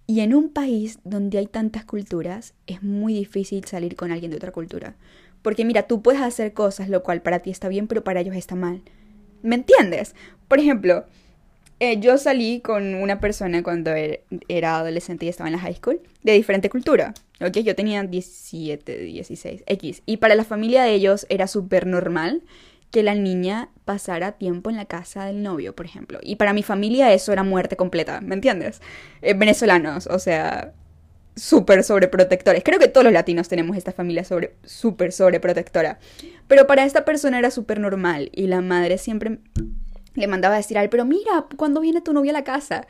Y 0.06 0.20
en 0.20 0.34
un 0.34 0.50
país 0.50 0.98
donde 1.02 1.38
hay 1.38 1.46
tantas 1.46 1.86
culturas, 1.86 2.52
es 2.66 2.82
muy 2.82 3.14
difícil 3.14 3.64
salir 3.64 3.96
con 3.96 4.12
alguien 4.12 4.30
de 4.30 4.36
otra 4.36 4.52
cultura. 4.52 4.96
Porque 5.40 5.64
mira, 5.64 5.86
tú 5.86 6.02
puedes 6.02 6.20
hacer 6.20 6.52
cosas 6.52 6.90
lo 6.90 7.02
cual 7.02 7.22
para 7.22 7.38
ti 7.38 7.50
está 7.50 7.68
bien, 7.68 7.88
pero 7.88 8.04
para 8.04 8.20
ellos 8.20 8.36
está 8.36 8.54
mal. 8.54 8.82
¿Me 9.42 9.54
entiendes? 9.54 10.14
Por 10.46 10.60
ejemplo, 10.60 11.06
eh, 11.80 11.98
yo 11.98 12.18
salí 12.18 12.60
con 12.60 12.94
una 12.96 13.18
persona 13.18 13.62
cuando 13.62 13.92
er, 13.92 14.24
era 14.48 14.76
adolescente 14.76 15.24
y 15.24 15.28
estaba 15.30 15.48
en 15.48 15.54
la 15.54 15.60
high 15.60 15.76
school, 15.76 16.00
de 16.22 16.32
diferente 16.32 16.68
cultura. 16.68 17.14
¿Ok? 17.40 17.58
Yo 17.58 17.74
tenía 17.74 18.02
17, 18.02 18.98
16, 18.98 19.64
X. 19.66 20.02
Y 20.04 20.18
para 20.18 20.34
la 20.34 20.44
familia 20.44 20.84
de 20.84 20.92
ellos 20.92 21.26
era 21.30 21.46
súper 21.46 21.86
normal 21.86 22.42
que 22.90 23.02
la 23.02 23.14
niña 23.14 23.68
pasara 23.84 24.32
tiempo 24.32 24.70
en 24.70 24.76
la 24.76 24.86
casa 24.86 25.24
del 25.24 25.42
novio, 25.42 25.74
por 25.74 25.86
ejemplo. 25.86 26.18
Y 26.22 26.36
para 26.36 26.52
mi 26.52 26.62
familia 26.62 27.12
eso 27.12 27.32
era 27.32 27.42
muerte 27.42 27.76
completa, 27.76 28.20
¿me 28.20 28.34
entiendes? 28.34 28.80
Eh, 29.22 29.34
venezolanos, 29.34 30.06
o 30.06 30.18
sea, 30.18 30.72
súper 31.36 31.84
sobreprotectores. 31.84 32.64
Creo 32.64 32.78
que 32.78 32.88
todos 32.88 33.04
los 33.04 33.12
latinos 33.12 33.48
tenemos 33.48 33.76
esta 33.76 33.92
familia 33.92 34.24
sobre, 34.24 34.54
súper 34.64 35.12
sobreprotectora. 35.12 35.98
Pero 36.48 36.66
para 36.66 36.84
esta 36.84 37.04
persona 37.04 37.38
era 37.38 37.50
súper 37.50 37.78
normal 37.78 38.30
y 38.32 38.46
la 38.46 38.60
madre 38.60 38.98
siempre 38.98 39.38
le 40.14 40.26
mandaba 40.26 40.54
a 40.54 40.58
decir, 40.58 40.78
al, 40.78 40.88
pero 40.88 41.04
mira, 41.04 41.46
¿cuándo 41.56 41.80
viene 41.80 42.00
tu 42.00 42.12
novia 42.12 42.30
a 42.30 42.34
la 42.34 42.44
casa? 42.44 42.86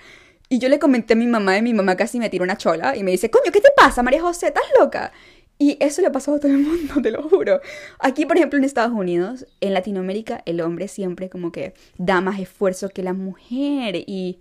Y 0.48 0.60
yo 0.60 0.68
le 0.68 0.78
comenté 0.78 1.14
a 1.14 1.16
mi 1.16 1.26
mamá 1.26 1.58
y 1.58 1.62
mi 1.62 1.74
mamá 1.74 1.96
casi 1.96 2.20
me 2.20 2.30
tiró 2.30 2.44
una 2.44 2.56
chola 2.56 2.96
y 2.96 3.02
me 3.02 3.10
dice, 3.10 3.30
coño, 3.30 3.50
¿qué 3.52 3.60
te 3.60 3.70
pasa, 3.76 4.04
María 4.04 4.20
José? 4.20 4.48
¿Estás 4.48 4.62
loca? 4.78 5.12
Y 5.58 5.78
eso 5.80 6.02
le 6.02 6.08
ha 6.08 6.12
pasado 6.12 6.36
a 6.36 6.40
todo 6.40 6.52
el 6.52 6.58
mundo, 6.58 6.94
te 7.02 7.10
lo 7.10 7.22
juro. 7.28 7.60
Aquí, 7.98 8.26
por 8.26 8.36
ejemplo, 8.36 8.58
en 8.58 8.64
Estados 8.64 8.92
Unidos, 8.92 9.46
en 9.60 9.72
Latinoamérica, 9.72 10.42
el 10.44 10.60
hombre 10.60 10.88
siempre 10.88 11.30
como 11.30 11.50
que 11.50 11.74
da 11.96 12.20
más 12.20 12.38
esfuerzo 12.40 12.90
que 12.90 13.02
la 13.02 13.14
mujer 13.14 13.96
y 14.06 14.38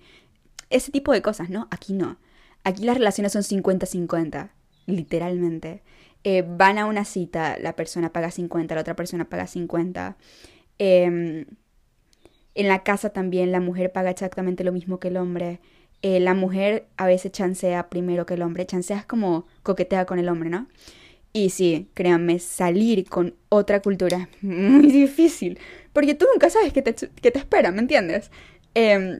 ese 0.69 0.91
tipo 0.91 1.13
de 1.13 1.21
cosas, 1.21 1.49
¿no? 1.49 1.67
Aquí 1.71 1.93
no. 1.93 2.17
Aquí 2.63 2.84
las 2.84 2.97
relaciones 2.97 3.32
son 3.32 3.43
50-50, 3.43 4.49
literalmente. 4.88 5.84
Eh, 6.23 6.43
van 6.45 6.80
a 6.80 6.86
una 6.86 7.05
cita, 7.05 7.57
la 7.59 7.76
persona 7.76 8.11
paga 8.11 8.32
50, 8.32 8.74
la 8.76 8.82
otra 8.82 8.95
persona 8.95 9.30
paga 9.30 9.47
50. 9.47 10.18
Em, 10.80 11.45
en 12.55 12.68
la 12.68 12.84
casa 12.84 13.11
también 13.11 13.51
la 13.51 13.59
mujer 13.59 13.91
paga 13.91 14.09
exactamente 14.09 14.63
lo 14.63 14.72
mismo 14.72 14.99
que 14.99 15.09
el 15.09 15.18
hombre. 15.18 15.59
Eh, 16.01 16.20
la 16.20 16.34
mujer 16.34 16.88
a 16.97 17.05
veces 17.05 17.32
chancea 17.32 17.89
primero 17.89 18.26
que 18.26 18.34
el 18.34 18.41
hombre. 18.41 18.66
Chancea 18.66 18.97
es 18.97 19.05
como 19.05 19.45
coquetea 19.63 20.05
con 20.05 20.20
el 20.20 20.28
hombre, 20.30 20.49
¿no? 20.49 20.68
Y 21.36 21.49
sí, 21.49 21.89
créanme, 21.93 22.39
salir 22.39 23.09
con 23.09 23.36
otra 23.49 23.81
cultura 23.81 24.29
es 24.38 24.43
muy 24.43 24.89
difícil, 24.89 25.59
porque 25.91 26.15
tú 26.15 26.25
nunca 26.31 26.49
sabes 26.49 26.71
qué 26.71 26.81
te, 26.81 26.95
qué 26.95 27.29
te 27.29 27.39
espera, 27.39 27.71
¿me 27.71 27.79
entiendes? 27.79 28.31
Em, 28.73 29.19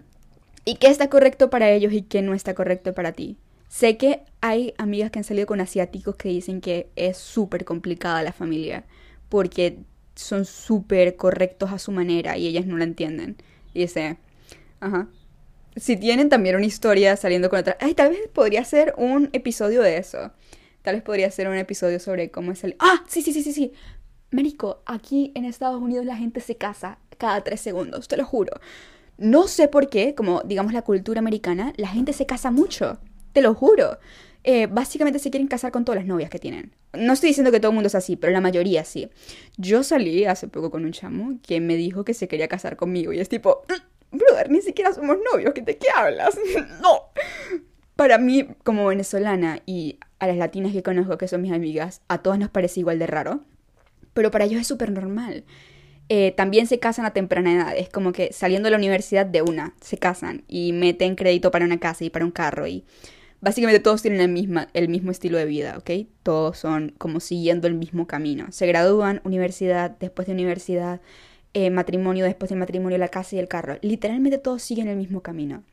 y 0.63 0.76
qué 0.76 0.88
está 0.88 1.09
correcto 1.09 1.49
para 1.49 1.70
ellos 1.72 1.91
y 1.91 2.03
qué 2.03 2.22
no 2.22 2.34
está 2.34 2.53
correcto 2.53 2.93
para 2.93 3.11
ti. 3.11 3.36
Sé 3.68 3.97
que 3.97 4.22
hay 4.39 4.74
amigas 4.78 5.11
que 5.11 5.20
han 5.20 5.26
salido 5.26 5.45
con 5.45 5.59
asiáticos 5.59 6.16
que 6.16 6.30
dicen 6.30 6.61
que 6.61 6.88
es 6.95 7.18
súper 7.18 7.66
complicada 7.66 8.24
la 8.24 8.32
familia 8.32 8.86
porque 9.28 9.80
son 10.16 10.45
súper 10.45 11.18
correctos 11.18 11.74
a 11.74 11.80
su 11.80 11.91
manera 11.91 12.38
y 12.38 12.47
ellas 12.47 12.66
no 12.66 12.78
la 12.78 12.86
entienden. 12.86 13.36
Y 13.74 13.82
dice, 13.82 14.20
ajá. 14.80 15.09
Si 15.76 15.97
tienen 15.97 16.30
también 16.30 16.55
una 16.55 16.66
historia 16.66 17.18
saliendo 17.18 17.49
con 17.49 17.59
otra, 17.59 17.76
ay, 17.82 17.93
tal 17.93 18.11
vez 18.11 18.22
podría 18.32 18.63
ser 18.63 18.93
un 18.97 19.30
episodio 19.34 19.82
de 19.82 19.97
eso. 19.97 20.32
Tal 20.86 20.96
vez 20.96 21.04
podría 21.04 21.32
ser 21.32 21.48
un 21.48 21.56
episodio 21.56 22.00
sobre 22.00 22.30
cómo 22.30 22.52
es 22.52 22.64
el... 22.64 22.76
Ah, 22.78 23.04
sí, 23.08 23.24
sí, 23.24 23.34
sí, 23.34 23.42
sí, 23.42 23.54
sí. 23.54 23.74
Marico, 24.30 24.84
aquí 24.86 25.32
en 25.34 25.44
Estados 25.44 25.82
Unidos 25.82 26.06
la 26.06 26.16
gente 26.16 26.42
se 26.42 26.58
casa 26.58 27.00
cada 27.18 27.44
tres 27.44 27.60
segundos, 27.60 28.08
te 28.08 28.18
lo 28.18 28.24
juro. 28.24 28.54
No 29.18 29.48
sé 29.48 29.68
por 29.68 29.90
qué, 29.90 30.14
como 30.14 30.44
digamos 30.44 30.74
la 30.74 30.84
cultura 30.84 31.18
americana, 31.20 31.74
la 31.78 31.88
gente 31.88 32.14
se 32.14 32.28
casa 32.28 32.52
mucho, 32.52 33.00
te 33.34 33.42
lo 33.42 33.56
juro. 33.56 33.98
Eh, 34.44 34.68
básicamente 34.68 35.18
se 35.18 35.32
quieren 35.32 35.48
casar 35.48 35.72
con 35.72 35.86
todas 35.86 36.02
las 36.02 36.08
novias 36.08 36.30
que 36.30 36.38
tienen. 36.38 36.76
No 36.94 37.14
estoy 37.14 37.30
diciendo 37.30 37.52
que 37.52 37.60
todo 37.60 37.72
el 37.72 37.76
mundo 37.76 37.88
es 37.88 37.96
así, 37.96 38.16
pero 38.16 38.32
la 38.32 38.42
mayoría 38.42 38.86
sí. 38.86 39.10
Yo 39.58 39.82
salí 39.82 40.26
hace 40.26 40.48
poco 40.48 40.70
con 40.70 40.86
un 40.86 40.92
chamo 40.92 41.40
que 41.42 41.60
me 41.62 41.78
dijo 41.78 42.06
que 42.06 42.14
se 42.14 42.28
quería 42.28 42.48
casar 42.48 42.76
conmigo 42.76 43.12
y 43.12 43.20
es 43.20 43.28
tipo, 43.28 43.64
mm, 43.68 44.18
brother, 44.18 44.52
ni 44.52 44.62
siquiera 44.62 44.94
somos 44.94 45.18
novios, 45.34 45.52
¿de 45.56 45.78
qué 45.78 45.88
hablas? 45.96 46.38
no. 46.84 47.06
Para 47.96 48.20
mí, 48.20 48.46
como 48.64 48.86
venezolana 48.86 49.62
y 49.66 49.98
a 50.26 50.28
las 50.28 50.38
latinas 50.38 50.73
que 50.73 50.84
conozco 50.84 51.17
que 51.17 51.28
son 51.28 51.41
mis 51.41 51.53
amigas, 51.53 52.01
a 52.07 52.19
todas 52.19 52.38
nos 52.39 52.49
parece 52.49 52.82
igual 52.82 52.99
de 52.99 53.07
raro, 53.07 53.41
pero 54.13 54.32
para 54.32 54.45
ellos 54.45 54.61
es 54.61 54.67
súper 54.67 54.91
normal. 54.91 55.43
Eh, 56.07 56.34
también 56.38 56.67
se 56.67 56.80
casan 56.80 57.05
a 57.05 57.13
temprana 57.13 57.53
edad, 57.53 57.78
es 57.78 57.89
como 57.89 58.11
que 58.11 58.32
saliendo 58.32 58.67
de 58.67 58.71
la 58.71 58.78
universidad 58.78 59.26
de 59.26 59.41
una, 59.41 59.73
se 59.82 59.97
casan 59.97 60.43
y 60.47 60.71
meten 60.71 61.15
crédito 61.15 61.49
para 61.49 61.65
una 61.65 61.80
casa 61.80 62.03
y 62.03 62.11
para 62.11 62.26
un 62.26 62.32
carro 62.32 62.67
y 62.67 62.86
básicamente 63.41 63.80
todos 63.80 64.01
tienen 64.01 64.21
el, 64.21 64.30
misma, 64.30 64.67
el 64.73 64.89
mismo 64.89 65.11
estilo 65.11 65.38
de 65.38 65.45
vida, 65.45 65.78
¿ok? 65.78 66.07
Todos 66.23 66.57
son 66.59 66.93
como 66.97 67.19
siguiendo 67.19 67.67
el 67.67 67.73
mismo 67.73 68.07
camino. 68.07 68.47
Se 68.51 68.67
gradúan, 68.67 69.21
universidad, 69.23 69.91
después 69.99 70.28
de 70.28 70.34
universidad, 70.34 71.01
eh, 71.53 71.69
matrimonio, 71.69 72.26
después 72.26 72.49
del 72.49 72.59
matrimonio, 72.59 72.97
la 72.97 73.07
casa 73.07 73.36
y 73.36 73.39
el 73.39 73.47
carro. 73.47 73.78
Literalmente 73.82 74.38
todos 74.38 74.61
siguen 74.61 74.88
el 74.88 74.97
mismo 74.97 75.21
camino. 75.21 75.63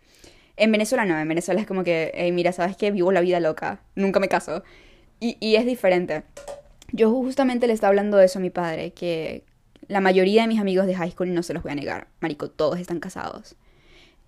En 0.57 0.71
Venezuela 0.73 1.05
no, 1.05 1.19
en 1.19 1.29
Venezuela 1.29 1.61
es 1.61 1.67
como 1.67 1.85
que, 1.85 2.31
mira, 2.33 2.53
¿sabes 2.53 2.77
qué? 2.77 2.91
Vivo 2.91 3.13
la 3.13 3.21
vida 3.21 3.41
loca, 3.41 3.81
nunca 3.95 4.21
me 4.21 4.29
caso. 4.29 4.63
Y, 5.21 5.37
y 5.41 5.57
es 5.57 5.67
diferente. 5.67 6.25
Yo 6.93 7.11
justamente 7.11 7.67
le 7.67 7.73
estaba 7.73 7.89
hablando 7.89 8.19
de 8.19 8.27
eso 8.27 8.39
a 8.39 8.43
mi 8.43 8.51
padre, 8.51 8.93
que 8.93 9.45
la 9.89 10.01
mayoría 10.01 10.43
de 10.43 10.49
mis 10.49 10.61
amigos 10.61 10.87
de 10.87 10.95
high 10.95 11.11
school 11.11 11.35
no 11.35 11.43
se 11.43 11.55
los 11.55 11.63
voy 11.63 11.73
a 11.73 11.75
negar. 11.77 12.09
Marico, 12.21 12.51
todos 12.51 12.79
están 12.79 13.01
casados. 13.01 13.57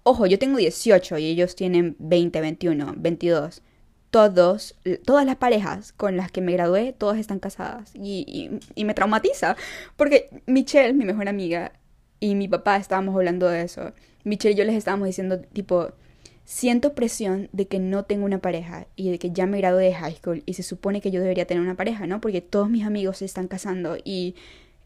Ojo, 0.02 0.26
yo 0.26 0.38
tengo 0.38 0.58
18 0.58 1.18
y 1.18 1.26
ellos 1.26 1.56
tienen 1.56 1.96
20, 1.98 2.40
21, 2.40 2.94
22. 2.96 3.62
Todos, 4.10 4.76
todas 5.04 5.26
las 5.26 5.36
parejas 5.36 5.92
con 5.92 6.16
las 6.16 6.30
que 6.30 6.40
me 6.40 6.52
gradué, 6.52 6.92
todas 6.92 7.18
están 7.18 7.38
casadas. 7.38 7.92
Y, 7.94 8.60
y, 8.74 8.84
me 8.84 8.94
traumatiza. 8.94 9.56
Porque 9.96 10.28
Michelle, 10.46 10.92
mi 10.92 11.04
mejor 11.04 11.28
amiga, 11.28 11.72
y 12.20 12.34
mi 12.34 12.46
papá 12.46 12.76
estábamos 12.76 13.14
hablando 13.14 13.48
de 13.48 13.62
eso. 13.62 13.92
Michelle 14.24 14.54
y 14.54 14.58
yo 14.58 14.64
les 14.64 14.76
estábamos 14.76 15.06
diciendo, 15.06 15.40
tipo, 15.40 15.92
siento 16.44 16.94
presión 16.94 17.48
de 17.52 17.66
que 17.66 17.78
no 17.78 18.04
tengo 18.04 18.24
una 18.24 18.38
pareja 18.38 18.86
y 18.96 19.10
de 19.10 19.18
que 19.18 19.30
ya 19.30 19.46
me 19.46 19.58
gradué 19.58 19.84
de 19.84 19.94
high 19.94 20.16
school 20.16 20.42
y 20.46 20.54
se 20.54 20.62
supone 20.62 21.00
que 21.00 21.10
yo 21.10 21.20
debería 21.20 21.46
tener 21.46 21.62
una 21.62 21.76
pareja, 21.76 22.06
¿no? 22.06 22.20
Porque 22.20 22.40
todos 22.40 22.68
mis 22.68 22.84
amigos 22.84 23.18
se 23.18 23.24
están 23.24 23.48
casando 23.48 23.96
y 24.04 24.34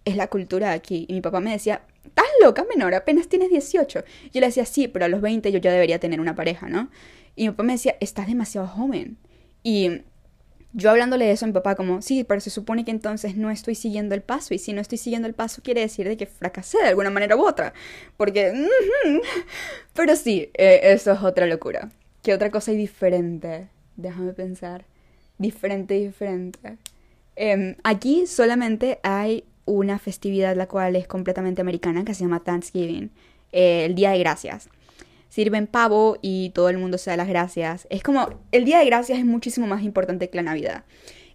es 0.04 0.16
la 0.16 0.28
cultura 0.28 0.72
aquí. 0.72 1.04
Y 1.08 1.14
mi 1.14 1.20
papá 1.20 1.40
me 1.40 1.50
decía, 1.50 1.82
estás 2.04 2.26
loca, 2.42 2.64
menor, 2.68 2.94
apenas 2.94 3.28
tienes 3.28 3.50
18. 3.50 4.04
Yo 4.32 4.40
le 4.40 4.46
decía, 4.46 4.64
sí, 4.64 4.88
pero 4.88 5.04
a 5.04 5.08
los 5.08 5.20
20 5.20 5.50
yo 5.52 5.58
ya 5.58 5.72
debería 5.72 5.98
tener 5.98 6.20
una 6.20 6.34
pareja, 6.34 6.68
¿no? 6.68 6.90
Y 7.36 7.44
mi 7.44 7.50
papá 7.50 7.64
me 7.64 7.72
decía, 7.72 7.96
estás 8.00 8.26
demasiado 8.26 8.66
joven. 8.66 9.16
Y 9.62 10.02
yo 10.72 10.90
hablándole 10.90 11.26
de 11.26 11.32
eso 11.32 11.44
a 11.44 11.48
mi 11.48 11.54
papá 11.54 11.74
como, 11.74 12.02
sí, 12.02 12.24
pero 12.24 12.40
se 12.40 12.50
supone 12.50 12.84
que 12.84 12.90
entonces 12.90 13.36
no 13.36 13.50
estoy 13.50 13.74
siguiendo 13.74 14.14
el 14.14 14.22
paso. 14.22 14.54
Y 14.54 14.58
si 14.58 14.72
no 14.72 14.80
estoy 14.80 14.98
siguiendo 14.98 15.26
el 15.26 15.34
paso 15.34 15.62
quiere 15.62 15.80
decir 15.80 16.06
de 16.06 16.16
que 16.16 16.26
fracasé 16.26 16.78
de 16.78 16.88
alguna 16.88 17.10
manera 17.10 17.36
u 17.36 17.46
otra. 17.46 17.72
Porque... 18.16 18.52
Pero 19.94 20.16
sí, 20.16 20.50
eh, 20.54 20.80
eso 20.82 21.12
es 21.12 21.22
otra 21.22 21.46
locura. 21.46 21.90
¿Qué 22.22 22.34
otra 22.34 22.50
cosa 22.50 22.70
hay 22.70 22.76
diferente? 22.76 23.68
Déjame 23.96 24.32
pensar. 24.32 24.84
Diferente, 25.38 25.94
diferente. 25.94 26.76
Em, 27.36 27.76
aquí 27.84 28.26
solamente 28.26 28.98
hay 29.02 29.44
una 29.64 29.98
festividad 29.98 30.56
la 30.56 30.66
cual 30.66 30.96
es 30.96 31.06
completamente 31.06 31.60
americana 31.60 32.04
que 32.04 32.14
se 32.14 32.24
llama 32.24 32.40
Thanksgiving, 32.40 33.10
eh, 33.52 33.84
el 33.84 33.94
Día 33.94 34.10
de 34.10 34.18
Gracias. 34.18 34.68
Sirven 35.38 35.68
pavo 35.68 36.18
y 36.20 36.50
todo 36.50 36.68
el 36.68 36.78
mundo 36.78 36.98
se 36.98 37.10
da 37.10 37.16
las 37.16 37.28
gracias. 37.28 37.86
Es 37.90 38.02
como, 38.02 38.28
el 38.50 38.64
Día 38.64 38.80
de 38.80 38.86
Gracias 38.86 39.20
es 39.20 39.24
muchísimo 39.24 39.68
más 39.68 39.84
importante 39.84 40.28
que 40.28 40.36
la 40.36 40.42
Navidad. 40.42 40.82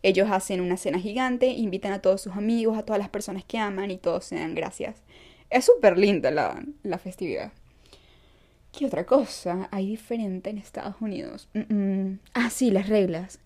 Ellos 0.02 0.28
hacen 0.30 0.60
una 0.60 0.76
cena 0.76 1.00
gigante, 1.00 1.48
invitan 1.48 1.94
a 1.94 2.02
todos 2.02 2.20
sus 2.20 2.34
amigos, 2.34 2.78
a 2.78 2.84
todas 2.84 3.00
las 3.00 3.08
personas 3.08 3.46
que 3.46 3.60
aman 3.60 3.92
y 3.92 3.98
todos 3.98 4.26
se 4.26 4.36
dan 4.36 4.56
gracias. 4.56 4.98
Es 5.50 5.64
súper 5.64 5.98
linda 5.98 6.32
la, 6.32 6.98
festividad. 6.98 7.54
¿Qué 8.78 8.88
otra 8.88 9.06
cosa 9.06 9.70
hay 9.72 9.88
diferente 9.88 10.50
en 10.50 10.58
Estados 10.58 10.96
Unidos? 11.00 11.48
Ah, 12.34 12.50
sí, 12.50 12.72
las 12.72 12.90
reglas. 12.90 13.40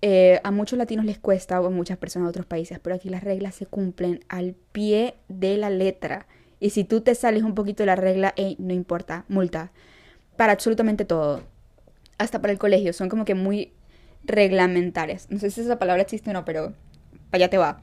Eh, 0.00 0.40
a 0.42 0.50
muchos 0.50 0.78
latinos 0.78 1.04
les 1.04 1.18
cuesta, 1.18 1.60
o 1.60 1.66
a 1.66 1.70
muchas 1.70 1.98
personas 1.98 2.28
de 2.28 2.30
otros 2.30 2.46
países, 2.46 2.78
pero 2.78 2.96
aquí 2.96 3.10
las 3.10 3.24
reglas 3.24 3.56
se 3.56 3.66
cumplen 3.66 4.24
al 4.30 4.54
pie 4.72 5.16
de 5.28 5.58
la 5.58 5.68
letra. 5.68 6.26
Y 6.60 6.70
si 6.70 6.84
tú 6.84 7.02
te 7.02 7.14
sales 7.14 7.42
un 7.42 7.54
poquito 7.54 7.82
de 7.82 7.88
la 7.88 7.96
regla, 7.96 8.34
no 8.56 8.72
importa, 8.72 9.26
multa. 9.28 9.70
Para 10.38 10.52
absolutamente 10.52 11.04
todo. 11.04 11.42
Hasta 12.16 12.40
para 12.40 12.52
el 12.52 12.60
colegio, 12.60 12.92
son 12.92 13.08
como 13.08 13.24
que 13.24 13.34
muy 13.34 13.72
reglamentarias. 14.22 15.26
No 15.30 15.40
sé 15.40 15.50
si 15.50 15.62
esa 15.62 15.80
palabra 15.80 16.02
existe 16.02 16.30
o 16.30 16.32
no, 16.32 16.44
pero 16.44 16.74
para 17.30 17.44
allá 17.44 17.50
te 17.50 17.58
va. 17.58 17.80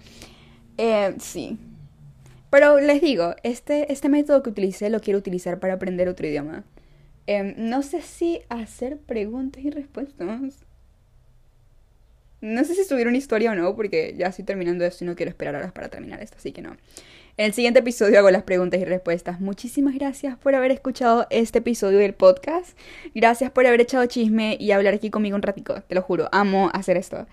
Eh, 0.78 1.14
sí. 1.20 1.58
Pero 2.50 2.80
les 2.80 3.02
digo, 3.02 3.36
este, 3.44 3.92
este 3.92 4.08
método 4.08 4.42
que 4.42 4.52
utilicé 4.52 4.90
lo 4.90 5.02
quiero 5.02 5.20
utilizar 5.20 5.60
para 5.60 5.74
aprender 5.74 6.08
otro 6.08 6.28
idioma. 6.28 6.64
Em, 7.28 7.56
no 7.58 7.82
sé 7.84 8.02
si 8.02 8.40
hacer 8.48 9.00
preguntas 9.00 9.62
y 9.66 9.70
respuestas. 9.70 10.64
No 12.40 12.64
sé 12.64 12.74
si 12.74 12.86
subir 12.86 13.10
una 13.10 13.18
historia 13.18 13.52
o 13.52 13.56
no, 13.56 13.76
porque 13.76 14.14
ya 14.16 14.28
estoy 14.28 14.46
terminando 14.46 14.86
esto 14.86 15.04
y 15.04 15.08
no 15.08 15.16
quiero 15.16 15.32
esperar 15.32 15.56
horas 15.56 15.74
para 15.74 15.90
terminar 15.90 16.22
esto, 16.22 16.38
así 16.38 16.54
que 16.54 16.62
no. 16.62 16.78
En 17.38 17.48
el 17.48 17.54
siguiente 17.54 17.82
episodio 17.82 18.18
hago 18.18 18.32
las 18.32 18.44
preguntas 18.44 18.80
y 18.80 18.86
respuestas. 18.86 19.42
Muchísimas 19.42 19.94
gracias 19.96 20.38
por 20.38 20.56
haber 20.56 20.72
escuchado 20.72 21.28
este 21.30 21.60
episodio 21.60 22.00
del 22.00 22.14
podcast. 22.14 22.78
Gracias 23.14 23.52
por 23.52 23.68
haber 23.68 23.82
echado 23.82 24.06
chisme 24.06 24.56
y 24.58 24.72
hablar 24.72 24.94
aquí 24.94 25.10
conmigo 25.10 25.36
un 25.36 25.42
ratico, 25.42 25.82
te 25.82 25.96
lo 25.96 26.02
juro. 26.02 26.30
Amo 26.32 26.70
hacer 26.74 26.96
esto. 26.96 27.28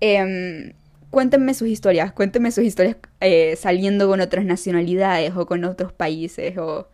Eh, 0.00 0.74
cuéntenme 1.10 1.54
sus 1.54 1.66
historias, 1.66 2.12
cuéntenme 2.12 2.52
sus 2.52 2.62
historias 2.62 2.98
eh, 3.18 3.56
saliendo 3.56 4.06
con 4.06 4.20
otras 4.20 4.44
nacionalidades 4.44 5.34
o 5.34 5.46
con 5.46 5.64
otros 5.64 5.92
países 5.92 6.56
o... 6.56 6.88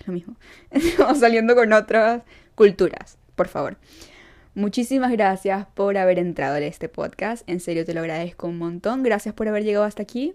Es 0.00 0.06
lo 0.06 0.14
mismo. 0.14 0.36
o 1.06 1.14
saliendo 1.14 1.54
con 1.54 1.70
otras 1.74 2.22
culturas, 2.54 3.18
por 3.34 3.48
favor. 3.48 3.76
Muchísimas 4.54 5.12
gracias 5.12 5.66
por 5.74 5.98
haber 5.98 6.18
entrado 6.18 6.56
en 6.56 6.62
este 6.62 6.88
podcast. 6.88 7.46
En 7.46 7.60
serio 7.60 7.84
te 7.84 7.92
lo 7.92 8.00
agradezco 8.00 8.46
un 8.46 8.56
montón. 8.56 9.02
Gracias 9.02 9.34
por 9.34 9.48
haber 9.48 9.64
llegado 9.64 9.84
hasta 9.84 10.02
aquí. 10.02 10.34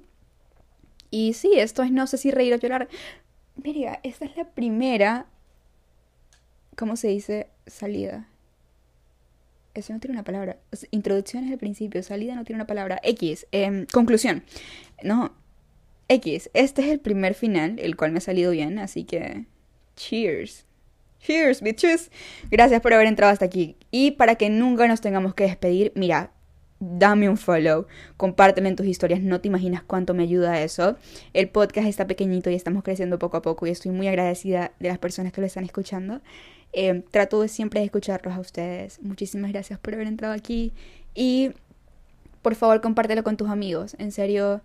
Y 1.12 1.34
sí, 1.34 1.54
esto 1.56 1.84
es 1.84 1.92
no 1.92 2.08
sé 2.08 2.18
si 2.18 2.32
reír 2.32 2.54
o 2.54 2.58
llorar. 2.58 2.88
Mira, 3.56 4.00
esta 4.04 4.26
es 4.26 4.38
la 4.38 4.46
primera. 4.46 5.26
¿Cómo 6.76 6.96
se 6.96 7.10
dice? 7.10 7.48
Salida. 7.68 8.28
Eso 9.74 9.94
no 9.94 10.00
tiene 10.00 10.16
una 10.16 10.24
palabra. 10.24 10.58
Introducción 10.92 11.46
es 11.46 11.52
el 11.52 11.58
principio. 11.58 12.02
Salida 12.04 12.36
no 12.36 12.44
tiene 12.44 12.58
una 12.58 12.68
palabra. 12.68 13.00
X. 13.04 13.48
Em, 13.52 13.86
conclusión. 13.92 14.44
No. 15.04 15.34
X. 16.08 16.50
Este 16.54 16.82
es 16.82 16.88
el 16.90 17.00
primer 17.00 17.34
final, 17.34 17.80
el 17.80 17.96
cual 17.96 18.12
me 18.12 18.18
ha 18.20 18.22
salido 18.22 18.52
bien. 18.52 18.80
Así 18.80 19.04
que. 19.04 19.46
Cheers. 19.96 20.66
Cheers, 21.20 21.62
bitches. 21.62 22.12
Gracias 22.50 22.82
por 22.82 22.94
haber 22.94 23.08
entrado 23.08 23.32
hasta 23.32 23.46
aquí. 23.46 23.76
Y 23.92 24.12
para 24.12 24.36
que 24.36 24.50
nunca 24.50 24.88
nos 24.88 25.02
tengamos 25.02 25.34
que 25.34 25.44
despedir, 25.44 25.92
mira, 25.96 26.32
dame 26.80 27.30
un 27.30 27.38
follow, 27.38 27.88
compártelo 28.18 28.68
en 28.68 28.76
tus 28.76 28.86
historias, 28.86 29.22
no 29.22 29.42
te 29.42 29.48
imaginas 29.48 29.84
cuánto 29.84 30.14
me 30.14 30.24
ayuda 30.24 30.62
eso. 30.62 30.98
El 31.34 31.50
podcast 31.50 31.88
está 31.88 32.08
pequeñito 32.08 32.50
y 32.50 32.56
estamos 32.56 32.84
creciendo 32.84 33.20
poco 33.20 33.38
a 33.38 33.42
poco 33.42 33.68
y 33.68 33.70
estoy 33.70 33.92
muy 33.92 34.08
agradecida 34.08 34.72
de 34.80 34.90
las 34.90 34.98
personas 34.98 35.34
que 35.34 35.42
lo 35.42 35.48
están 35.48 35.66
escuchando. 35.66 36.22
Eh, 36.72 37.04
trato 37.12 37.42
de 37.42 37.48
siempre 37.48 37.80
de 37.80 37.88
escucharlos 37.88 38.34
a 38.34 38.40
ustedes. 38.40 39.02
Muchísimas 39.02 39.52
gracias 39.52 39.80
por 39.80 39.94
haber 39.94 40.08
entrado 40.08 40.34
aquí 40.34 40.74
y 41.16 41.52
por 42.42 42.56
favor 42.56 42.82
compártelo 42.82 43.24
con 43.24 43.38
tus 43.38 43.50
amigos. 43.50 43.96
En 44.00 44.12
serio, 44.12 44.62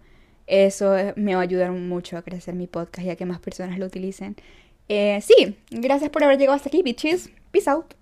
eso 0.46 0.94
me 1.16 1.34
va 1.34 1.40
a 1.40 1.44
ayudar 1.44 1.72
mucho 1.72 2.16
a 2.16 2.22
crecer 2.22 2.54
mi 2.54 2.66
podcast 2.66 3.06
y 3.06 3.10
a 3.10 3.16
que 3.16 3.26
más 3.26 3.40
personas 3.40 3.78
lo 3.78 3.86
utilicen. 3.86 4.36
Eh, 4.88 5.20
sí, 5.22 5.56
gracias 5.70 6.10
por 6.10 6.22
haber 6.22 6.38
llegado 6.38 6.56
hasta 6.56 6.68
aquí, 6.68 6.82
bitches. 6.82 7.30
Peace 7.50 7.70
out. 7.70 7.94